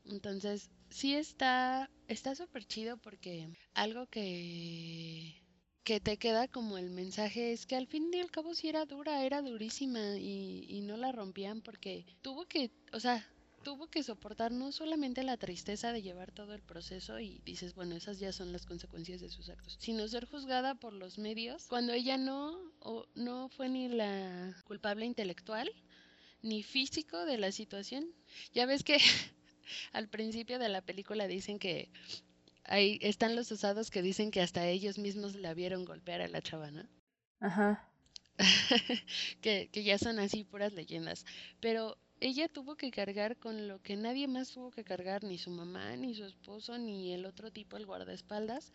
Entonces, 0.07 0.71
sí 0.91 1.15
está 1.15 1.91
está 2.09 2.35
súper 2.35 2.65
chido 2.67 2.97
porque 2.99 3.49
algo 3.75 4.07
que 4.07 5.43
que 5.85 6.01
te 6.01 6.17
queda 6.17 6.49
como 6.49 6.79
el 6.79 6.91
mensaje 6.91 7.53
es 7.53 7.67
que 7.67 7.77
al 7.77 7.87
fin 7.87 8.11
y 8.13 8.21
al 8.21 8.31
cabo 8.31 8.55
sí 8.55 8.69
era 8.69 8.87
dura, 8.87 9.23
era 9.25 9.43
durísima 9.43 10.17
y, 10.17 10.65
y 10.67 10.81
no 10.81 10.97
la 10.97 11.13
rompían 11.13 11.61
porque 11.61 12.07
tuvo 12.23 12.47
que, 12.47 12.71
o 12.95 13.01
sea, 13.01 13.23
tuvo 13.65 13.89
que 13.89 14.03
soportar 14.03 14.53
no 14.53 14.71
solamente 14.73 15.23
la 15.23 15.37
tristeza 15.37 15.93
de 15.93 16.03
llevar 16.03 16.31
todo 16.33 16.55
el 16.55 16.63
proceso 16.63 17.19
y 17.19 17.41
dices, 17.45 17.75
bueno, 17.75 17.97
esas 17.97 18.19
ya 18.19 18.33
son 18.33 18.53
las 18.53 18.67
consecuencias 18.67 19.21
de 19.21 19.31
sus 19.31 19.49
actos, 19.49 19.77
sino 19.81 20.07
ser 20.07 20.27
juzgada 20.27 20.75
por 20.75 20.93
los 20.93 21.19
medios 21.19 21.67
cuando 21.67 21.93
ella 21.93 22.17
no, 22.17 22.57
o, 22.81 23.07
no 23.15 23.49
fue 23.49 23.69
ni 23.69 23.89
la 23.89 24.55
culpable 24.67 25.07
intelectual 25.07 25.73
ni 26.45 26.63
físico 26.63 27.25
de 27.25 27.39
la 27.39 27.51
situación. 27.51 28.07
Ya 28.53 28.67
ves 28.67 28.85
que 28.85 28.99
al 29.93 30.09
principio 30.09 30.59
de 30.59 30.69
la 30.69 30.83
película 30.83 31.27
dicen 31.27 31.59
que 31.59 31.91
ahí 32.65 32.99
están 33.03 33.35
los 33.35 33.51
usados 33.51 33.91
que 33.91 34.03
dicen 34.03 34.31
que 34.31 34.43
hasta 34.43 34.67
ellos 34.69 34.99
mismos 34.99 35.35
la 35.35 35.55
vieron 35.55 35.85
golpear 35.85 36.21
a 36.21 36.29
la 36.29 36.43
chavana. 36.43 36.89
Ajá. 37.41 37.89
que, 39.41 39.69
que 39.73 39.83
ya 39.83 39.99
son 39.99 40.19
así 40.19 40.45
puras 40.45 40.73
leyendas. 40.75 41.25
Pero 41.61 41.97
ella 42.21 42.49
tuvo 42.49 42.77
que 42.77 42.91
cargar 42.91 43.37
con 43.39 43.67
lo 43.67 43.83
que 43.83 43.97
nadie 43.97 44.29
más 44.29 44.53
tuvo 44.53 44.71
que 44.71 44.85
cargar, 44.85 45.25
ni 45.25 45.39
su 45.39 45.51
mamá, 45.51 45.97
ni 45.97 46.15
su 46.15 46.25
esposo, 46.25 46.79
ni 46.79 47.13
el 47.13 47.25
otro 47.27 47.51
tipo, 47.51 47.77
el 47.77 47.87
guardaespaldas, 47.87 48.73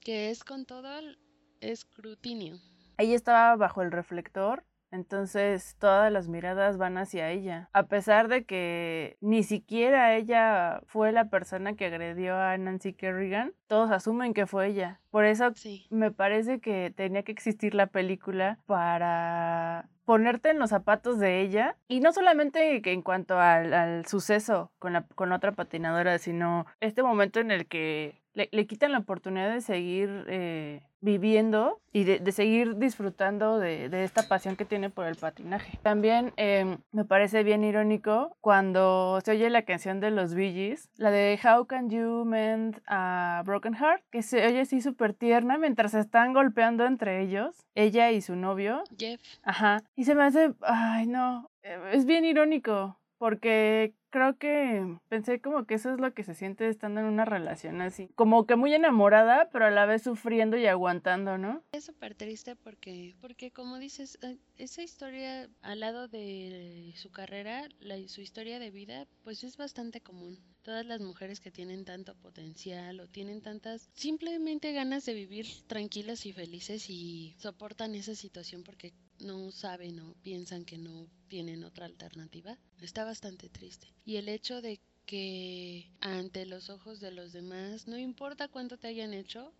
que 0.00 0.30
es 0.30 0.42
con 0.42 0.64
todo 0.64 0.98
el 0.98 1.18
escrutinio. 1.60 2.58
Ella 2.96 3.14
estaba 3.14 3.56
bajo 3.56 3.82
el 3.82 3.92
reflector 3.92 4.64
entonces 4.90 5.76
todas 5.78 6.12
las 6.12 6.28
miradas 6.28 6.78
van 6.78 6.98
hacia 6.98 7.30
ella. 7.30 7.68
A 7.72 7.84
pesar 7.84 8.28
de 8.28 8.44
que 8.44 9.16
ni 9.20 9.42
siquiera 9.42 10.14
ella 10.16 10.82
fue 10.86 11.12
la 11.12 11.28
persona 11.28 11.74
que 11.74 11.86
agredió 11.86 12.36
a 12.36 12.56
Nancy 12.58 12.92
Kerrigan, 12.92 13.52
todos 13.66 13.90
asumen 13.90 14.34
que 14.34 14.46
fue 14.46 14.68
ella. 14.68 15.00
Por 15.10 15.24
eso 15.24 15.52
me 15.90 16.10
parece 16.10 16.60
que 16.60 16.92
tenía 16.94 17.22
que 17.22 17.32
existir 17.32 17.74
la 17.74 17.86
película 17.86 18.58
para 18.66 19.88
ponerte 20.04 20.50
en 20.50 20.58
los 20.58 20.70
zapatos 20.70 21.20
de 21.20 21.40
ella 21.40 21.76
y 21.86 22.00
no 22.00 22.12
solamente 22.12 22.82
que 22.82 22.92
en 22.92 23.02
cuanto 23.02 23.38
al, 23.38 24.04
suceso 24.06 24.72
con, 24.80 24.92
la, 24.92 25.06
con 25.14 25.30
otra 25.30 25.52
patinadora, 25.52 26.18
sino 26.18 26.66
este 26.80 27.04
momento 27.04 27.38
en 27.38 27.52
el 27.52 27.66
que 27.66 28.19
le, 28.34 28.66
quitan 28.66 28.92
la 28.92 28.98
oportunidad 28.98 29.52
de 29.52 29.60
seguir 29.60 30.24
eh, 30.28 30.82
viviendo 31.00 31.80
y 31.92 32.04
de, 32.04 32.32
seguir 32.32 32.76
disfrutando 32.76 33.58
de, 33.58 34.04
esta 34.04 34.28
pasión 34.28 34.56
que 34.56 34.64
tiene 34.64 34.90
por 34.90 35.06
el 35.06 35.16
patinaje. 35.16 35.78
También 35.82 36.32
em, 36.36 36.78
me 36.92 37.04
parece 37.04 37.42
bien 37.42 37.64
irónico 37.64 38.36
cuando 38.40 39.20
se 39.24 39.32
oye 39.32 39.50
la 39.50 39.62
canción 39.62 40.00
de 40.00 40.10
los 40.10 40.34
Bee 40.34 40.52
Gees, 40.52 40.90
la 40.96 41.10
de 41.10 41.38
How 41.42 41.66
Can 41.66 41.90
You 41.90 42.24
Mend 42.24 42.80
a 42.86 43.42
Broken 43.44 43.74
Heart, 43.74 44.04
que 44.10 44.22
se 44.22 44.46
oye 44.46 44.60
así 44.60 44.80
súper 44.80 45.14
tierna 45.14 45.58
mientras 45.58 45.92
se 45.92 46.00
están 46.00 46.32
golpeando 46.32 46.86
entre 46.86 47.22
ellos, 47.22 47.66
ella 47.74 48.10
y 48.12 48.20
su 48.20 48.36
novio. 48.36 48.84
Jeff. 48.96 49.20
Ajá. 49.42 49.82
Y 49.96 50.04
se 50.04 50.14
me 50.14 50.24
hace, 50.24 50.52
ay 50.62 51.06
no, 51.06 51.50
eh, 51.62 51.78
es 51.92 52.04
bien 52.06 52.24
irónico 52.24 52.98
porque 53.18 53.94
creo 54.10 54.36
que 54.38 54.98
pensé 55.08 55.40
como 55.40 55.64
que 55.64 55.74
eso 55.74 55.92
es 55.92 56.00
lo 56.00 56.12
que 56.12 56.24
se 56.24 56.34
siente 56.34 56.68
estando 56.68 57.00
en 57.00 57.06
una 57.06 57.24
relación 57.24 57.80
así, 57.80 58.08
como 58.14 58.46
que 58.46 58.56
muy 58.56 58.74
enamorada, 58.74 59.48
pero 59.50 59.66
a 59.66 59.70
la 59.70 59.86
vez 59.86 60.02
sufriendo 60.02 60.56
y 60.56 60.66
aguantando, 60.66 61.38
¿no? 61.38 61.62
Es 61.72 61.84
súper 61.84 62.14
triste 62.14 62.56
porque, 62.56 63.14
porque 63.20 63.50
como 63.50 63.78
dices, 63.78 64.18
eh, 64.22 64.36
esa 64.56 64.82
historia 64.82 65.48
al 65.62 65.80
lado 65.80 66.08
de 66.08 66.92
su 66.96 67.10
carrera, 67.10 67.68
la, 67.80 67.96
su 68.08 68.20
historia 68.20 68.58
de 68.58 68.70
vida, 68.70 69.06
pues 69.22 69.44
es 69.44 69.56
bastante 69.56 70.00
común. 70.00 70.38
Todas 70.62 70.84
las 70.84 71.00
mujeres 71.00 71.40
que 71.40 71.50
tienen 71.50 71.86
tanto 71.86 72.14
potencial 72.16 73.00
o 73.00 73.08
tienen 73.08 73.40
tantas 73.40 73.88
simplemente 73.94 74.72
ganas 74.72 75.06
de 75.06 75.14
vivir 75.14 75.46
tranquilas 75.66 76.26
y 76.26 76.32
felices 76.32 76.90
y 76.90 77.34
soportan 77.38 77.94
esa 77.94 78.14
situación 78.14 78.62
porque 78.62 78.92
no 79.20 79.50
saben 79.50 80.00
o 80.00 80.14
piensan 80.22 80.64
que 80.64 80.78
no 80.78 81.06
tienen 81.28 81.64
otra 81.64 81.86
alternativa, 81.86 82.58
está 82.80 83.04
bastante 83.04 83.48
triste. 83.48 83.88
Y 84.04 84.16
el 84.16 84.28
hecho 84.28 84.60
de 84.60 84.80
que 85.06 85.90
ante 86.00 86.46
los 86.46 86.70
ojos 86.70 87.00
de 87.00 87.10
los 87.10 87.32
demás, 87.32 87.86
no 87.88 87.98
importa 87.98 88.48
cuánto 88.48 88.78
te 88.78 88.88
hayan 88.88 89.12
hecho, 89.12 89.52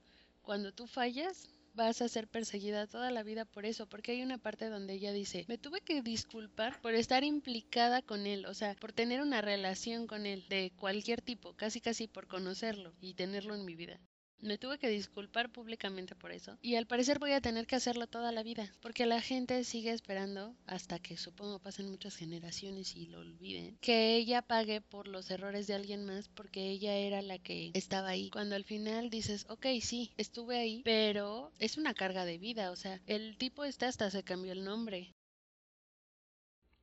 cuando 0.43 0.73
tú 0.73 0.87
fallas, 0.87 1.49
vas 1.75 2.03
a 2.03 2.09
ser 2.09 2.29
perseguida 2.29 2.87
toda 2.87 3.11
la 3.11 3.23
vida 3.23 3.45
por 3.45 3.65
eso, 3.67 3.89
porque 3.89 4.13
hay 4.13 4.23
una 4.23 4.39
parte 4.39 4.69
donde 4.69 4.95
ella 4.95 5.13
dice, 5.13 5.45
me 5.49 5.59
tuve 5.59 5.81
que 5.81 6.03
disculpar 6.03 6.81
por 6.81 6.95
estar 6.95 7.25
implicada 7.25 8.03
con 8.03 8.27
él, 8.27 8.47
o 8.47 8.55
sea, 8.55 8.75
por 8.75 8.93
tener 8.93 9.23
una 9.23 9.41
relación 9.41 10.07
con 10.07 10.27
él 10.27 10.45
de 10.49 10.73
cualquier 10.77 11.21
tipo, 11.21 11.55
casi 11.55 11.81
casi 11.81 12.09
por 12.09 12.27
conocerlo 12.27 12.93
y 13.01 13.15
tenerlo 13.15 13.55
en 13.55 13.65
mi 13.65 13.75
vida. 13.75 14.01
Me 14.43 14.59
tuve 14.59 14.79
que 14.79 14.89
disculpar 14.89 15.51
públicamente 15.51 16.15
por 16.15 16.33
eso 16.33 16.59
y 16.63 16.77
al 16.77 16.87
parecer 16.87 17.19
voy 17.19 17.33
a 17.33 17.41
tener 17.41 17.67
que 17.67 17.77
hacerlo 17.77 18.07
toda 18.07 18.33
la 18.33 18.43
vida 18.43 18.73
porque 18.81 19.07
la 19.07 19.21
gente 19.21 19.65
sigue 19.65 19.93
esperando 19.93 20.55
hasta 20.67 20.99
que 20.99 21.17
supongo 21.17 21.59
pasen 21.59 21.91
muchas 21.91 22.17
generaciones 22.17 22.97
y 22.97 23.07
lo 23.07 23.21
olviden 23.21 23.77
que 23.81 24.17
ella 24.17 24.43
pague 24.43 24.81
por 24.81 25.09
los 25.09 25.31
errores 25.31 25.67
de 25.67 25.75
alguien 25.75 26.05
más 26.05 26.29
porque 26.29 26.71
ella 26.71 26.97
era 26.97 27.23
la 27.23 27.39
que 27.39 27.71
estaba 27.75 28.09
ahí. 28.09 28.31
Cuando 28.31 28.55
al 28.55 28.65
final 28.65 29.11
dices, 29.11 29.47
ok, 29.49 29.67
sí, 29.81 30.13
estuve 30.17 30.59
ahí, 30.59 30.83
pero 30.85 31.53
es 31.59 31.77
una 31.77 31.95
carga 31.95 32.25
de 32.25 32.39
vida, 32.39 32.71
o 32.71 32.77
sea, 32.77 33.01
el 33.07 33.37
tipo 33.37 33.65
este 33.65 33.87
hasta 33.87 34.11
se 34.11 34.23
cambió 34.23 34.53
el 34.53 34.65
nombre. 34.65 35.13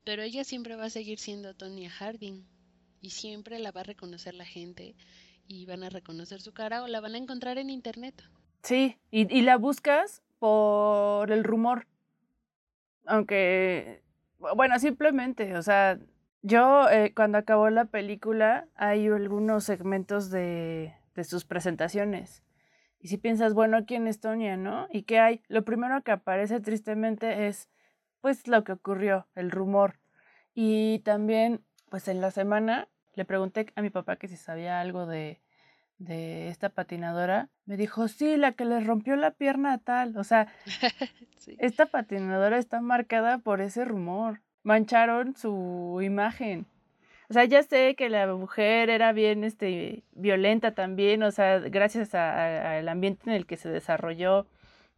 Pero 0.03 0.23
ella 0.23 0.43
siempre 0.43 0.75
va 0.75 0.85
a 0.85 0.89
seguir 0.89 1.19
siendo 1.19 1.53
Tonya 1.53 1.89
Harding 1.89 2.45
y 3.01 3.09
siempre 3.09 3.59
la 3.59 3.71
va 3.71 3.81
a 3.81 3.85
reconocer 3.85 4.35
la 4.35 4.45
gente 4.45 4.95
y 5.47 5.65
van 5.65 5.83
a 5.83 5.89
reconocer 5.89 6.41
su 6.41 6.53
cara 6.53 6.83
o 6.83 6.87
la 6.87 6.99
van 6.99 7.15
a 7.15 7.17
encontrar 7.17 7.57
en 7.57 7.69
internet. 7.69 8.23
Sí, 8.63 8.97
y, 9.11 9.41
la 9.41 9.57
buscas 9.57 10.21
por 10.39 11.31
el 11.31 11.43
rumor. 11.43 11.87
Aunque, 13.05 14.03
bueno, 14.55 14.77
simplemente, 14.79 15.55
o 15.55 15.61
sea, 15.61 15.99
yo 16.41 16.89
eh, 16.89 17.13
cuando 17.15 17.37
acabó 17.37 17.69
la 17.69 17.85
película 17.85 18.67
hay 18.75 19.07
algunos 19.07 19.63
segmentos 19.63 20.29
de, 20.29 20.93
de 21.15 21.23
sus 21.23 21.45
presentaciones. 21.45 22.43
Y 22.99 23.09
si 23.09 23.17
piensas, 23.17 23.53
bueno, 23.53 23.85
¿quién 23.85 24.07
es 24.07 24.19
Tonya, 24.19 24.57
no? 24.57 24.87
¿Y 24.91 25.03
qué 25.03 25.19
hay? 25.19 25.41
Lo 25.47 25.63
primero 25.63 26.01
que 26.03 26.11
aparece 26.11 26.59
tristemente 26.59 27.47
es, 27.47 27.69
pues, 28.21 28.47
lo 28.47 28.63
que 28.63 28.73
ocurrió, 28.73 29.27
el 29.35 29.51
rumor. 29.51 29.99
Y 30.53 30.99
también, 30.99 31.63
pues, 31.89 32.07
en 32.07 32.21
la 32.21 32.31
semana 32.31 32.89
le 33.17 33.25
pregunté 33.25 33.65
a 33.75 33.81
mi 33.81 33.89
papá 33.89 34.15
que 34.15 34.27
si 34.27 34.37
sabía 34.37 34.79
algo 34.79 35.07
de, 35.07 35.41
de 35.97 36.49
esta 36.49 36.69
patinadora. 36.69 37.49
Me 37.65 37.75
dijo, 37.75 38.07
sí, 38.07 38.37
la 38.37 38.51
que 38.51 38.63
le 38.63 38.79
rompió 38.79 39.15
la 39.15 39.31
pierna 39.31 39.73
a 39.73 39.77
tal. 39.79 40.15
O 40.17 40.23
sea, 40.23 40.47
esta 41.57 41.87
patinadora 41.87 42.59
está 42.59 42.79
marcada 42.79 43.39
por 43.39 43.59
ese 43.59 43.85
rumor. 43.85 44.41
Mancharon 44.61 45.35
su 45.35 45.99
imagen. 46.03 46.67
O 47.29 47.33
sea, 47.33 47.43
ya 47.45 47.63
sé 47.63 47.95
que 47.95 48.09
la 48.09 48.27
mujer 48.35 48.91
era 48.91 49.11
bien 49.13 49.43
este, 49.43 50.03
violenta 50.11 50.75
también, 50.75 51.23
o 51.23 51.31
sea, 51.31 51.59
gracias 51.59 52.15
al 52.15 52.87
ambiente 52.87 53.29
en 53.29 53.35
el 53.35 53.45
que 53.47 53.57
se 53.57 53.69
desarrolló. 53.69 54.45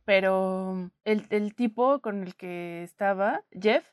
Pero 0.03 0.91
el, 1.05 1.25
el 1.29 1.55
tipo 1.55 1.99
con 2.01 2.23
el 2.23 2.35
que 2.35 2.83
estaba, 2.83 3.43
Jeff, 3.59 3.85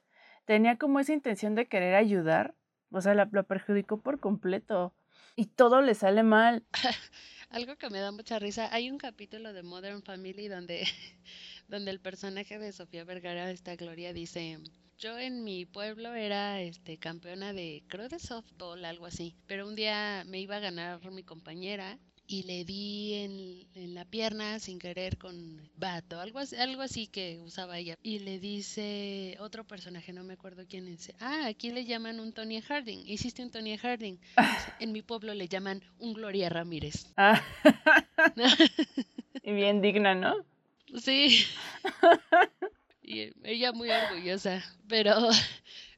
tenía 0.46 0.76
como 0.76 0.98
esa 0.98 1.12
intención 1.12 1.54
de 1.54 1.66
querer 1.66 1.94
ayudar 1.94 2.54
o 2.90 3.00
sea, 3.00 3.14
la, 3.14 3.26
perjudicó 3.26 4.00
por 4.00 4.20
completo. 4.20 4.94
Y 5.34 5.46
todo 5.46 5.82
le 5.82 5.94
sale 5.94 6.22
mal. 6.22 6.64
Algo 7.50 7.76
que 7.76 7.90
me 7.90 8.00
da 8.00 8.10
mucha 8.10 8.38
risa. 8.38 8.72
Hay 8.72 8.90
un 8.90 8.98
capítulo 8.98 9.52
de 9.52 9.62
Modern 9.62 10.02
Family 10.02 10.48
donde, 10.48 10.86
donde 11.68 11.90
el 11.90 12.00
personaje 12.00 12.58
de 12.58 12.72
Sofía 12.72 13.04
Vergara, 13.04 13.50
esta 13.50 13.76
Gloria, 13.76 14.12
dice 14.12 14.58
yo 14.98 15.18
en 15.18 15.44
mi 15.44 15.66
pueblo 15.66 16.14
era 16.14 16.62
este 16.62 16.96
campeona 16.96 17.52
de 17.52 17.84
creo 17.86 18.08
de 18.08 18.18
softball 18.18 18.82
algo 18.82 19.04
así 19.04 19.36
pero 19.46 19.68
un 19.68 19.76
día 19.76 20.24
me 20.26 20.40
iba 20.40 20.56
a 20.56 20.60
ganar 20.60 21.10
mi 21.10 21.22
compañera 21.22 21.98
y 22.26 22.42
le 22.42 22.64
di 22.64 23.14
en, 23.14 23.66
en, 23.74 23.94
la 23.94 24.04
pierna 24.04 24.58
sin 24.58 24.78
querer 24.78 25.16
con 25.16 25.70
vato, 25.76 26.20
algo 26.20 26.38
así, 26.38 26.56
algo 26.56 26.82
así 26.82 27.06
que 27.06 27.38
usaba 27.40 27.78
ella. 27.78 27.96
Y 28.02 28.20
le 28.20 28.38
dice 28.38 29.36
otro 29.40 29.64
personaje, 29.64 30.12
no 30.12 30.24
me 30.24 30.34
acuerdo 30.34 30.64
quién 30.68 30.88
es. 30.88 31.12
Ah, 31.20 31.46
aquí 31.46 31.70
le 31.70 31.84
llaman 31.84 32.20
un 32.20 32.32
Tony 32.32 32.60
Harding. 32.60 33.06
Hiciste 33.06 33.42
un 33.42 33.50
Tony 33.50 33.76
Harding. 33.76 34.18
en 34.80 34.92
mi 34.92 35.02
pueblo 35.02 35.34
le 35.34 35.48
llaman 35.48 35.82
un 35.98 36.14
Gloria 36.14 36.48
Ramírez. 36.48 37.06
Ah. 37.16 37.42
y 39.42 39.52
bien 39.52 39.80
digna, 39.80 40.14
¿no? 40.14 40.34
Sí. 40.94 41.44
y 43.02 43.30
ella 43.44 43.72
muy 43.72 43.90
orgullosa, 43.90 44.64
pero 44.88 45.14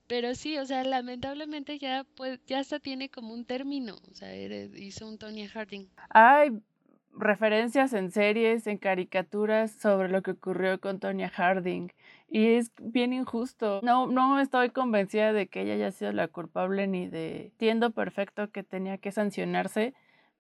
pero 0.09 0.35
sí, 0.35 0.59
o 0.59 0.67
sea, 0.67 0.83
lamentablemente 0.85 1.79
ya 1.79 2.05
pues 2.17 2.41
ya 2.47 2.59
hasta 2.59 2.81
tiene 2.81 3.09
como 3.11 3.33
un 3.35 3.45
término, 3.45 3.97
o 4.11 4.15
sea, 4.15 4.35
hizo 4.35 5.07
un 5.07 5.19
Tony 5.19 5.47
Harding. 5.47 5.87
Hay 6.11 6.51
referencias 7.19 7.93
en 7.93 8.11
series, 8.11 8.67
en 8.67 8.79
caricaturas 8.79 9.73
sobre 9.73 10.09
lo 10.09 10.23
que 10.23 10.33
ocurrió 10.33 10.81
con 10.81 11.01
Tonya 11.01 11.29
Harding 11.29 11.89
y 12.29 12.55
es 12.55 12.73
bien 12.81 13.13
injusto. 13.13 13.81
No 13.83 14.07
no 14.07 14.41
estoy 14.41 14.71
convencida 14.71 15.33
de 15.33 15.49
que 15.49 15.63
ella 15.63 15.75
haya 15.75 15.91
sido 15.91 16.13
la 16.13 16.29
culpable 16.29 16.87
ni 16.87 17.09
de 17.09 17.47
entiendo 17.47 17.91
perfecto 17.91 18.51
que 18.51 18.63
tenía 18.63 18.99
que 18.99 19.13
sancionarse 19.13 19.95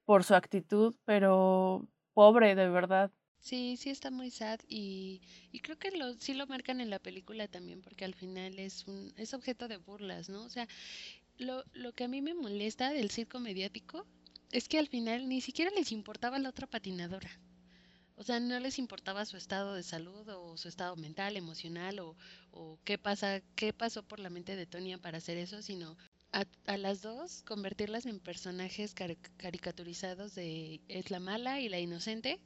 por 0.04 0.24
su 0.24 0.34
actitud, 0.34 0.94
pero 1.04 1.86
pobre 2.14 2.54
de 2.54 2.68
verdad. 2.68 3.10
Sí, 3.40 3.76
sí 3.76 3.90
está 3.90 4.10
muy 4.10 4.30
sad 4.30 4.60
y, 4.68 5.22
y 5.52 5.60
creo 5.60 5.76
que 5.78 5.90
lo, 5.92 6.14
sí 6.14 6.34
lo 6.34 6.46
marcan 6.46 6.80
en 6.80 6.90
la 6.90 6.98
película 6.98 7.48
también 7.48 7.80
porque 7.82 8.04
al 8.04 8.14
final 8.14 8.58
es 8.58 8.86
un 8.86 9.12
es 9.16 9.32
objeto 9.34 9.68
de 9.68 9.76
burlas, 9.78 10.28
¿no? 10.28 10.44
O 10.44 10.48
sea, 10.50 10.68
lo, 11.38 11.64
lo 11.74 11.92
que 11.94 12.04
a 12.04 12.08
mí 12.08 12.22
me 12.22 12.34
molesta 12.34 12.90
del 12.92 13.10
circo 13.10 13.40
mediático 13.40 14.06
es 14.52 14.68
que 14.68 14.78
al 14.78 14.88
final 14.88 15.28
ni 15.28 15.40
siquiera 15.42 15.70
les 15.72 15.92
importaba 15.92 16.38
la 16.40 16.50
otra 16.50 16.66
patinadora. 16.68 17.30
O 18.16 18.24
sea, 18.24 18.40
no 18.40 18.60
les 18.60 18.78
importaba 18.78 19.26
su 19.26 19.36
estado 19.38 19.74
de 19.74 19.82
salud 19.84 20.28
o 20.30 20.56
su 20.58 20.68
estado 20.68 20.96
mental, 20.96 21.36
emocional 21.36 22.00
o, 22.00 22.16
o 22.52 22.78
qué 22.84 22.98
pasa, 22.98 23.42
qué 23.56 23.72
pasó 23.74 24.02
por 24.04 24.20
la 24.20 24.30
mente 24.30 24.56
de 24.56 24.66
Tonia 24.66 24.98
para 24.98 25.18
hacer 25.18 25.38
eso, 25.38 25.62
sino 25.62 25.96
a, 26.32 26.46
a 26.66 26.76
las 26.78 27.02
dos 27.02 27.42
convertirlas 27.44 28.06
en 28.06 28.20
personajes 28.20 28.94
cari- 28.96 29.18
caricaturizados 29.38 30.34
de 30.34 30.82
es 30.88 31.10
la 31.10 31.20
mala 31.20 31.60
y 31.60 31.68
la 31.70 31.80
inocente 31.80 32.40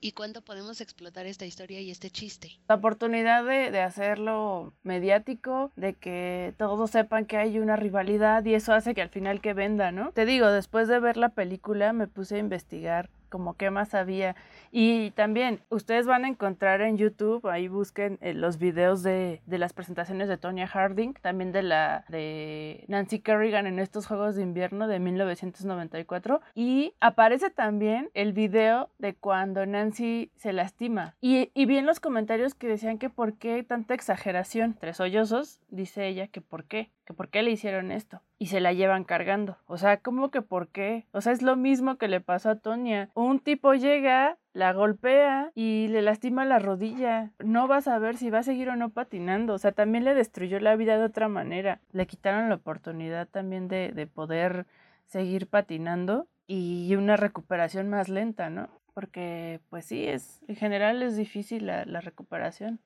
Y 0.00 0.12
cuándo 0.12 0.42
podemos 0.42 0.80
explotar 0.80 1.26
esta 1.26 1.46
historia 1.46 1.80
y 1.80 1.90
este 1.90 2.10
chiste. 2.10 2.58
La 2.68 2.74
oportunidad 2.74 3.44
de, 3.44 3.70
de 3.70 3.80
hacerlo 3.80 4.74
mediático, 4.82 5.72
de 5.76 5.94
que 5.94 6.54
todos 6.58 6.90
sepan 6.90 7.24
que 7.24 7.38
hay 7.38 7.58
una 7.58 7.76
rivalidad 7.76 8.44
y 8.44 8.54
eso 8.54 8.74
hace 8.74 8.94
que 8.94 9.02
al 9.02 9.08
final 9.08 9.40
que 9.40 9.54
venda, 9.54 9.92
¿no? 9.92 10.12
Te 10.12 10.26
digo, 10.26 10.48
después 10.48 10.88
de 10.88 11.00
ver 11.00 11.16
la 11.16 11.30
película 11.30 11.92
me 11.92 12.06
puse 12.06 12.36
a 12.36 12.38
investigar 12.38 13.08
como 13.28 13.54
qué 13.54 13.70
más 13.70 13.94
había. 13.94 14.36
Y 14.70 15.10
también 15.12 15.60
ustedes 15.68 16.06
van 16.06 16.24
a 16.24 16.28
encontrar 16.28 16.80
en 16.80 16.96
YouTube, 16.96 17.46
ahí 17.48 17.68
busquen 17.68 18.18
eh, 18.20 18.34
los 18.34 18.58
videos 18.58 19.02
de, 19.02 19.40
de 19.46 19.58
las 19.58 19.72
presentaciones 19.72 20.28
de 20.28 20.36
Tonya 20.36 20.66
Harding, 20.66 21.14
también 21.14 21.52
de 21.52 21.62
la 21.62 22.04
de 22.08 22.84
Nancy 22.88 23.20
Kerrigan 23.20 23.66
en 23.66 23.78
estos 23.78 24.06
Juegos 24.06 24.36
de 24.36 24.42
Invierno 24.42 24.88
de 24.88 24.98
1994 24.98 26.40
y 26.54 26.94
aparece 27.00 27.50
también 27.50 28.10
el 28.14 28.32
video 28.32 28.90
de 28.98 29.14
cuando 29.14 29.66
Nancy 29.66 30.30
se 30.36 30.52
lastima. 30.52 31.14
Y, 31.20 31.50
y 31.54 31.66
vi 31.66 31.78
en 31.78 31.86
los 31.86 32.00
comentarios 32.00 32.54
que 32.54 32.68
decían 32.68 32.98
que 32.98 33.10
por 33.10 33.38
qué 33.38 33.62
tanta 33.62 33.94
exageración, 33.94 34.76
tres 34.78 34.98
sollozos, 34.98 35.60
dice 35.68 36.06
ella 36.06 36.28
que 36.28 36.40
por 36.40 36.64
qué, 36.64 36.90
que 37.06 37.14
por 37.14 37.30
qué 37.30 37.42
le 37.42 37.52
hicieron 37.52 37.90
esto 37.90 38.20
y 38.38 38.46
se 38.48 38.60
la 38.60 38.72
llevan 38.72 39.04
cargando. 39.04 39.56
O 39.66 39.78
sea, 39.78 39.98
¿cómo 39.98 40.30
que 40.30 40.42
por 40.42 40.68
qué? 40.68 41.06
O 41.12 41.22
sea, 41.22 41.32
es 41.32 41.40
lo 41.40 41.56
mismo 41.56 41.96
que 41.96 42.08
le 42.08 42.20
pasó 42.20 42.50
a 42.50 42.56
Tonya. 42.56 43.08
Un 43.14 43.38
tipo 43.40 43.72
llega, 43.72 44.36
la 44.52 44.72
golpea 44.72 45.52
y 45.54 45.88
le 45.88 46.02
lastima 46.02 46.44
la 46.44 46.58
rodilla. 46.58 47.30
No 47.38 47.68
vas 47.68 47.88
a 47.88 47.98
ver 47.98 48.16
si 48.16 48.28
va 48.28 48.40
a 48.40 48.42
seguir 48.42 48.68
o 48.68 48.76
no 48.76 48.90
patinando. 48.90 49.54
O 49.54 49.58
sea, 49.58 49.72
también 49.72 50.04
le 50.04 50.14
destruyó 50.14 50.60
la 50.60 50.76
vida 50.76 50.98
de 50.98 51.04
otra 51.04 51.28
manera. 51.28 51.80
Le 51.92 52.06
quitaron 52.06 52.48
la 52.48 52.56
oportunidad 52.56 53.28
también 53.28 53.68
de, 53.68 53.92
de 53.92 54.06
poder 54.06 54.66
seguir 55.06 55.46
patinando 55.46 56.26
y 56.48 56.94
una 56.96 57.16
recuperación 57.16 57.88
más 57.88 58.08
lenta, 58.08 58.50
¿no? 58.50 58.68
Porque, 58.94 59.60
pues 59.70 59.84
sí, 59.84 60.06
es, 60.06 60.42
en 60.48 60.56
general 60.56 61.02
es 61.02 61.16
difícil 61.16 61.66
la, 61.66 61.84
la 61.84 62.00
recuperación. 62.00 62.80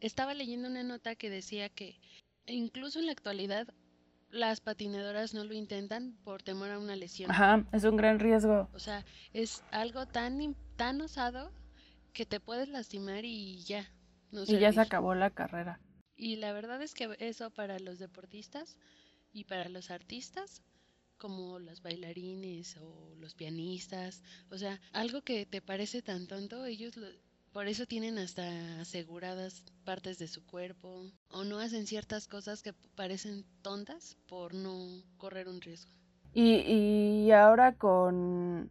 Estaba 0.00 0.34
leyendo 0.34 0.68
una 0.68 0.82
nota 0.82 1.14
que 1.14 1.30
decía 1.30 1.68
que 1.68 1.96
incluso 2.46 2.98
en 2.98 3.06
la 3.06 3.12
actualidad 3.12 3.68
las 4.30 4.60
patinadoras 4.60 5.34
no 5.34 5.44
lo 5.44 5.52
intentan 5.52 6.16
por 6.24 6.42
temor 6.42 6.70
a 6.70 6.78
una 6.78 6.96
lesión. 6.96 7.30
Ajá, 7.30 7.66
es 7.72 7.84
un 7.84 7.96
gran 7.96 8.18
riesgo. 8.18 8.68
O 8.72 8.78
sea, 8.78 9.04
es 9.34 9.62
algo 9.70 10.06
tan, 10.06 10.56
tan 10.76 11.00
osado 11.02 11.52
que 12.14 12.24
te 12.24 12.40
puedes 12.40 12.68
lastimar 12.68 13.24
y 13.24 13.62
ya, 13.64 13.90
no 14.30 14.44
Y 14.44 14.58
ya 14.58 14.72
se 14.72 14.80
acabó 14.80 15.14
la 15.14 15.30
carrera. 15.30 15.80
Y 16.16 16.36
la 16.36 16.52
verdad 16.52 16.80
es 16.82 16.94
que 16.94 17.14
eso 17.18 17.50
para 17.50 17.78
los 17.78 17.98
deportistas 17.98 18.76
y 19.32 19.44
para 19.44 19.68
los 19.68 19.90
artistas, 19.90 20.62
como 21.18 21.58
los 21.58 21.82
bailarines 21.82 22.76
o 22.78 23.14
los 23.16 23.34
pianistas, 23.34 24.22
o 24.50 24.56
sea, 24.56 24.80
algo 24.92 25.22
que 25.22 25.46
te 25.46 25.60
parece 25.60 26.00
tan 26.02 26.26
tonto, 26.26 26.64
ellos 26.64 26.96
lo- 26.96 27.08
por 27.52 27.68
eso 27.68 27.86
tienen 27.86 28.18
hasta 28.18 28.80
aseguradas 28.80 29.64
partes 29.84 30.18
de 30.18 30.28
su 30.28 30.44
cuerpo 30.46 31.04
o 31.30 31.44
no 31.44 31.58
hacen 31.58 31.86
ciertas 31.86 32.26
cosas 32.26 32.62
que 32.62 32.72
parecen 32.96 33.44
tontas 33.62 34.16
por 34.28 34.54
no 34.54 35.02
correr 35.18 35.48
un 35.48 35.60
riesgo. 35.60 35.92
Y, 36.34 36.54
y 37.26 37.30
ahora 37.32 37.74
con 37.74 38.70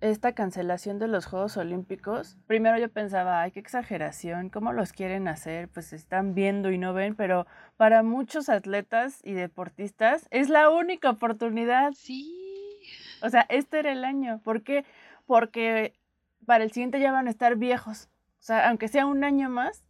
esta 0.00 0.32
cancelación 0.32 0.98
de 0.98 1.08
los 1.08 1.26
Juegos 1.26 1.56
Olímpicos, 1.56 2.36
primero 2.46 2.78
yo 2.78 2.88
pensaba, 2.88 3.40
ay, 3.40 3.50
qué 3.50 3.60
exageración, 3.60 4.50
¿cómo 4.50 4.72
los 4.72 4.92
quieren 4.92 5.26
hacer? 5.28 5.68
Pues 5.68 5.92
están 5.92 6.34
viendo 6.34 6.70
y 6.70 6.78
no 6.78 6.92
ven, 6.92 7.16
pero 7.16 7.46
para 7.76 8.02
muchos 8.02 8.48
atletas 8.48 9.20
y 9.24 9.32
deportistas 9.32 10.28
es 10.30 10.50
la 10.50 10.70
única 10.70 11.10
oportunidad. 11.10 11.92
Sí, 11.94 12.40
O 13.22 13.30
sea, 13.30 13.46
este 13.48 13.78
era 13.78 13.92
el 13.92 14.04
año. 14.04 14.40
¿Por 14.44 14.62
qué? 14.62 14.84
Porque 15.26 15.94
para 16.44 16.64
el 16.64 16.72
siguiente 16.72 17.00
ya 17.00 17.12
van 17.12 17.26
a 17.26 17.30
estar 17.30 17.56
viejos. 17.56 18.08
O 18.40 18.42
sea, 18.46 18.68
aunque 18.68 18.88
sea 18.88 19.06
un 19.06 19.24
año 19.24 19.48
más, 19.48 19.84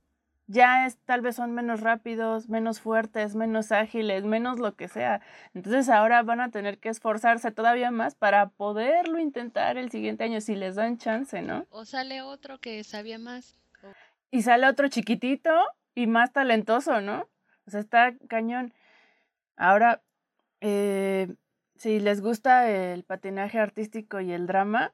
ya 0.47 0.87
es, 0.87 0.99
tal 1.07 1.23
vez 1.23 1.37
son 1.37 1.53
menos 1.53 1.81
rápidos, 1.81 2.49
menos 2.51 2.81
fuertes, 2.81 3.35
menos 3.35 3.73
ágiles, 3.73 4.25
menos 4.25 4.59
lo 4.61 4.75
que 4.77 4.89
sea. 4.89 5.21
Entonces 5.55 5.89
ahora 5.89 6.23
van 6.23 6.41
a 6.41 6.51
tener 6.51 6.79
que 6.79 6.91
esforzarse 6.91 7.51
todavía 7.51 7.91
más 7.91 8.15
para 8.15 8.51
poderlo 8.51 9.19
intentar 9.19 9.79
el 9.79 9.91
siguiente 9.91 10.25
año 10.25 10.41
si 10.41 10.55
les 10.55 10.75
dan 10.77 10.99
chance, 10.99 11.41
¿no? 11.43 11.67
o 11.71 11.85
sale 11.85 12.21
otro 12.23 12.59
que 12.61 12.85
sabía 12.85 13.19
más. 13.19 13.57
o- 13.83 13.93
Y 14.31 14.43
sale 14.43 14.69
otro 14.69 14.89
chiquitito 14.89 15.51
y 15.95 16.07
más 16.07 16.33
talentoso, 16.33 17.01
¿no? 17.01 17.27
O 17.67 17.71
sea, 17.71 17.81
está 17.81 18.13
cañón. 18.29 18.75
Ahora, 19.57 20.03
eh, 20.61 21.35
si 21.77 22.01
les 22.01 22.21
gusta 22.21 22.69
el 22.71 23.05
patinaje 23.05 23.59
artístico 23.59 24.21
y 24.21 24.33
el 24.33 24.47
drama, 24.47 24.93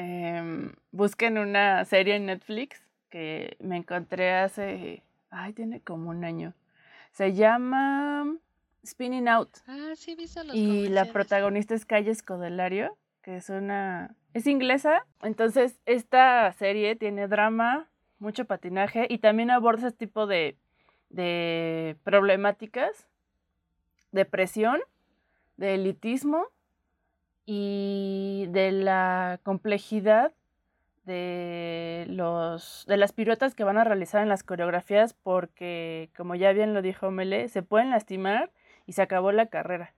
em, 0.00 0.72
busquen 0.92 1.38
una 1.38 1.84
serie 1.84 2.16
en 2.16 2.26
Netflix 2.26 2.82
que 3.10 3.56
me 3.60 3.76
encontré 3.76 4.32
hace, 4.32 5.02
ay, 5.30 5.52
tiene 5.52 5.80
como 5.80 6.10
un 6.10 6.24
año. 6.24 6.54
Se 7.12 7.34
llama 7.34 8.24
Spinning 8.86 9.28
Out 9.28 9.58
Ah, 9.66 9.92
sí, 9.96 10.14
visto 10.14 10.42
los 10.44 10.54
y 10.54 10.88
la 10.88 11.06
protagonista 11.06 11.74
es 11.74 11.84
Calle 11.84 12.10
Escodelario, 12.10 12.96
que 13.22 13.36
es 13.36 13.50
una... 13.50 14.14
es 14.32 14.46
inglesa. 14.46 15.04
Entonces, 15.22 15.80
esta 15.86 16.52
serie 16.52 16.96
tiene 16.96 17.28
drama, 17.28 17.88
mucho 18.18 18.46
patinaje 18.46 19.06
y 19.10 19.18
también 19.18 19.50
aborda 19.50 19.88
ese 19.88 19.96
tipo 19.96 20.26
de, 20.26 20.56
de 21.10 21.96
problemáticas, 22.04 23.08
depresión, 24.12 24.80
de 25.56 25.74
elitismo 25.74 26.46
y 27.52 28.46
de 28.50 28.70
la 28.70 29.40
complejidad 29.42 30.32
de 31.04 32.06
los 32.08 32.84
de 32.86 32.96
las 32.96 33.12
piruetas 33.12 33.56
que 33.56 33.64
van 33.64 33.76
a 33.76 33.82
realizar 33.82 34.22
en 34.22 34.28
las 34.28 34.44
coreografías 34.44 35.14
porque 35.14 36.10
como 36.16 36.36
ya 36.36 36.52
bien 36.52 36.74
lo 36.74 36.80
dijo 36.80 37.10
Mele, 37.10 37.48
se 37.48 37.64
pueden 37.64 37.90
lastimar 37.90 38.52
y 38.86 38.92
se 38.92 39.02
acabó 39.02 39.32
la 39.32 39.46
carrera. 39.46 39.94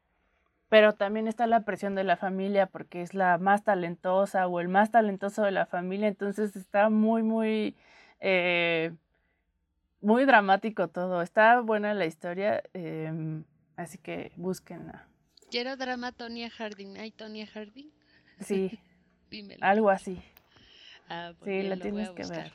Pero 0.70 0.94
también 0.94 1.28
está 1.28 1.46
la 1.46 1.66
presión 1.66 1.94
de 1.94 2.04
la 2.04 2.16
familia 2.16 2.68
porque 2.68 3.02
es 3.02 3.12
la 3.12 3.36
más 3.36 3.64
talentosa 3.64 4.46
o 4.46 4.58
el 4.58 4.68
más 4.68 4.90
talentoso 4.90 5.42
de 5.42 5.50
la 5.50 5.66
familia, 5.66 6.08
entonces 6.08 6.56
está 6.56 6.88
muy, 6.88 7.22
muy, 7.22 7.76
eh, 8.20 8.94
muy 10.00 10.24
dramático 10.24 10.88
todo. 10.88 11.20
Está 11.20 11.60
buena 11.60 11.92
la 11.92 12.06
historia, 12.06 12.62
em, 12.72 13.44
así 13.76 13.98
que 13.98 14.32
búsquenla. 14.36 15.11
Quiero 15.52 15.76
drama 15.76 16.12
Tonya 16.12 16.48
Harding. 16.48 16.96
¿Hay 16.96 17.10
Tonya 17.10 17.46
Harding? 17.46 17.90
Sí, 18.40 18.80
Dímelo. 19.30 19.62
algo 19.62 19.90
así. 19.90 20.18
Ah, 21.10 21.34
pues 21.38 21.50
Sí, 21.62 21.68
la 21.68 21.76
tienes 21.76 22.08
que 22.12 22.24
ver. 22.24 22.54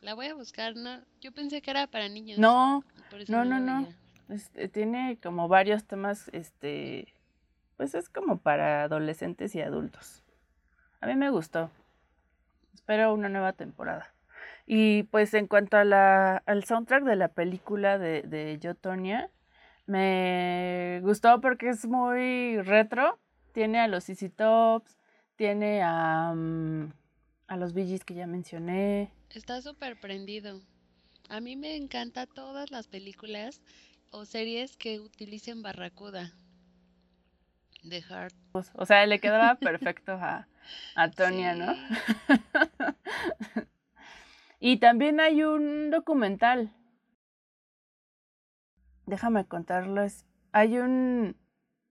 La 0.00 0.14
voy 0.14 0.26
a 0.26 0.34
buscar, 0.34 0.74
no. 0.74 1.00
Yo 1.20 1.30
pensé 1.30 1.62
que 1.62 1.70
era 1.70 1.86
para 1.86 2.08
niños. 2.08 2.40
No, 2.40 2.82
por 3.10 3.20
eso 3.20 3.30
no, 3.32 3.44
no, 3.44 3.60
no. 3.60 3.86
este, 4.28 4.68
tiene 4.68 5.20
como 5.22 5.46
varios 5.46 5.84
temas, 5.84 6.28
este, 6.32 7.14
pues 7.76 7.94
es 7.94 8.08
como 8.08 8.38
para 8.38 8.82
adolescentes 8.82 9.54
y 9.54 9.60
adultos. 9.60 10.24
A 11.00 11.06
mí 11.06 11.14
me 11.14 11.30
gustó. 11.30 11.70
Espero 12.74 13.14
una 13.14 13.28
nueva 13.28 13.52
temporada. 13.52 14.12
Y 14.66 15.04
pues 15.04 15.32
en 15.34 15.46
cuanto 15.46 15.76
a 15.76 15.84
la, 15.84 16.38
al 16.38 16.64
soundtrack 16.64 17.04
de 17.04 17.14
la 17.14 17.28
película 17.28 17.98
de, 17.98 18.22
de 18.22 18.58
Yo, 18.58 18.74
Tonya, 18.74 19.30
me 19.86 21.00
gustó 21.02 21.40
porque 21.40 21.70
es 21.70 21.86
muy 21.86 22.60
retro. 22.62 23.18
Tiene 23.52 23.80
a 23.80 23.88
los 23.88 24.04
CC 24.04 24.28
Tops, 24.28 24.98
tiene 25.36 25.82
a, 25.82 26.32
mm, 26.34 26.92
a 27.48 27.56
los 27.56 27.72
Gees 27.72 28.04
que 28.04 28.14
ya 28.14 28.26
mencioné. 28.26 29.10
Está 29.30 29.62
súper 29.62 29.98
prendido. 29.98 30.60
A 31.28 31.40
mí 31.40 31.56
me 31.56 31.76
encanta 31.76 32.26
todas 32.26 32.70
las 32.70 32.86
películas 32.86 33.60
o 34.10 34.24
series 34.24 34.76
que 34.76 35.00
utilicen 35.00 35.62
Barracuda. 35.62 36.32
De 37.82 38.02
Heart. 38.02 38.34
O 38.52 38.86
sea, 38.86 39.06
le 39.06 39.20
quedaba 39.20 39.54
perfecto 39.60 40.12
a, 40.12 40.48
a 40.94 41.10
Tonya, 41.10 41.54
¿no? 41.54 41.74
Y 44.58 44.78
también 44.78 45.20
hay 45.20 45.42
un 45.42 45.90
documental. 45.90 46.72
Déjame 49.06 49.46
contarles. 49.46 50.26
Hay 50.52 50.78
un... 50.78 51.36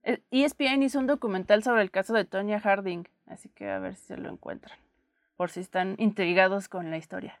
E- 0.02 0.22
ESPN 0.30 0.82
hizo 0.82 0.98
un 0.98 1.06
documental 1.06 1.62
sobre 1.62 1.82
el 1.82 1.90
caso 1.90 2.14
de 2.14 2.24
Tonya 2.24 2.60
Harding. 2.60 3.08
Así 3.26 3.48
que 3.48 3.70
a 3.70 3.78
ver 3.78 3.96
si 3.96 4.06
se 4.06 4.16
lo 4.16 4.28
encuentran. 4.30 4.78
por 5.36 5.50
si 5.50 5.60
están 5.60 5.96
intrigados 5.98 6.68
con 6.68 6.90
la 6.90 6.96
historia. 6.96 7.40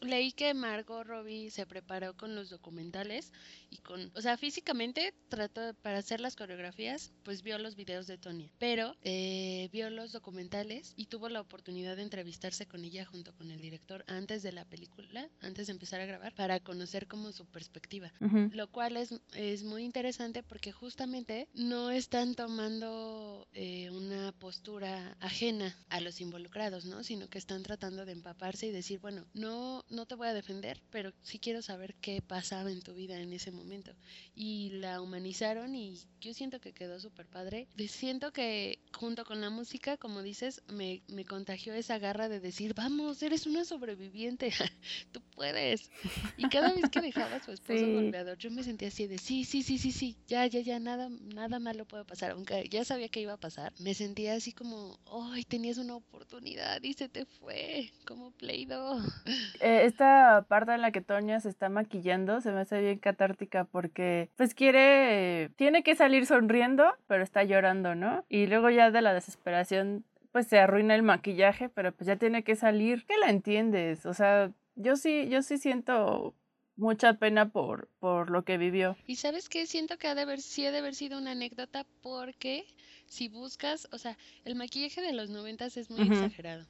Leí 0.00 0.32
que 0.32 0.54
Margot 0.54 1.06
Robbie 1.06 1.50
se 1.50 1.66
preparó 1.66 2.16
con 2.16 2.34
los 2.34 2.48
documentales 2.48 3.32
y 3.68 3.76
con, 3.78 4.10
o 4.14 4.22
sea, 4.22 4.38
físicamente 4.38 5.12
trató 5.28 5.74
para 5.74 5.98
hacer 5.98 6.20
las 6.20 6.36
coreografías, 6.36 7.12
pues 7.22 7.42
vio 7.42 7.58
los 7.58 7.76
videos 7.76 8.06
de 8.06 8.16
Tonya, 8.16 8.50
pero 8.58 8.96
eh, 9.02 9.68
vio 9.72 9.90
los 9.90 10.12
documentales 10.12 10.94
y 10.96 11.06
tuvo 11.06 11.28
la 11.28 11.42
oportunidad 11.42 11.96
de 11.96 12.02
entrevistarse 12.02 12.66
con 12.66 12.82
ella 12.82 13.04
junto 13.04 13.34
con 13.34 13.50
el 13.50 13.60
director 13.60 14.02
antes 14.06 14.42
de 14.42 14.52
la 14.52 14.64
película, 14.64 15.28
antes 15.42 15.66
de 15.66 15.74
empezar 15.74 16.00
a 16.00 16.06
grabar, 16.06 16.34
para 16.34 16.60
conocer 16.60 17.06
como 17.06 17.32
su 17.32 17.44
perspectiva, 17.44 18.10
lo 18.52 18.70
cual 18.70 18.96
es, 18.96 19.14
es 19.34 19.64
muy 19.64 19.84
interesante 19.84 20.42
porque 20.42 20.72
justamente 20.72 21.46
no 21.52 21.90
están 21.90 22.34
tomando 22.34 23.46
eh, 23.52 23.90
una 23.90 24.32
postura 24.32 25.16
ajena 25.20 25.76
a 25.90 26.00
los 26.00 26.20
involucrados, 26.22 26.86
¿no? 26.86 27.04
Sino 27.04 27.28
que 27.28 27.38
están 27.38 27.62
tratando 27.62 28.06
de 28.06 28.12
empaparse 28.12 28.66
y 28.66 28.72
decir, 28.72 28.98
bueno, 29.00 29.26
no 29.34 29.79
no 29.88 30.06
te 30.06 30.14
voy 30.14 30.28
a 30.28 30.34
defender, 30.34 30.80
pero 30.90 31.12
sí 31.22 31.38
quiero 31.38 31.62
saber 31.62 31.94
qué 32.00 32.22
pasaba 32.22 32.70
en 32.70 32.82
tu 32.82 32.94
vida 32.94 33.18
en 33.20 33.32
ese 33.32 33.50
momento. 33.50 33.92
Y 34.34 34.70
la 34.70 35.00
humanizaron 35.00 35.74
y 35.74 35.98
yo 36.20 36.34
siento 36.34 36.60
que 36.60 36.72
quedó 36.72 37.00
súper 37.00 37.26
padre. 37.26 37.68
Siento 37.88 38.32
que 38.32 38.78
junto 38.92 39.24
con 39.24 39.40
la 39.40 39.50
música, 39.50 39.96
como 39.96 40.22
dices, 40.22 40.62
me, 40.68 41.02
me 41.08 41.24
contagió 41.24 41.74
esa 41.74 41.98
garra 41.98 42.28
de 42.28 42.40
decir, 42.40 42.74
vamos, 42.74 43.22
eres 43.22 43.46
una 43.46 43.64
sobreviviente, 43.64 44.50
tú 45.12 45.20
puedes. 45.34 45.90
Y 46.36 46.48
cada 46.48 46.72
vez 46.72 46.88
que 46.90 47.00
dejaba 47.00 47.36
a 47.36 47.42
su 47.42 47.52
esposo 47.52 47.86
golpeador, 47.92 48.38
yo 48.38 48.50
me 48.50 48.62
sentía 48.62 48.88
así 48.88 49.06
de, 49.06 49.18
sí, 49.18 49.44
sí, 49.44 49.62
sí, 49.62 49.78
sí, 49.78 49.92
sí, 49.92 50.16
ya, 50.26 50.46
ya, 50.46 50.60
ya, 50.60 50.78
nada, 50.78 51.08
nada 51.34 51.58
malo 51.58 51.84
puede 51.84 52.04
pasar. 52.04 52.32
Aunque 52.32 52.68
ya 52.68 52.84
sabía 52.84 53.08
que 53.08 53.20
iba 53.20 53.32
a 53.34 53.40
pasar, 53.40 53.72
me 53.78 53.94
sentía 53.94 54.34
así 54.34 54.52
como, 54.52 54.98
ay, 55.32 55.44
tenías 55.44 55.78
una 55.78 55.96
oportunidad 55.96 56.82
y 56.82 56.94
se 56.94 57.08
te 57.08 57.24
fue, 57.26 57.92
como 58.06 58.30
Play-Doh. 58.32 59.00
Eh, 59.70 59.84
esta 59.84 60.46
parte 60.48 60.74
en 60.74 60.80
la 60.80 60.90
que 60.90 61.00
Toña 61.00 61.38
se 61.38 61.48
está 61.48 61.68
maquillando 61.68 62.40
se 62.40 62.50
me 62.50 62.58
hace 62.58 62.80
bien 62.80 62.98
catártica 62.98 63.62
porque 63.62 64.28
pues 64.36 64.52
quiere, 64.52 65.50
tiene 65.54 65.84
que 65.84 65.94
salir 65.94 66.26
sonriendo, 66.26 66.92
pero 67.06 67.22
está 67.22 67.44
llorando, 67.44 67.94
¿no? 67.94 68.24
Y 68.28 68.48
luego 68.48 68.68
ya 68.70 68.90
de 68.90 69.00
la 69.00 69.14
desesperación 69.14 70.04
pues 70.32 70.48
se 70.48 70.58
arruina 70.58 70.96
el 70.96 71.04
maquillaje, 71.04 71.68
pero 71.68 71.92
pues 71.92 72.08
ya 72.08 72.16
tiene 72.16 72.42
que 72.42 72.56
salir. 72.56 73.04
¿Qué 73.06 73.16
la 73.18 73.30
entiendes? 73.30 74.06
O 74.06 74.14
sea, 74.14 74.52
yo 74.74 74.96
sí, 74.96 75.28
yo 75.28 75.40
sí 75.40 75.56
siento 75.56 76.34
mucha 76.74 77.14
pena 77.14 77.52
por, 77.52 77.88
por 78.00 78.30
lo 78.30 78.42
que 78.42 78.58
vivió. 78.58 78.96
Y 79.06 79.16
sabes 79.16 79.48
qué, 79.48 79.66
siento 79.66 79.98
que 79.98 80.08
ha 80.08 80.16
de 80.16 80.22
haber, 80.22 80.40
sí 80.40 80.66
ha 80.66 80.72
de 80.72 80.78
haber 80.78 80.96
sido 80.96 81.16
una 81.16 81.30
anécdota 81.30 81.86
porque 82.02 82.64
si 83.06 83.28
buscas, 83.28 83.88
o 83.92 83.98
sea, 83.98 84.18
el 84.44 84.56
maquillaje 84.56 85.00
de 85.00 85.12
los 85.12 85.30
noventas 85.30 85.76
es 85.76 85.90
muy 85.90 86.08
exagerado. 86.08 86.66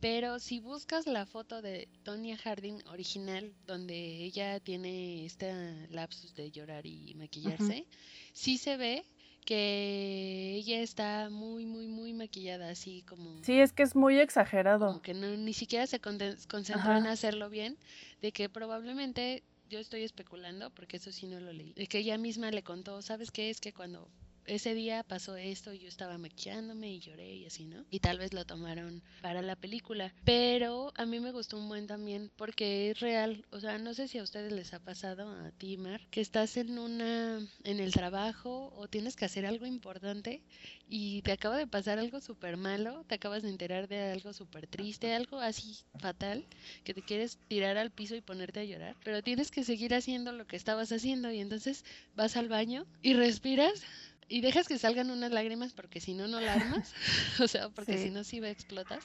Pero 0.00 0.38
si 0.38 0.60
buscas 0.60 1.06
la 1.06 1.24
foto 1.24 1.62
de 1.62 1.88
Tonya 2.02 2.36
Harding 2.36 2.82
original, 2.88 3.52
donde 3.66 3.94
ella 4.24 4.60
tiene 4.60 5.24
este 5.24 5.52
lapsus 5.90 6.34
de 6.34 6.50
llorar 6.50 6.84
y 6.86 7.14
maquillarse, 7.14 7.86
sí 8.32 8.58
se 8.58 8.76
ve 8.76 9.04
que 9.46 10.54
ella 10.56 10.82
está 10.82 11.30
muy, 11.30 11.64
muy, 11.64 11.86
muy 11.86 12.12
maquillada, 12.12 12.68
así 12.68 13.02
como... 13.02 13.42
Sí, 13.44 13.60
es 13.60 13.72
que 13.72 13.84
es 13.84 13.94
muy 13.94 14.18
exagerado. 14.18 14.88
Como 14.88 15.02
que 15.02 15.14
no, 15.14 15.28
ni 15.36 15.54
siquiera 15.54 15.86
se 15.86 16.00
concentró 16.00 16.96
en 16.96 17.06
hacerlo 17.06 17.48
bien, 17.48 17.78
de 18.20 18.32
que 18.32 18.48
probablemente, 18.48 19.44
yo 19.70 19.78
estoy 19.78 20.02
especulando, 20.02 20.70
porque 20.70 20.96
eso 20.96 21.12
sí 21.12 21.26
no 21.26 21.38
lo 21.38 21.52
leí, 21.52 21.72
de 21.74 21.86
que 21.86 21.98
ella 21.98 22.18
misma 22.18 22.50
le 22.50 22.64
contó, 22.64 23.00
¿sabes 23.02 23.30
qué? 23.30 23.48
Es 23.48 23.60
que 23.60 23.72
cuando 23.72 24.08
ese 24.46 24.74
día 24.74 25.02
pasó 25.02 25.36
esto 25.36 25.72
y 25.72 25.78
yo 25.78 25.88
estaba 25.88 26.18
maquillándome 26.18 26.92
y 26.92 27.00
lloré 27.00 27.34
y 27.34 27.46
así, 27.46 27.66
¿no? 27.66 27.84
Y 27.90 28.00
tal 28.00 28.18
vez 28.18 28.32
lo 28.32 28.44
tomaron 28.44 29.02
para 29.22 29.42
la 29.42 29.56
película. 29.56 30.12
Pero 30.24 30.92
a 30.96 31.06
mí 31.06 31.20
me 31.20 31.32
gustó 31.32 31.58
un 31.58 31.68
buen 31.68 31.86
también 31.86 32.30
porque 32.36 32.90
es 32.90 33.00
real. 33.00 33.44
O 33.50 33.60
sea, 33.60 33.78
no 33.78 33.94
sé 33.94 34.08
si 34.08 34.18
a 34.18 34.22
ustedes 34.22 34.52
les 34.52 34.74
ha 34.74 34.80
pasado, 34.80 35.30
a 35.30 35.50
ti, 35.52 35.76
Mar, 35.76 36.00
que 36.10 36.20
estás 36.20 36.56
en 36.56 36.78
una, 36.78 37.38
en 37.64 37.80
el 37.80 37.92
trabajo 37.92 38.72
o 38.76 38.88
tienes 38.88 39.16
que 39.16 39.24
hacer 39.24 39.46
algo 39.46 39.66
importante 39.66 40.42
y 40.88 41.22
te 41.22 41.32
acaba 41.32 41.56
de 41.56 41.66
pasar 41.66 41.98
algo 41.98 42.20
súper 42.20 42.56
malo, 42.56 43.04
te 43.06 43.16
acabas 43.16 43.42
de 43.42 43.48
enterar 43.48 43.88
de 43.88 44.12
algo 44.12 44.32
súper 44.32 44.66
triste, 44.66 45.14
algo 45.14 45.38
así 45.40 45.78
fatal, 45.98 46.46
que 46.84 46.94
te 46.94 47.02
quieres 47.02 47.38
tirar 47.48 47.76
al 47.76 47.90
piso 47.90 48.14
y 48.14 48.20
ponerte 48.20 48.60
a 48.60 48.64
llorar, 48.64 48.96
pero 49.04 49.22
tienes 49.22 49.50
que 49.50 49.64
seguir 49.64 49.94
haciendo 49.94 50.32
lo 50.32 50.46
que 50.46 50.56
estabas 50.56 50.92
haciendo 50.92 51.30
y 51.32 51.40
entonces 51.40 51.84
vas 52.14 52.36
al 52.36 52.48
baño 52.48 52.86
y 53.02 53.14
respiras 53.14 53.82
y 54.28 54.40
dejas 54.40 54.66
que 54.66 54.78
salgan 54.78 55.10
unas 55.10 55.30
lágrimas 55.30 55.72
porque 55.72 56.00
si 56.00 56.14
no, 56.14 56.26
no 56.26 56.40
la 56.40 56.54
armas. 56.54 56.94
o 57.40 57.48
sea, 57.48 57.68
porque 57.68 57.98
si 57.98 58.10
no, 58.10 58.24
sí 58.24 58.40
va 58.40 58.50
explotas. 58.50 59.04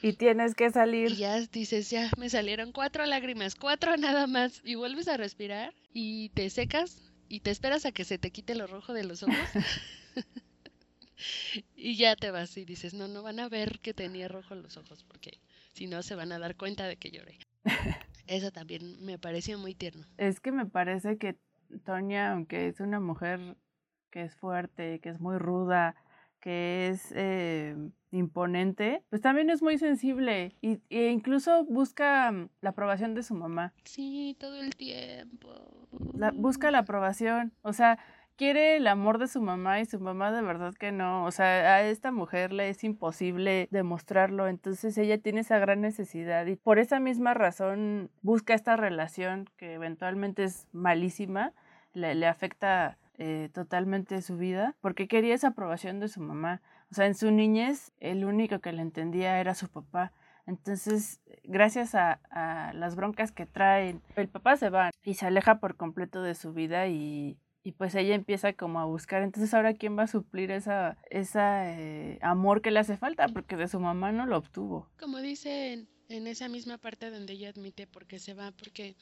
Y 0.00 0.14
tienes 0.14 0.54
que 0.54 0.70
salir. 0.70 1.12
Y 1.12 1.16
ya 1.16 1.40
dices, 1.40 1.90
ya 1.90 2.10
me 2.16 2.30
salieron 2.30 2.72
cuatro 2.72 3.04
lágrimas, 3.06 3.54
cuatro 3.54 3.96
nada 3.96 4.26
más. 4.26 4.62
Y 4.64 4.74
vuelves 4.74 5.08
a 5.08 5.16
respirar 5.16 5.74
y 5.92 6.30
te 6.30 6.48
secas 6.50 7.02
y 7.28 7.40
te 7.40 7.50
esperas 7.50 7.86
a 7.86 7.92
que 7.92 8.04
se 8.04 8.18
te 8.18 8.30
quite 8.30 8.54
lo 8.54 8.66
rojo 8.66 8.92
de 8.92 9.04
los 9.04 9.22
ojos. 9.22 9.36
y 11.76 11.96
ya 11.96 12.16
te 12.16 12.30
vas 12.30 12.56
y 12.56 12.64
dices, 12.64 12.94
no, 12.94 13.08
no 13.08 13.22
van 13.22 13.40
a 13.40 13.48
ver 13.48 13.80
que 13.80 13.94
tenía 13.94 14.28
rojo 14.28 14.54
los 14.54 14.76
ojos 14.76 15.04
porque 15.04 15.38
si 15.72 15.86
no 15.86 16.02
se 16.02 16.14
van 16.14 16.32
a 16.32 16.38
dar 16.38 16.56
cuenta 16.56 16.86
de 16.86 16.96
que 16.96 17.10
lloré. 17.10 17.38
Eso 18.26 18.52
también 18.52 19.04
me 19.04 19.18
pareció 19.18 19.58
muy 19.58 19.74
tierno. 19.74 20.06
Es 20.16 20.40
que 20.40 20.52
me 20.52 20.66
parece 20.66 21.18
que 21.18 21.36
Toña, 21.84 22.32
aunque 22.32 22.68
es 22.68 22.80
una 22.80 23.00
mujer 23.00 23.56
que 24.12 24.22
es 24.22 24.36
fuerte, 24.36 25.00
que 25.00 25.08
es 25.08 25.18
muy 25.18 25.38
ruda, 25.38 25.96
que 26.42 26.88
es 26.88 27.12
eh, 27.16 27.74
imponente, 28.10 29.02
pues 29.10 29.22
también 29.22 29.48
es 29.48 29.62
muy 29.62 29.78
sensible 29.78 30.54
y, 30.60 30.80
e 30.90 31.08
incluso 31.10 31.64
busca 31.64 32.30
mm, 32.30 32.48
la 32.60 32.70
aprobación 32.70 33.14
de 33.14 33.22
su 33.22 33.34
mamá. 33.34 33.72
Sí, 33.84 34.36
todo 34.38 34.60
el 34.60 34.76
tiempo. 34.76 35.88
busca 36.34 36.70
la 36.70 36.78
aprobación, 36.78 37.52
o 37.62 37.72
sea, 37.72 37.98
quiere 38.36 38.76
el 38.76 38.88
amor 38.88 39.18
de 39.18 39.28
su 39.28 39.40
mamá 39.40 39.80
y 39.80 39.86
su 39.86 40.00
mamá 40.00 40.32
de 40.32 40.42
verdad 40.42 40.74
que 40.74 40.90
no, 40.90 41.24
o 41.24 41.30
sea, 41.30 41.76
a 41.76 41.82
esta 41.82 42.10
mujer 42.10 42.52
le 42.52 42.68
es 42.70 42.82
imposible 42.82 43.68
demostrarlo, 43.70 44.48
entonces 44.48 44.98
ella 44.98 45.18
tiene 45.18 45.40
esa 45.40 45.58
gran 45.60 45.80
necesidad 45.80 46.44
y 46.46 46.56
por 46.56 46.80
esa 46.80 46.98
misma 46.98 47.34
razón 47.34 48.10
busca 48.20 48.54
esta 48.54 48.74
relación 48.76 49.48
que 49.56 49.74
eventualmente 49.74 50.42
es 50.42 50.66
malísima, 50.72 51.52
le, 51.94 52.16
le 52.16 52.26
afecta 52.26 52.98
eh, 53.18 53.50
totalmente 53.52 54.22
su 54.22 54.36
vida 54.36 54.74
porque 54.80 55.08
quería 55.08 55.34
esa 55.34 55.48
aprobación 55.48 56.00
de 56.00 56.08
su 56.08 56.20
mamá. 56.20 56.62
O 56.90 56.94
sea, 56.94 57.06
en 57.06 57.14
su 57.14 57.30
niñez 57.30 57.92
el 58.00 58.24
único 58.24 58.60
que 58.60 58.72
le 58.72 58.82
entendía 58.82 59.40
era 59.40 59.54
su 59.54 59.68
papá. 59.68 60.12
Entonces, 60.46 61.20
gracias 61.44 61.94
a, 61.94 62.20
las 62.74 62.96
broncas 62.96 63.30
que 63.30 63.46
traen, 63.46 64.02
el 64.16 64.28
papá 64.28 64.56
se 64.56 64.70
va 64.70 64.90
y 65.04 65.14
se 65.14 65.26
aleja 65.26 65.60
por 65.60 65.76
completo 65.76 66.22
de 66.22 66.34
su 66.34 66.52
vida 66.52 66.88
y, 66.88 67.38
pues 67.78 67.94
ella 67.94 68.14
empieza 68.14 68.52
como 68.54 68.80
a 68.80 68.84
buscar. 68.86 69.22
Entonces, 69.22 69.54
ahora 69.54 69.74
quién 69.74 69.96
va 69.96 70.04
a 70.04 70.08
suplir 70.08 70.50
esa, 70.50 70.96
esa 71.10 71.70
eh, 71.70 72.18
amor 72.22 72.60
que 72.60 72.72
le 72.72 72.80
hace 72.80 72.96
falta 72.96 73.28
porque 73.28 73.56
de 73.56 73.68
su 73.68 73.78
mamá 73.78 74.10
no 74.10 74.26
lo 74.26 74.36
obtuvo. 74.36 74.88
Como 74.98 75.18
dice 75.18 75.86
en 76.08 76.26
esa 76.26 76.48
misma 76.48 76.78
parte 76.78 77.10
donde 77.10 77.34
ella 77.34 77.50
admite 77.50 77.86
por 77.86 78.06
qué 78.06 78.18
se 78.18 78.34
va, 78.34 78.50
porque 78.52 78.96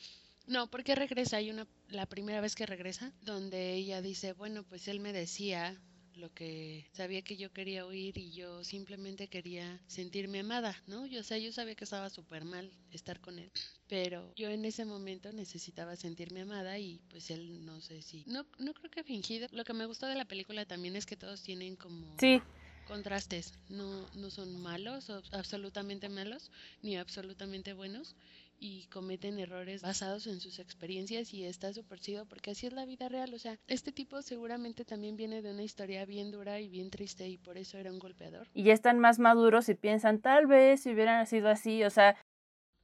no, 0.47 0.71
porque 0.71 0.95
regresa. 0.95 1.39
Hay 1.39 1.51
una, 1.51 1.67
la 1.89 2.07
primera 2.07 2.41
vez 2.41 2.55
que 2.55 2.67
regresa, 2.67 3.13
donde 3.23 3.75
ella 3.75 4.03
dice, 4.03 4.33
bueno, 4.33 4.65
pues 4.65 4.89
él 4.89 5.01
me 5.01 5.13
decía 5.13 5.81
lo 6.21 6.33
que 6.35 6.87
sabía 6.93 7.23
que 7.23 7.37
yo 7.37 7.53
quería 7.53 7.87
oír 7.87 8.19
y 8.19 8.31
yo 8.33 8.63
simplemente 8.63 9.29
quería 9.29 9.81
sentirme 9.87 10.41
amada, 10.41 10.77
¿no? 10.87 11.07
Yo, 11.07 11.21
o 11.21 11.25
sea, 11.25 11.39
yo 11.39 11.53
sabía 11.53 11.75
que 11.75 11.85
estaba 11.85 12.11
súper 12.11 12.45
mal 12.45 12.71
estar 12.93 13.21
con 13.21 13.39
él, 13.39 13.51
pero 13.89 14.33
yo 14.37 14.51
en 14.51 14.65
ese 14.65 14.85
momento 14.85 15.33
necesitaba 15.33 15.97
sentirme 15.97 16.43
amada 16.43 16.79
y 16.79 17.01
pues 17.09 17.31
él 17.31 17.65
no 17.65 17.81
sé 17.81 18.03
si, 18.03 18.25
no, 18.27 18.47
no 18.59 18.75
creo 18.75 18.91
que 18.91 19.03
fingido. 19.03 19.49
Lo 19.51 19.65
que 19.65 19.73
me 19.73 19.87
gustó 19.87 20.07
de 20.07 20.15
la 20.15 20.27
película 20.27 20.65
también 20.67 20.95
es 20.95 21.07
que 21.07 21.17
todos 21.17 21.43
tienen 21.43 21.77
como... 21.77 22.17
Sí. 22.19 22.41
Contrastes, 22.87 23.53
no, 23.69 24.05
no 24.15 24.31
son 24.31 24.61
malos, 24.61 25.11
absolutamente 25.31 26.09
malos, 26.09 26.51
ni 26.83 26.97
absolutamente 26.97 27.73
buenos, 27.73 28.17
y 28.61 28.87
cometen 28.89 29.39
errores 29.39 29.81
basados 29.81 30.27
en 30.27 30.39
sus 30.39 30.59
experiencias 30.59 31.33
y 31.33 31.47
está 31.47 31.73
súper 31.73 31.99
chido 31.99 32.27
porque 32.27 32.51
así 32.51 32.67
es 32.67 32.75
la 32.75 32.85
vida 32.85 33.09
real. 33.09 33.33
O 33.33 33.39
sea, 33.39 33.59
este 33.67 33.91
tipo 33.91 34.21
seguramente 34.21 34.85
también 34.85 35.17
viene 35.17 35.41
de 35.41 35.51
una 35.51 35.63
historia 35.63 36.05
bien 36.05 36.31
dura 36.31 36.61
y 36.61 36.69
bien 36.69 36.91
triste 36.91 37.27
y 37.27 37.39
por 37.39 37.57
eso 37.57 37.79
era 37.79 37.91
un 37.91 37.99
golpeador. 37.99 38.47
Y 38.53 38.65
ya 38.65 38.75
están 38.75 38.99
más 38.99 39.19
maduros 39.19 39.69
y 39.71 39.75
piensan, 39.75 40.21
tal 40.21 40.47
vez 40.47 40.83
si 40.83 40.93
hubieran 40.93 41.27
sido 41.27 41.49
así, 41.49 41.83
o 41.85 41.91
sea, 41.91 42.17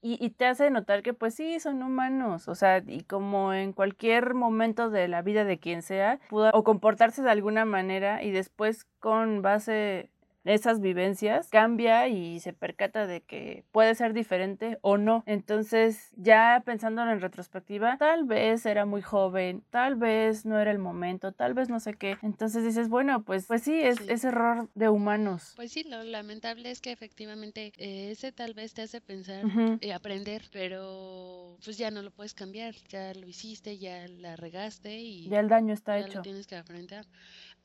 y, 0.03 0.25
y, 0.25 0.31
te 0.31 0.47
hace 0.47 0.71
notar 0.71 1.03
que 1.03 1.15
pues 1.15 1.35
sí, 1.35 1.59
son 1.59 1.83
humanos, 1.83 2.49
o 2.49 2.55
sea, 2.55 2.83
y 2.87 3.03
como 3.03 3.53
en 3.53 3.73
cualquier 3.73 4.35
momento 4.35 4.89
de 4.89 5.09
la 5.09 5.23
vida 5.23 5.45
de 5.45 5.59
quien 5.59 5.83
sea, 5.83 6.21
pudo 6.29 6.51
o 6.53 6.65
comportarse 6.65 7.23
de 7.23 7.31
alguna 7.31 7.65
manera 7.65 8.23
y 8.23 8.31
después 8.31 8.85
con 9.01 9.43
base 9.43 10.11
esas 10.47 10.81
vivencias, 10.81 11.49
cambia 11.49 12.09
y 12.09 12.41
se 12.41 12.53
percata 12.53 13.07
de 13.07 13.23
que 13.23 13.65
puede 13.73 13.95
ser 13.95 14.13
diferente 14.13 14.79
o 14.83 14.97
no. 14.97 15.23
Entonces, 15.27 16.11
ya 16.17 16.63
pensando 16.65 17.03
en 17.03 17.21
retrospectiva, 17.21 17.97
tal 17.99 18.25
vez 18.25 18.67
era 18.67 18.87
muy 18.87 19.03
joven, 19.03 19.63
tal 19.71 19.97
vez 19.97 20.47
no 20.47 20.59
era 20.59 20.71
el 20.71 20.79
momento, 20.79 21.33
tal 21.33 21.55
vez 21.55 21.69
no 21.69 21.81
sé 21.81 21.95
qué. 21.95 22.17
Entonces 22.23 22.65
dices, 22.65 22.89
bueno, 22.89 23.23
pues, 23.23 23.47
pues 23.47 23.63
sí, 23.63 23.81
es, 23.81 24.01
es 24.09 24.25
error 24.25 24.69
de 24.75 24.89
humanos. 24.89 25.53
Pues 25.57 25.73
sí, 25.73 25.85
lo 25.85 26.03
lamentable 26.03 26.71
es 26.71 26.81
que 26.81 26.93
efectivamente 26.93 27.73
eh, 27.77 28.11
ese 28.11 28.33
tal 28.33 28.55
vez 28.55 28.75
te 28.75 28.83
hace 28.83 29.01
pensar 29.01 29.45
y 29.81 29.91
aprender, 29.91 30.43
pero 30.53 31.57
pues 31.65 31.79
ya 31.79 31.91
no 31.91 32.03
lo 32.03 32.11
puedes 32.11 32.35
cambiar, 32.35 32.75
ya 32.89 33.15
lo 33.15 33.27
hiciste, 33.27 33.79
ya 33.79 34.07
la 34.09 34.37
regaste 34.37 34.99
y 34.99 35.29
ya 35.29 35.41
el 35.41 35.49
daño 35.49 35.75
está 35.75 35.99
ya 35.99 36.07
hecho. 36.07 36.19
Lo 36.19 36.23
tienes 36.23 36.47
que 36.47 36.57
aprender 36.57 37.07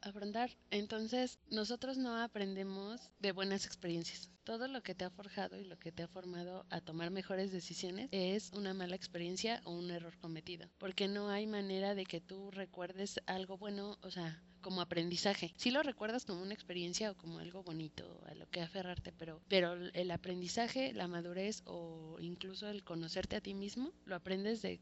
afrontar. 0.01 0.51
Entonces, 0.69 1.39
nosotros 1.49 1.97
no 1.97 2.17
aprendemos 2.17 3.11
de 3.19 3.31
buenas 3.31 3.65
experiencias. 3.65 4.29
Todo 4.43 4.67
lo 4.67 4.81
que 4.81 4.95
te 4.95 5.05
ha 5.05 5.09
forjado 5.09 5.59
y 5.59 5.65
lo 5.65 5.77
que 5.77 5.91
te 5.91 6.03
ha 6.03 6.07
formado 6.07 6.65
a 6.69 6.81
tomar 6.81 7.11
mejores 7.11 7.51
decisiones 7.51 8.09
es 8.11 8.51
una 8.53 8.73
mala 8.73 8.95
experiencia 8.95 9.61
o 9.65 9.71
un 9.71 9.91
error 9.91 10.17
cometido. 10.17 10.67
Porque 10.77 11.07
no 11.07 11.29
hay 11.29 11.47
manera 11.47 11.95
de 11.95 12.05
que 12.05 12.21
tú 12.21 12.51
recuerdes 12.51 13.19
algo 13.27 13.57
bueno, 13.57 13.97
o 14.01 14.09
sea, 14.09 14.43
como 14.61 14.81
aprendizaje. 14.81 15.53
Si 15.57 15.71
lo 15.71 15.83
recuerdas 15.83 16.25
como 16.25 16.41
una 16.41 16.53
experiencia 16.53 17.11
o 17.11 17.17
como 17.17 17.39
algo 17.39 17.63
bonito 17.63 18.21
a 18.27 18.35
lo 18.35 18.49
que 18.49 18.61
aferrarte, 18.61 19.11
pero, 19.11 19.41
pero 19.47 19.73
el 19.73 20.11
aprendizaje, 20.11 20.93
la 20.93 21.07
madurez 21.07 21.63
o 21.65 22.17
incluso 22.19 22.69
el 22.69 22.83
conocerte 22.83 23.35
a 23.35 23.41
ti 23.41 23.53
mismo, 23.53 23.91
lo 24.05 24.15
aprendes 24.15 24.61
de 24.61 24.79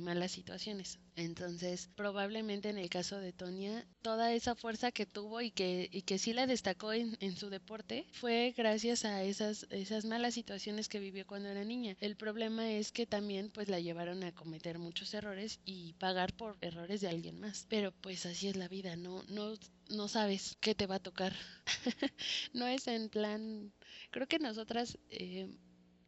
malas 0.00 0.32
situaciones. 0.32 0.98
Entonces, 1.16 1.90
probablemente 1.94 2.68
en 2.68 2.78
el 2.78 2.88
caso 2.88 3.18
de 3.18 3.32
Tonia, 3.32 3.86
toda 4.02 4.32
esa 4.32 4.54
fuerza 4.54 4.90
que 4.90 5.06
tuvo 5.06 5.40
y 5.40 5.50
que, 5.50 5.88
y 5.92 6.02
que 6.02 6.18
sí 6.18 6.32
la 6.32 6.46
destacó 6.46 6.92
en, 6.92 7.16
en, 7.20 7.36
su 7.36 7.50
deporte 7.50 8.06
fue 8.12 8.52
gracias 8.56 9.04
a 9.04 9.22
esas, 9.22 9.66
esas 9.70 10.04
malas 10.04 10.34
situaciones 10.34 10.88
que 10.88 10.98
vivió 10.98 11.26
cuando 11.26 11.48
era 11.48 11.64
niña. 11.64 11.96
El 12.00 12.16
problema 12.16 12.68
es 12.70 12.90
que 12.90 13.06
también 13.06 13.50
pues 13.50 13.68
la 13.68 13.78
llevaron 13.78 14.24
a 14.24 14.34
cometer 14.34 14.78
muchos 14.78 15.14
errores 15.14 15.60
y 15.64 15.92
pagar 15.94 16.34
por 16.34 16.56
errores 16.60 17.00
de 17.00 17.08
alguien 17.08 17.38
más. 17.38 17.66
Pero 17.68 17.92
pues 17.92 18.26
así 18.26 18.48
es 18.48 18.56
la 18.56 18.68
vida, 18.68 18.96
no, 18.96 19.22
no, 19.28 19.54
no 19.88 20.08
sabes 20.08 20.56
qué 20.60 20.74
te 20.74 20.86
va 20.86 20.96
a 20.96 21.02
tocar. 21.02 21.32
no 22.52 22.66
es 22.66 22.88
en 22.88 23.08
plan, 23.08 23.72
creo 24.10 24.26
que 24.26 24.38
nosotras 24.38 24.98
eh, 25.10 25.48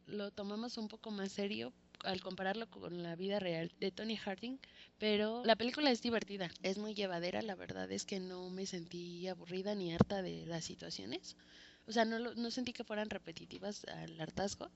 lo 0.05 0.31
tomamos 0.31 0.77
un 0.77 0.87
poco 0.87 1.11
más 1.11 1.31
serio 1.31 1.73
al 2.03 2.21
compararlo 2.21 2.69
con 2.69 3.03
la 3.03 3.15
vida 3.15 3.39
real 3.39 3.71
de 3.79 3.91
Tony 3.91 4.15
Harding, 4.15 4.59
pero 4.97 5.43
la 5.45 5.55
película 5.55 5.91
es 5.91 6.01
divertida, 6.01 6.49
es 6.63 6.77
muy 6.77 6.93
llevadera, 6.93 7.41
la 7.41 7.55
verdad 7.55 7.91
es 7.91 8.05
que 8.05 8.19
no 8.19 8.49
me 8.49 8.65
sentí 8.65 9.27
aburrida 9.27 9.75
ni 9.75 9.93
harta 9.93 10.21
de 10.21 10.45
las 10.45 10.65
situaciones, 10.65 11.35
o 11.85 11.91
sea, 11.91 12.05
no, 12.05 12.19
no 12.19 12.51
sentí 12.51 12.73
que 12.73 12.83
fueran 12.83 13.09
repetitivas 13.09 13.85
al 13.85 14.19
hartazgo. 14.19 14.69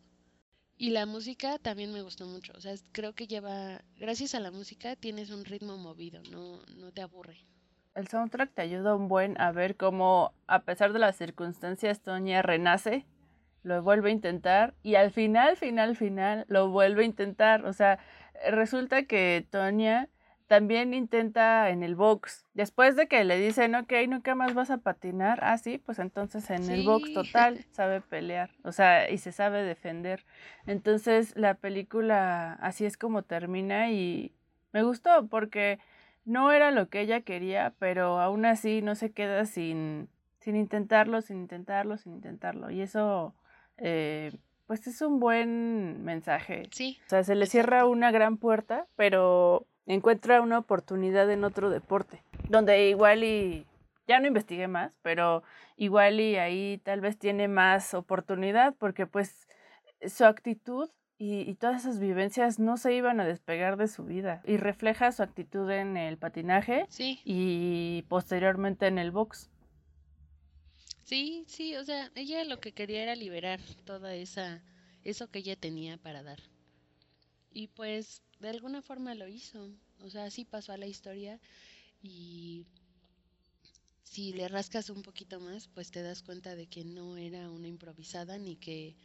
Y 0.78 0.90
la 0.90 1.06
música 1.06 1.60
también 1.60 1.94
me 1.94 2.02
gustó 2.02 2.26
mucho, 2.26 2.54
o 2.56 2.62
sea, 2.62 2.74
creo 2.92 3.14
que 3.14 3.28
lleva, 3.28 3.84
gracias 3.98 4.34
a 4.34 4.40
la 4.40 4.50
música 4.50 4.96
tienes 4.96 5.30
un 5.30 5.46
ritmo 5.46 5.78
movido, 5.78 6.22
no, 6.32 6.62
no 6.76 6.92
te 6.92 7.02
aburre. 7.02 7.46
El 7.94 8.08
soundtrack 8.08 8.54
te 8.54 8.62
ayuda 8.62 8.96
un 8.96 9.10
buen 9.10 9.40
a 9.40 9.52
ver 9.52 9.76
cómo, 9.76 10.34
a 10.48 10.64
pesar 10.64 10.94
de 10.94 11.00
las 11.00 11.18
circunstancias, 11.18 12.02
Tonya 12.02 12.42
renace 12.42 13.06
lo 13.64 13.82
vuelve 13.84 14.10
a 14.10 14.14
intentar 14.14 14.74
y 14.84 14.96
al 14.96 15.12
final, 15.12 15.58
final, 15.58 15.96
final, 15.96 16.46
lo 16.48 16.70
vuelve 16.70 17.04
a 17.04 17.06
intentar. 17.06 17.66
O 17.66 17.74
sea, 17.74 18.00
resulta 18.50 19.04
que 19.04 19.46
Tonya 19.50 20.10
también 20.52 20.94
intenta 20.94 21.70
en 21.70 21.82
el 21.82 21.96
box. 21.96 22.46
Después 22.54 22.98
de 22.98 23.08
que 23.08 23.24
le 23.24 23.38
dicen, 23.38 23.74
ok, 23.74 23.94
nunca 24.10 24.36
más 24.36 24.54
vas 24.54 24.70
a 24.70 24.80
patinar, 24.80 25.40
ah, 25.44 25.58
sí, 25.58 25.78
pues 25.78 25.98
entonces 25.98 26.50
en 26.50 26.70
el 26.70 26.86
box 26.86 27.14
total 27.14 27.66
sabe 27.72 28.02
pelear, 28.02 28.50
o 28.66 28.74
sea, 28.74 29.10
y 29.10 29.18
se 29.18 29.32
sabe 29.32 29.64
defender. 29.64 30.26
Entonces 30.66 31.38
la 31.38 31.54
película 31.54 32.52
así 32.56 32.84
es 32.84 32.98
como 32.98 33.24
termina 33.24 33.92
y 33.92 34.34
me 34.74 34.84
gustó 34.84 35.28
porque 35.28 35.80
no 36.26 36.52
era 36.52 36.72
lo 36.72 36.90
que 36.90 37.00
ella 37.00 37.22
quería, 37.22 37.74
pero 37.80 38.20
aún 38.20 38.44
así 38.46 38.82
no 38.82 38.96
se 38.96 39.14
queda 39.14 39.46
sin, 39.46 40.10
sin 40.40 40.58
intentarlo, 40.58 41.22
sin 41.22 41.38
intentarlo, 41.38 41.96
sin 41.96 42.12
intentarlo. 42.16 42.70
Y 42.72 42.82
eso 42.82 43.34
eh, 43.82 44.32
pues 44.68 44.88
es 44.88 45.02
un 45.02 45.20
buen 45.20 46.04
mensaje. 46.04 46.64
Sí. 46.72 47.00
O 47.08 47.10
sea, 47.10 47.24
se 47.24 47.36
le 47.36 47.46
cierra 47.46 47.86
una 47.86 48.12
gran 48.12 48.38
puerta, 48.38 48.88
pero 48.96 49.66
encuentra 49.86 50.42
una 50.42 50.60
oportunidad 50.60 51.30
en 51.30 51.44
otro 51.44 51.70
deporte, 51.70 52.24
donde 52.48 52.90
igual 52.90 53.24
y 53.24 53.66
ya 54.08 54.20
no 54.20 54.28
investigué 54.28 54.68
más, 54.68 54.94
pero 55.02 55.44
igual 55.78 56.20
y 56.20 56.38
ahí 56.38 56.80
tal 56.84 57.02
vez 57.02 57.18
tiene 57.18 57.48
más 57.48 57.94
oportunidad 57.94 58.76
porque 58.78 59.06
pues 59.08 59.48
su 60.08 60.26
actitud 60.26 60.90
y, 61.18 61.42
y, 61.42 61.54
todas 61.54 61.82
esas 61.82 62.00
vivencias 62.00 62.58
no 62.58 62.78
se 62.78 62.94
iban 62.94 63.20
a 63.20 63.26
despegar 63.26 63.78
de 63.78 63.88
su 63.88 64.04
vida 64.04 64.42
y 64.44 64.58
refleja 64.58 65.12
su 65.12 65.22
actitud 65.22 65.70
en 65.70 65.96
el 65.96 66.18
patinaje 66.18 66.88
sí. 66.90 67.20
y 67.24 68.04
posteriormente 68.10 68.88
en 68.88 68.98
el 68.98 69.12
box. 69.12 69.51
Sí, 71.12 71.44
sí, 71.48 71.76
o 71.76 71.84
sea, 71.84 72.12
ella 72.16 72.44
lo 72.44 72.60
que 72.60 72.72
quería 72.72 73.04
era 73.04 73.16
liberar 73.16 73.62
toda 73.86 74.16
esa 74.16 74.64
eso 75.04 75.30
que 75.30 75.38
ella 75.40 75.56
tenía 75.56 75.98
para 75.98 76.24
dar. 76.24 76.40
Y 77.54 77.68
pues 77.68 78.24
de 78.40 78.50
alguna 78.50 78.82
forma 78.82 79.14
lo 79.16 79.28
hizo. 79.28 79.70
O 80.00 80.10
sea, 80.10 80.26
así 80.26 80.44
pasó 80.46 80.74
a 80.74 80.78
la 80.78 80.88
historia 80.88 81.40
y 82.04 82.66
si 84.04 84.34
le 84.34 84.48
rascas 84.48 84.90
un 84.92 85.02
poquito 85.02 85.40
más, 85.40 85.68
pues 85.68 85.90
te 85.92 86.02
das 86.04 86.22
cuenta 86.22 86.56
de 86.56 86.68
que 86.68 86.84
no 86.86 87.18
era 87.18 87.50
una 87.50 87.68
improvisada 87.68 88.38
ni 88.38 88.56
que 88.56 88.96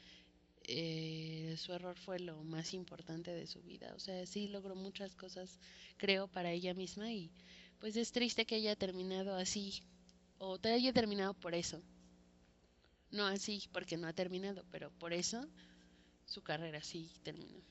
eh, 0.64 1.54
su 1.58 1.72
error 1.74 1.96
fue 1.98 2.20
lo 2.20 2.42
más 2.44 2.74
importante 2.74 3.32
de 3.32 3.46
su 3.46 3.62
vida. 3.62 3.94
O 3.96 4.00
sea, 4.00 4.26
sí 4.26 4.48
logró 4.48 4.74
muchas 4.76 5.14
cosas, 5.16 5.60
creo, 5.98 6.28
para 6.28 6.52
ella 6.52 6.74
misma 6.74 7.12
y 7.12 7.30
pues 7.80 7.96
es 7.96 8.12
triste 8.12 8.46
que 8.46 8.56
haya 8.56 8.76
terminado 8.76 9.36
así 9.36 9.82
o 10.38 10.58
te 10.58 10.72
haya 10.72 10.92
terminado 10.92 11.34
por 11.34 11.54
eso. 11.54 11.82
No 13.16 13.26
así 13.26 13.62
porque 13.72 13.96
no 13.96 14.08
ha 14.08 14.12
terminado, 14.12 14.62
pero 14.70 14.90
por 14.90 15.14
eso 15.14 15.46
su 16.26 16.42
carrera 16.42 16.82
sí 16.82 17.10
terminó. 17.22 17.62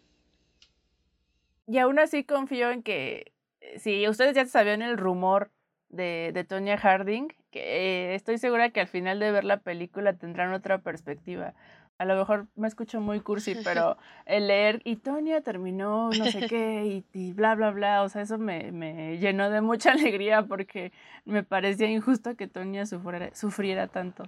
Y 1.67 1.77
aún 1.77 1.99
así 1.99 2.23
confío 2.23 2.71
en 2.71 2.81
que 2.81 3.31
eh, 3.61 3.79
si 3.79 4.07
ustedes 4.07 4.35
ya 4.35 4.45
sabían 4.47 4.81
el 4.81 4.97
rumor 4.97 5.51
de, 5.89 6.31
de 6.33 6.43
Tonya 6.45 6.77
Harding, 6.77 7.27
que 7.51 7.59
eh, 7.59 8.15
estoy 8.15 8.39
segura 8.39 8.71
que 8.71 8.81
al 8.81 8.87
final 8.87 9.19
de 9.19 9.31
ver 9.31 9.43
la 9.43 9.59
película 9.59 10.13
tendrán 10.13 10.51
otra 10.51 10.79
perspectiva. 10.79 11.53
A 11.99 12.05
lo 12.05 12.15
mejor 12.15 12.47
me 12.55 12.67
escucho 12.67 12.99
muy 12.99 13.19
cursi, 13.19 13.53
pero 13.63 13.97
el 14.25 14.47
leer 14.47 14.81
y 14.83 14.95
Tonya 14.95 15.41
terminó 15.41 16.09
no 16.09 16.25
sé 16.25 16.47
qué 16.47 17.03
y, 17.13 17.33
bla, 17.33 17.53
bla, 17.53 17.69
bla, 17.69 18.01
o 18.01 18.09
sea, 18.09 18.23
eso 18.23 18.39
me, 18.39 18.71
me, 18.71 19.19
llenó 19.19 19.51
de 19.51 19.61
mucha 19.61 19.91
alegría 19.93 20.41
porque 20.47 20.91
me 21.23 21.43
parecía 21.43 21.87
injusto 21.87 22.35
que 22.35 22.47
Tonya 22.47 22.87
sufriera, 22.87 23.29
sufriera 23.35 23.87
tanto. 23.87 24.25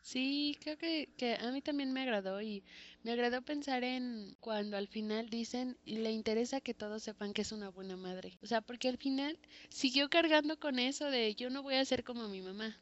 Sí, 0.00 0.56
creo 0.62 0.78
que, 0.78 1.38
a 1.40 1.50
mí 1.50 1.60
también 1.60 1.92
me 1.92 2.02
agradó 2.02 2.40
y 2.40 2.64
me 3.02 3.12
agradó 3.12 3.42
pensar 3.42 3.84
en 3.84 4.36
cuando 4.40 4.76
al 4.76 4.88
final 4.88 5.28
dicen 5.28 5.76
le 5.84 6.10
interesa 6.10 6.60
que 6.60 6.74
todos 6.74 7.02
sepan 7.02 7.32
que 7.32 7.42
es 7.42 7.52
una 7.52 7.68
buena 7.70 7.96
madre. 7.96 8.38
O 8.42 8.46
sea, 8.46 8.60
porque 8.60 8.88
al 8.88 8.96
final 8.96 9.38
siguió 9.68 10.08
cargando 10.08 10.58
con 10.58 10.78
eso 10.78 11.10
de 11.10 11.34
yo 11.34 11.50
no 11.50 11.62
voy 11.62 11.74
a 11.74 11.84
ser 11.84 12.04
como 12.04 12.28
mi 12.28 12.40
mamá. 12.40 12.78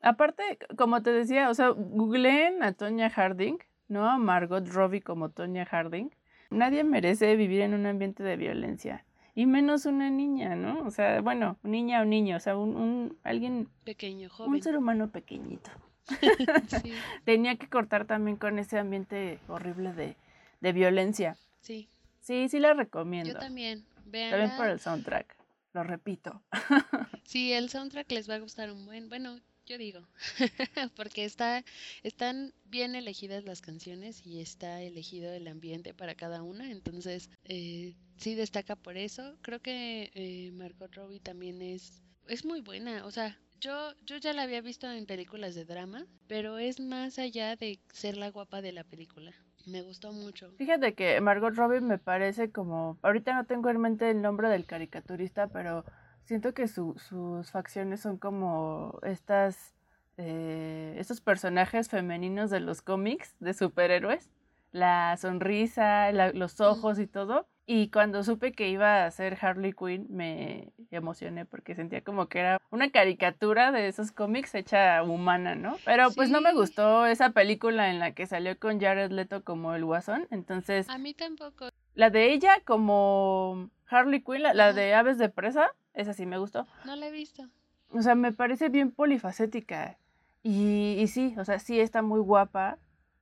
Aparte, 0.00 0.58
como 0.76 1.02
te 1.02 1.12
decía, 1.12 1.50
o 1.50 1.54
sea, 1.54 1.70
googleen 1.70 2.62
a 2.62 2.72
Tonya 2.72 3.10
Harding, 3.10 3.58
no 3.88 4.08
a 4.08 4.18
Margot 4.18 4.66
Robbie 4.66 5.00
como 5.00 5.30
Tonya 5.30 5.64
Harding. 5.64 6.10
Nadie 6.50 6.84
merece 6.84 7.36
vivir 7.36 7.62
en 7.62 7.74
un 7.74 7.86
ambiente 7.86 8.22
de 8.22 8.36
violencia 8.36 9.04
y 9.34 9.46
menos 9.46 9.84
una 9.86 10.10
niña, 10.10 10.54
¿no? 10.54 10.86
O 10.86 10.90
sea, 10.90 11.20
bueno, 11.20 11.58
niña 11.62 12.00
o 12.02 12.04
niño, 12.04 12.36
o 12.36 12.40
sea, 12.40 12.56
un, 12.56 12.76
un 12.76 13.18
alguien 13.24 13.68
pequeño, 13.84 14.30
joven. 14.30 14.52
Un 14.52 14.62
ser 14.62 14.76
humano 14.76 15.10
pequeñito. 15.10 15.70
sí. 16.82 16.92
Tenía 17.24 17.56
que 17.56 17.68
cortar 17.68 18.06
también 18.06 18.36
con 18.36 18.58
ese 18.58 18.78
ambiente 18.78 19.40
horrible 19.48 19.92
de, 19.92 20.16
de 20.60 20.72
violencia. 20.72 21.36
Sí. 21.60 21.88
Sí, 22.20 22.48
sí 22.48 22.58
la 22.58 22.74
recomiendo. 22.74 23.32
Yo 23.32 23.38
también. 23.38 23.84
Vean. 24.06 24.30
También 24.30 24.56
por 24.56 24.68
el 24.68 24.80
soundtrack. 24.80 25.36
Lo 25.72 25.82
repito. 25.82 26.40
sí, 27.24 27.52
el 27.52 27.68
soundtrack 27.68 28.10
les 28.12 28.30
va 28.30 28.34
a 28.34 28.38
gustar 28.38 28.70
un 28.70 28.86
buen. 28.86 29.08
Bueno, 29.08 29.40
yo 29.66 29.78
digo, 29.78 30.00
porque 30.96 31.24
está, 31.24 31.64
están 32.02 32.52
bien 32.64 32.94
elegidas 32.94 33.44
las 33.44 33.60
canciones 33.60 34.26
y 34.26 34.40
está 34.40 34.82
elegido 34.82 35.32
el 35.32 35.48
ambiente 35.48 35.94
para 35.94 36.14
cada 36.14 36.42
una, 36.42 36.70
entonces 36.70 37.30
eh, 37.44 37.94
sí 38.16 38.34
destaca 38.34 38.76
por 38.76 38.96
eso. 38.96 39.36
Creo 39.42 39.60
que 39.60 40.10
eh, 40.14 40.50
Margot 40.52 40.94
Robbie 40.94 41.20
también 41.20 41.62
es, 41.62 42.02
es 42.28 42.44
muy 42.44 42.60
buena, 42.60 43.06
o 43.06 43.10
sea, 43.10 43.38
yo, 43.60 43.94
yo 44.04 44.18
ya 44.18 44.34
la 44.34 44.42
había 44.42 44.60
visto 44.60 44.90
en 44.90 45.06
películas 45.06 45.54
de 45.54 45.64
drama, 45.64 46.06
pero 46.28 46.58
es 46.58 46.80
más 46.80 47.18
allá 47.18 47.56
de 47.56 47.80
ser 47.92 48.16
la 48.16 48.30
guapa 48.30 48.60
de 48.60 48.72
la 48.72 48.84
película. 48.84 49.32
Me 49.66 49.80
gustó 49.80 50.12
mucho. 50.12 50.52
Fíjate 50.58 50.92
que 50.92 51.18
Margot 51.22 51.54
Robbie 51.54 51.80
me 51.80 51.96
parece 51.96 52.50
como, 52.50 52.98
ahorita 53.00 53.32
no 53.32 53.46
tengo 53.46 53.70
en 53.70 53.80
mente 53.80 54.10
el 54.10 54.20
nombre 54.20 54.50
del 54.50 54.66
caricaturista, 54.66 55.46
pero 55.46 55.86
siento 56.24 56.54
que 56.54 56.68
su, 56.68 56.94
sus 56.98 57.50
facciones 57.50 58.00
son 58.00 58.18
como 58.18 58.98
estas 59.02 59.74
eh, 60.16 60.94
estos 60.98 61.20
personajes 61.20 61.88
femeninos 61.88 62.50
de 62.50 62.60
los 62.60 62.82
cómics 62.82 63.34
de 63.40 63.52
superhéroes, 63.52 64.30
la 64.70 65.16
sonrisa, 65.16 66.12
los 66.12 66.60
ojos 66.60 66.98
y 66.98 67.06
todo. 67.06 67.46
Y 67.66 67.88
cuando 67.88 68.22
supe 68.22 68.52
que 68.52 68.68
iba 68.68 69.06
a 69.06 69.10
ser 69.10 69.38
Harley 69.40 69.72
Quinn, 69.72 70.06
me 70.10 70.72
emocioné 70.90 71.46
porque 71.46 71.74
sentía 71.74 72.02
como 72.02 72.28
que 72.28 72.40
era 72.40 72.58
una 72.70 72.90
caricatura 72.90 73.72
de 73.72 73.88
esos 73.88 74.12
cómics 74.12 74.54
hecha 74.54 75.02
humana, 75.02 75.54
¿no? 75.54 75.78
Pero 75.84 76.10
pues 76.10 76.28
no 76.28 76.42
me 76.42 76.52
gustó 76.52 77.06
esa 77.06 77.30
película 77.30 77.88
en 77.88 78.00
la 78.00 78.12
que 78.12 78.26
salió 78.26 78.58
con 78.58 78.80
Jared 78.80 79.10
Leto 79.10 79.44
como 79.44 79.74
el 79.74 79.84
guasón, 79.84 80.28
entonces... 80.30 80.88
A 80.90 80.98
mí 80.98 81.14
tampoco. 81.14 81.70
La 81.94 82.10
de 82.10 82.32
ella 82.32 82.60
como 82.66 83.70
Harley 83.86 84.22
Quinn, 84.22 84.42
la, 84.42 84.72
de 84.74 84.94
Aves 84.94 85.16
de 85.16 85.30
Presa, 85.30 85.70
esa 85.94 86.12
sí 86.12 86.26
me 86.26 86.38
gustó. 86.38 86.66
No 86.84 86.96
la 86.96 87.08
he 87.08 87.10
visto. 87.10 87.48
O 87.90 88.02
sea, 88.02 88.14
me 88.14 88.32
parece 88.32 88.68
bien 88.68 88.90
polifacética. 88.90 89.98
Y, 90.42 90.96
y 90.98 91.06
sí, 91.08 91.34
o 91.38 91.44
sea, 91.44 91.58
sí 91.58 91.80
está 91.80 92.02
muy 92.02 92.20
guapa, 92.20 92.78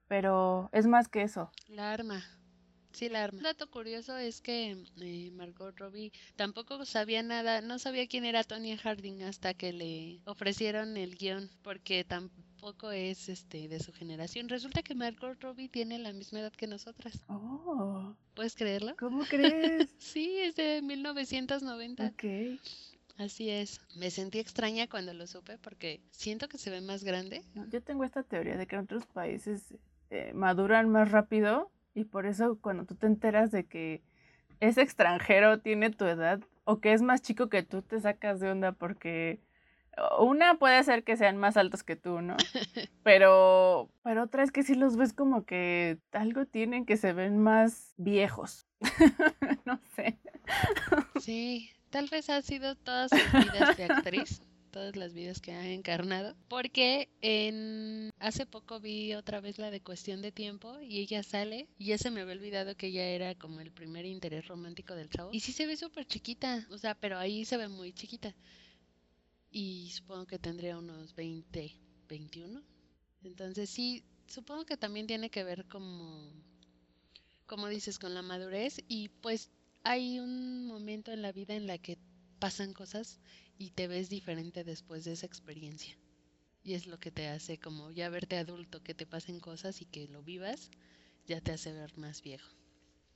pero 0.08 0.68
es 0.72 0.86
más 0.86 1.08
que 1.08 1.22
eso. 1.22 1.50
La 1.68 1.92
arma. 1.92 2.22
Sí, 2.92 3.08
la 3.08 3.24
arma. 3.24 3.38
Un 3.38 3.44
dato 3.44 3.70
curioso 3.70 4.16
es 4.16 4.40
que 4.40 4.76
eh, 5.00 5.30
Margot 5.32 5.76
Robbie 5.78 6.12
tampoco 6.36 6.84
sabía 6.84 7.22
nada, 7.22 7.60
no 7.60 7.78
sabía 7.78 8.06
quién 8.06 8.24
era 8.24 8.44
Tony 8.44 8.76
Harding 8.76 9.22
hasta 9.22 9.54
que 9.54 9.72
le 9.72 10.20
ofrecieron 10.26 10.96
el 10.96 11.16
guion, 11.16 11.50
porque 11.62 12.04
tampoco 12.04 12.92
es 12.92 13.28
este 13.28 13.68
de 13.68 13.80
su 13.80 13.92
generación. 13.92 14.48
Resulta 14.48 14.82
que 14.82 14.94
Margot 14.94 15.40
Robbie 15.40 15.68
tiene 15.68 15.98
la 15.98 16.12
misma 16.12 16.40
edad 16.40 16.52
que 16.52 16.66
nosotras. 16.66 17.18
Oh. 17.28 18.14
¿Puedes 18.34 18.54
creerlo? 18.54 18.94
¿Cómo 18.98 19.24
crees? 19.24 19.88
sí, 19.98 20.38
es 20.38 20.54
de 20.56 20.82
1990. 20.82 22.06
Ok. 22.06 22.24
Así 23.18 23.50
es. 23.50 23.80
Me 23.96 24.10
sentí 24.10 24.38
extraña 24.38 24.86
cuando 24.88 25.12
lo 25.12 25.26
supe 25.26 25.58
porque 25.58 26.00
siento 26.10 26.48
que 26.48 26.58
se 26.58 26.70
ve 26.70 26.80
más 26.80 27.04
grande. 27.04 27.42
Yo 27.70 27.82
tengo 27.82 28.04
esta 28.04 28.22
teoría 28.22 28.56
de 28.56 28.66
que 28.66 28.76
en 28.76 28.82
otros 28.82 29.06
países 29.06 29.74
eh, 30.10 30.32
maduran 30.34 30.88
más 30.88 31.10
rápido 31.10 31.70
y 31.94 32.04
por 32.04 32.26
eso 32.26 32.58
cuando 32.60 32.84
tú 32.84 32.94
te 32.94 33.06
enteras 33.06 33.50
de 33.50 33.64
que 33.64 34.02
ese 34.60 34.82
extranjero 34.82 35.60
tiene 35.60 35.90
tu 35.90 36.04
edad 36.04 36.40
o 36.64 36.80
que 36.80 36.92
es 36.92 37.02
más 37.02 37.22
chico 37.22 37.48
que 37.48 37.62
tú, 37.62 37.82
te 37.82 38.00
sacas 38.00 38.40
de 38.40 38.50
onda 38.50 38.72
porque 38.72 39.40
una 40.18 40.58
puede 40.58 40.82
ser 40.84 41.04
que 41.04 41.16
sean 41.16 41.36
más 41.36 41.56
altos 41.56 41.82
que 41.82 41.96
tú, 41.96 42.20
¿no? 42.20 42.36
Pero, 43.02 43.90
pero 44.04 44.22
otra 44.22 44.44
es 44.44 44.52
que 44.52 44.62
si 44.62 44.76
los 44.76 44.96
ves 44.96 45.12
como 45.12 45.44
que 45.44 45.98
algo 46.12 46.46
tienen 46.46 46.86
que 46.86 46.96
se 46.96 47.12
ven 47.12 47.38
más 47.38 47.94
viejos. 47.96 48.68
no 49.64 49.80
sé. 49.96 50.18
Sí, 51.20 51.70
tal 51.90 52.08
vez 52.08 52.30
ha 52.30 52.40
sido 52.42 52.76
todas 52.76 53.10
sus 53.10 53.32
vidas 53.32 53.76
de 53.76 53.84
actriz 53.84 54.42
todas 54.72 54.96
las 54.96 55.12
vidas 55.12 55.40
que 55.40 55.52
ha 55.52 55.70
encarnado, 55.70 56.34
porque 56.48 57.08
en 57.20 58.10
hace 58.18 58.46
poco 58.46 58.80
vi 58.80 59.14
otra 59.14 59.40
vez 59.40 59.58
la 59.58 59.70
de 59.70 59.80
Cuestión 59.80 60.22
de 60.22 60.32
Tiempo 60.32 60.80
y 60.80 60.98
ella 60.98 61.22
sale 61.22 61.68
y 61.78 61.86
ya 61.86 61.98
se 61.98 62.10
me 62.10 62.22
había 62.22 62.34
olvidado 62.34 62.76
que 62.76 62.88
ella 62.88 63.04
era 63.04 63.34
como 63.36 63.60
el 63.60 63.70
primer 63.70 64.06
interés 64.06 64.48
romántico 64.48 64.94
del 64.94 65.10
chavo. 65.10 65.30
Y 65.32 65.40
sí 65.40 65.52
se 65.52 65.66
ve 65.66 65.76
súper 65.76 66.06
chiquita, 66.06 66.66
o 66.70 66.78
sea, 66.78 66.94
pero 66.94 67.18
ahí 67.18 67.44
se 67.44 67.56
ve 67.56 67.68
muy 67.68 67.92
chiquita. 67.92 68.34
Y 69.50 69.90
supongo 69.90 70.26
que 70.26 70.38
tendría 70.38 70.78
unos 70.78 71.14
20, 71.14 71.76
21, 72.08 72.62
entonces 73.22 73.70
sí, 73.70 74.02
supongo 74.26 74.64
que 74.64 74.78
también 74.78 75.06
tiene 75.06 75.30
que 75.30 75.44
ver 75.44 75.66
como 75.68 76.32
como 77.46 77.68
dices 77.68 77.98
con 77.98 78.14
la 78.14 78.22
madurez. 78.22 78.82
Y 78.88 79.10
pues 79.20 79.50
hay 79.84 80.18
un 80.18 80.66
momento 80.66 81.12
en 81.12 81.20
la 81.20 81.32
vida 81.32 81.54
en 81.54 81.66
la 81.66 81.76
que 81.76 81.98
pasan 82.38 82.72
cosas 82.72 83.20
y 83.58 83.70
te 83.70 83.88
ves 83.88 84.08
diferente 84.08 84.64
después 84.64 85.04
de 85.04 85.12
esa 85.12 85.26
experiencia. 85.26 85.96
Y 86.64 86.74
es 86.74 86.86
lo 86.86 86.98
que 86.98 87.10
te 87.10 87.28
hace 87.28 87.58
como 87.58 87.90
ya 87.90 88.08
verte 88.08 88.36
adulto, 88.36 88.82
que 88.82 88.94
te 88.94 89.06
pasen 89.06 89.40
cosas 89.40 89.80
y 89.82 89.84
que 89.84 90.08
lo 90.08 90.22
vivas, 90.22 90.70
ya 91.26 91.40
te 91.40 91.52
hace 91.52 91.72
ver 91.72 91.96
más 91.98 92.22
viejo. 92.22 92.48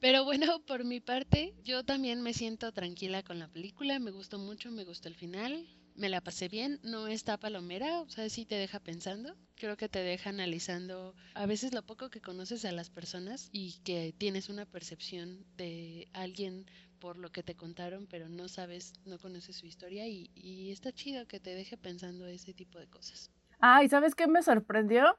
Pero 0.01 0.25
bueno, 0.25 0.47
por 0.67 0.85
mi 0.85 1.01
parte, 1.01 1.55
yo 1.65 1.85
también 1.85 2.23
me 2.23 2.35
siento 2.35 2.73
tranquila 2.73 3.23
con 3.23 3.39
la 3.39 3.49
película, 3.49 3.99
me 3.99 4.11
gustó 4.11 4.39
mucho, 4.39 4.71
me 4.71 4.85
gustó 4.85 5.09
el 5.09 5.15
final, 5.15 5.67
me 5.97 6.09
la 6.09 6.21
pasé 6.21 6.49
bien, 6.49 6.79
no 6.83 7.07
está 7.09 7.39
palomera, 7.39 8.03
o 8.03 8.09
sea, 8.09 8.29
sí 8.29 8.45
te 8.45 8.57
deja 8.57 8.81
pensando, 8.81 9.35
creo 9.55 9.77
que 9.77 9.89
te 9.89 10.01
deja 10.01 10.31
analizando 10.31 11.15
a 11.35 11.47
veces 11.47 11.73
lo 11.73 11.85
poco 11.85 12.11
que 12.11 12.21
conoces 12.21 12.65
a 12.65 12.73
las 12.73 12.91
personas 12.91 13.49
y 13.53 13.81
que 13.85 14.15
tienes 14.17 14.49
una 14.49 14.67
percepción 14.67 15.45
de 15.57 16.09
alguien 16.13 16.67
por 16.99 17.19
lo 17.19 17.31
que 17.31 17.43
te 17.43 17.55
contaron, 17.55 18.07
pero 18.07 18.29
no 18.29 18.49
sabes, 18.49 18.95
no 19.05 19.19
conoces 19.19 19.57
su 19.57 19.67
historia 19.67 20.07
y, 20.07 20.31
y 20.35 20.71
está 20.73 20.93
chido 20.93 21.27
que 21.27 21.41
te 21.41 21.55
deje 21.55 21.77
pensando 21.77 22.27
ese 22.27 22.53
tipo 22.53 22.79
de 22.79 22.89
cosas. 22.89 23.31
Ah, 23.61 23.83
¿y 23.83 23.89
sabes 23.89 24.15
qué 24.15 24.27
me 24.27 24.43
sorprendió? 24.43 25.19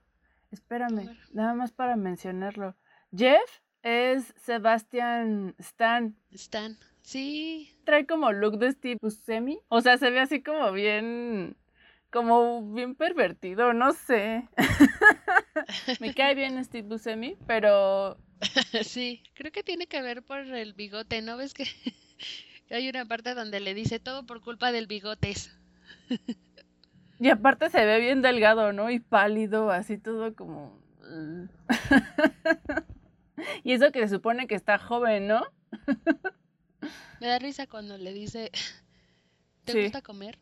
Espérame, 0.51 1.17
nada 1.33 1.53
más 1.53 1.71
para 1.71 1.95
mencionarlo. 1.95 2.75
Jeff 3.15 3.61
es 3.83 4.33
Sebastian 4.37 5.55
Stan. 5.59 6.15
Stan, 6.31 6.77
sí. 7.01 7.75
Trae 7.83 8.05
como 8.05 8.31
look 8.31 8.57
de 8.57 8.71
Steve 8.71 8.99
Buscemi. 9.01 9.59
O 9.69 9.81
sea, 9.81 9.97
se 9.97 10.09
ve 10.09 10.19
así 10.19 10.41
como 10.41 10.71
bien, 10.71 11.57
como 12.11 12.73
bien 12.73 12.95
pervertido, 12.95 13.73
no 13.73 13.93
sé. 13.93 14.47
me 15.99 16.13
cae 16.13 16.35
bien 16.35 16.63
Steve 16.63 16.87
Buscemi, 16.87 17.37
pero 17.45 18.17
sí, 18.83 19.23
creo 19.33 19.51
que 19.51 19.63
tiene 19.63 19.87
que 19.87 20.01
ver 20.01 20.23
por 20.23 20.39
el 20.39 20.73
bigote, 20.73 21.21
¿no 21.21 21.37
ves 21.37 21.53
que 21.53 21.65
hay 22.69 22.89
una 22.89 23.05
parte 23.05 23.33
donde 23.33 23.59
le 23.59 23.73
dice 23.73 23.99
todo 23.99 24.25
por 24.25 24.41
culpa 24.41 24.71
del 24.71 24.87
bigotes? 24.87 25.55
y 27.19 27.29
aparte 27.29 27.69
se 27.69 27.85
ve 27.85 27.99
bien 27.99 28.21
delgado, 28.21 28.73
¿no? 28.73 28.89
Y 28.89 28.99
pálido, 28.99 29.71
así 29.71 29.97
todo 29.97 30.35
como... 30.35 30.79
Mm. 31.09 31.45
y 33.63 33.73
eso 33.73 33.91
que 33.91 34.01
se 34.01 34.15
supone 34.15 34.47
que 34.47 34.55
está 34.55 34.77
joven, 34.77 35.27
¿no? 35.27 35.45
Me 37.19 37.27
da 37.27 37.39
risa 37.39 37.67
cuando 37.67 37.97
le 37.97 38.13
dice, 38.13 38.51
¿te 39.63 39.83
gusta 39.83 40.01
comer? 40.01 40.37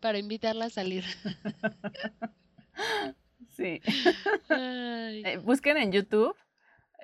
Para 0.00 0.18
invitarla 0.18 0.66
a 0.66 0.70
salir. 0.70 1.04
sí. 3.56 3.80
Eh, 4.50 5.40
busquen 5.42 5.78
en 5.78 5.92
YouTube 5.92 6.36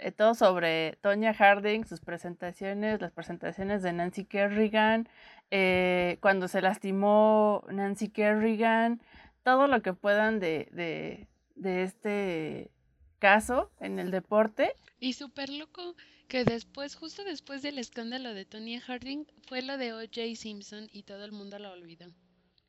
eh, 0.02 0.12
todo 0.12 0.34
sobre 0.34 0.98
Tonya 1.00 1.32
Harding, 1.32 1.84
sus 1.84 2.00
presentaciones, 2.00 3.00
las 3.00 3.12
presentaciones 3.12 3.82
de 3.82 3.92
Nancy 3.92 4.24
Kerrigan, 4.24 5.08
eh, 5.50 6.18
cuando 6.20 6.48
se 6.48 6.60
lastimó 6.60 7.64
Nancy 7.70 8.08
Kerrigan, 8.08 9.00
todo 9.44 9.66
lo 9.68 9.80
que 9.82 9.92
puedan 9.92 10.40
de, 10.40 10.68
de, 10.72 11.28
de 11.54 11.82
este 11.84 12.70
caso 13.18 13.70
en 13.80 13.98
el 13.98 14.10
deporte. 14.10 14.74
Y 14.98 15.12
súper 15.12 15.48
loco 15.50 15.94
que 16.26 16.44
después, 16.44 16.96
justo 16.96 17.22
después 17.24 17.62
del 17.62 17.78
escándalo 17.78 18.34
de 18.34 18.44
Tonya 18.44 18.80
Harding, 18.80 19.26
fue 19.46 19.62
lo 19.62 19.78
de 19.78 19.92
O.J. 19.92 20.34
Simpson 20.34 20.88
y 20.90 21.04
todo 21.04 21.24
el 21.24 21.32
mundo 21.32 21.58
lo 21.58 21.70
olvidó. 21.70 22.06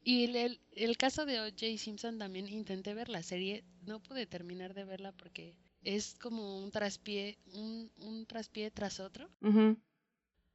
Y 0.03 0.25
el, 0.25 0.59
el 0.73 0.97
caso 0.97 1.25
de 1.25 1.39
O.J. 1.39 1.77
Simpson 1.77 2.19
también 2.19 2.47
intenté 2.47 2.93
ver 2.93 3.09
la 3.09 3.23
serie, 3.23 3.63
no 3.85 4.01
pude 4.03 4.25
terminar 4.25 4.73
de 4.73 4.83
verla 4.83 5.13
porque 5.13 5.55
es 5.83 6.15
como 6.19 6.59
un 6.63 6.71
traspié, 6.71 7.37
un, 7.53 7.91
un 7.97 8.25
traspié 8.25 8.71
tras 8.71 8.99
otro. 8.99 9.29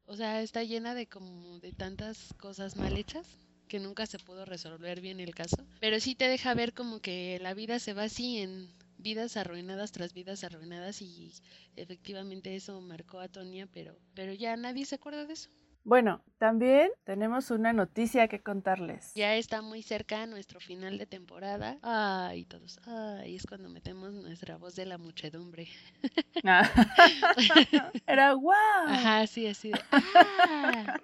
O 0.06 0.16
sea, 0.16 0.40
está 0.42 0.62
llena 0.64 0.94
de 0.94 1.06
como 1.06 1.58
de 1.60 1.72
tantas 1.72 2.34
cosas 2.40 2.76
mal 2.76 2.96
hechas 2.96 3.26
que 3.68 3.78
nunca 3.78 4.06
se 4.06 4.18
pudo 4.18 4.44
resolver 4.46 5.00
bien 5.00 5.20
el 5.20 5.34
caso. 5.34 5.56
Pero 5.80 6.00
sí 6.00 6.14
te 6.14 6.28
deja 6.28 6.54
ver 6.54 6.72
como 6.72 7.00
que 7.00 7.38
la 7.40 7.52
vida 7.54 7.78
se 7.78 7.92
va 7.92 8.04
así 8.04 8.38
en 8.38 8.72
vidas 8.96 9.36
arruinadas 9.36 9.92
tras 9.92 10.12
vidas 10.14 10.42
arruinadas 10.44 11.02
y 11.02 11.32
efectivamente 11.76 12.56
eso 12.56 12.80
marcó 12.80 13.20
a 13.20 13.28
Tonia, 13.28 13.68
pero, 13.72 13.96
pero 14.14 14.32
ya 14.32 14.56
nadie 14.56 14.86
se 14.86 14.96
acuerda 14.96 15.26
de 15.26 15.34
eso. 15.34 15.50
Bueno, 15.84 16.22
también 16.38 16.90
tenemos 17.04 17.50
una 17.50 17.72
noticia 17.72 18.28
que 18.28 18.40
contarles. 18.40 19.12
Ya 19.14 19.34
está 19.36 19.62
muy 19.62 19.82
cerca 19.82 20.26
nuestro 20.26 20.60
final 20.60 20.98
de 20.98 21.06
temporada. 21.06 21.78
Ay, 21.82 22.44
todos. 22.44 22.78
Ay, 22.86 23.36
es 23.36 23.46
cuando 23.46 23.68
metemos 23.68 24.12
nuestra 24.12 24.56
voz 24.56 24.76
de 24.76 24.86
la 24.86 24.98
muchedumbre. 24.98 25.68
Ah. 26.44 26.70
Era 28.06 28.34
wow. 28.34 28.52
Ajá, 28.86 29.26
sí, 29.26 29.48
así 29.48 29.72
de. 29.72 29.80
Ah, 29.90 31.00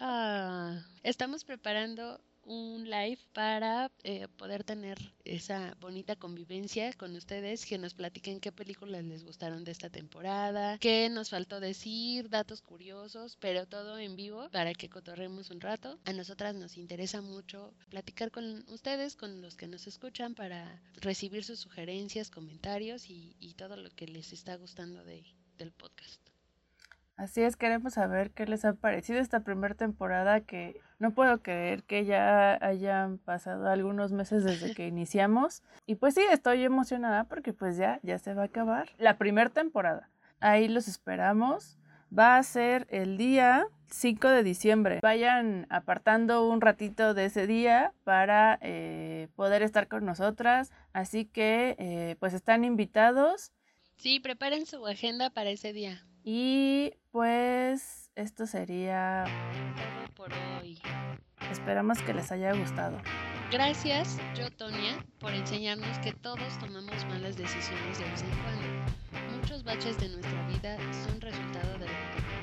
ah. 0.00 0.78
Estamos 1.02 1.44
preparando 1.44 2.20
un 2.48 2.88
live 2.88 3.18
para 3.34 3.92
eh, 4.04 4.26
poder 4.38 4.64
tener 4.64 4.98
esa 5.24 5.76
bonita 5.80 6.16
convivencia 6.16 6.92
con 6.94 7.14
ustedes, 7.14 7.66
que 7.66 7.76
nos 7.76 7.92
platiquen 7.92 8.40
qué 8.40 8.50
películas 8.50 9.04
les 9.04 9.22
gustaron 9.22 9.64
de 9.64 9.72
esta 9.72 9.90
temporada, 9.90 10.78
qué 10.78 11.10
nos 11.10 11.28
faltó 11.28 11.60
decir, 11.60 12.30
datos 12.30 12.62
curiosos, 12.62 13.36
pero 13.38 13.66
todo 13.66 13.98
en 13.98 14.16
vivo 14.16 14.48
para 14.50 14.72
que 14.72 14.88
cotorremos 14.88 15.50
un 15.50 15.60
rato. 15.60 15.98
A 16.06 16.12
nosotras 16.14 16.54
nos 16.54 16.78
interesa 16.78 17.20
mucho 17.20 17.74
platicar 17.90 18.30
con 18.30 18.64
ustedes, 18.68 19.14
con 19.14 19.42
los 19.42 19.54
que 19.54 19.66
nos 19.66 19.86
escuchan, 19.86 20.34
para 20.34 20.80
recibir 20.96 21.44
sus 21.44 21.60
sugerencias, 21.60 22.30
comentarios 22.30 23.10
y, 23.10 23.34
todo 23.58 23.76
lo 23.76 23.90
que 23.90 24.06
les 24.06 24.32
está 24.32 24.54
gustando 24.54 25.02
de, 25.04 25.24
del 25.58 25.72
podcast. 25.72 26.27
Así 27.18 27.42
es, 27.42 27.56
queremos 27.56 27.94
saber 27.94 28.30
qué 28.30 28.46
les 28.46 28.64
ha 28.64 28.74
parecido 28.74 29.18
esta 29.18 29.40
primera 29.40 29.74
temporada 29.74 30.40
que 30.40 30.80
no 31.00 31.14
puedo 31.14 31.42
creer 31.42 31.82
que 31.82 32.04
ya 32.04 32.54
hayan 32.64 33.18
pasado 33.18 33.68
algunos 33.68 34.12
meses 34.12 34.44
desde 34.44 34.72
que 34.72 34.86
iniciamos. 34.86 35.64
Y 35.84 35.96
pues 35.96 36.14
sí, 36.14 36.22
estoy 36.30 36.62
emocionada 36.62 37.24
porque 37.24 37.52
pues 37.52 37.76
ya, 37.76 37.98
ya 38.04 38.20
se 38.20 38.34
va 38.34 38.42
a 38.42 38.46
acabar 38.46 38.90
la 38.98 39.18
primera 39.18 39.50
temporada. 39.50 40.08
Ahí 40.38 40.68
los 40.68 40.86
esperamos. 40.86 41.76
Va 42.16 42.36
a 42.36 42.42
ser 42.44 42.86
el 42.88 43.18
día 43.18 43.66
5 43.90 44.28
de 44.28 44.44
diciembre. 44.44 45.00
Vayan 45.02 45.66
apartando 45.70 46.48
un 46.48 46.60
ratito 46.60 47.14
de 47.14 47.24
ese 47.24 47.48
día 47.48 47.92
para 48.04 48.60
eh, 48.62 49.26
poder 49.34 49.62
estar 49.62 49.88
con 49.88 50.04
nosotras. 50.04 50.70
Así 50.92 51.24
que 51.24 51.74
eh, 51.80 52.14
pues 52.20 52.32
están 52.32 52.64
invitados. 52.64 53.50
Sí, 53.96 54.20
preparen 54.20 54.66
su 54.66 54.86
agenda 54.86 55.30
para 55.30 55.50
ese 55.50 55.72
día. 55.72 56.04
Y 56.24 56.94
pues 57.10 58.10
esto 58.14 58.46
sería 58.46 59.24
todo 59.76 60.14
por 60.14 60.32
hoy. 60.32 60.80
Esperamos 61.50 61.98
que 62.02 62.14
les 62.14 62.30
haya 62.32 62.52
gustado. 62.52 62.98
Gracias, 63.50 64.18
yo 64.36 64.50
Tonia, 64.50 65.02
por 65.18 65.32
enseñarnos 65.32 65.98
que 66.00 66.12
todos 66.12 66.58
tomamos 66.58 67.04
malas 67.06 67.36
decisiones 67.36 67.98
de 67.98 68.04
vez 68.04 68.22
en 68.22 68.30
cuando. 68.42 69.36
Muchos 69.36 69.64
baches 69.64 69.96
de 69.98 70.08
nuestra 70.10 70.46
vida 70.48 70.76
son 71.06 71.20
resultado 71.20 71.78
de 71.78 71.86
lo 71.86 72.38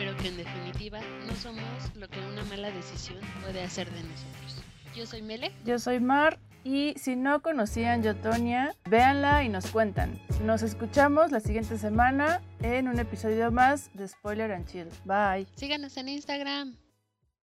pero 0.00 0.16
que 0.16 0.28
en 0.28 0.38
definitiva 0.38 1.00
no 1.26 1.36
somos 1.36 1.62
lo 1.94 2.08
que 2.08 2.18
una 2.20 2.42
mala 2.44 2.70
decisión 2.70 3.18
puede 3.42 3.62
hacer 3.62 3.90
de 3.90 4.02
nosotros. 4.02 4.64
Yo 4.96 5.04
soy 5.04 5.20
Mele. 5.20 5.52
Yo 5.66 5.78
soy 5.78 6.00
Mar 6.00 6.38
y 6.64 6.94
si 6.96 7.16
no 7.16 7.42
conocían 7.42 8.02
Yotonia, 8.02 8.74
véanla 8.88 9.44
y 9.44 9.48
nos 9.48 9.70
cuentan. 9.70 10.20
Nos 10.44 10.62
escuchamos 10.62 11.30
la 11.30 11.40
siguiente 11.40 11.78
semana 11.78 12.40
en 12.62 12.88
un 12.88 12.98
episodio 12.98 13.50
más 13.50 13.90
de 13.94 14.08
Spoiler 14.08 14.52
and 14.52 14.66
Chill. 14.66 14.88
Bye. 15.04 15.46
Síganos 15.56 15.96
en 15.96 16.08
Instagram. 16.08 16.79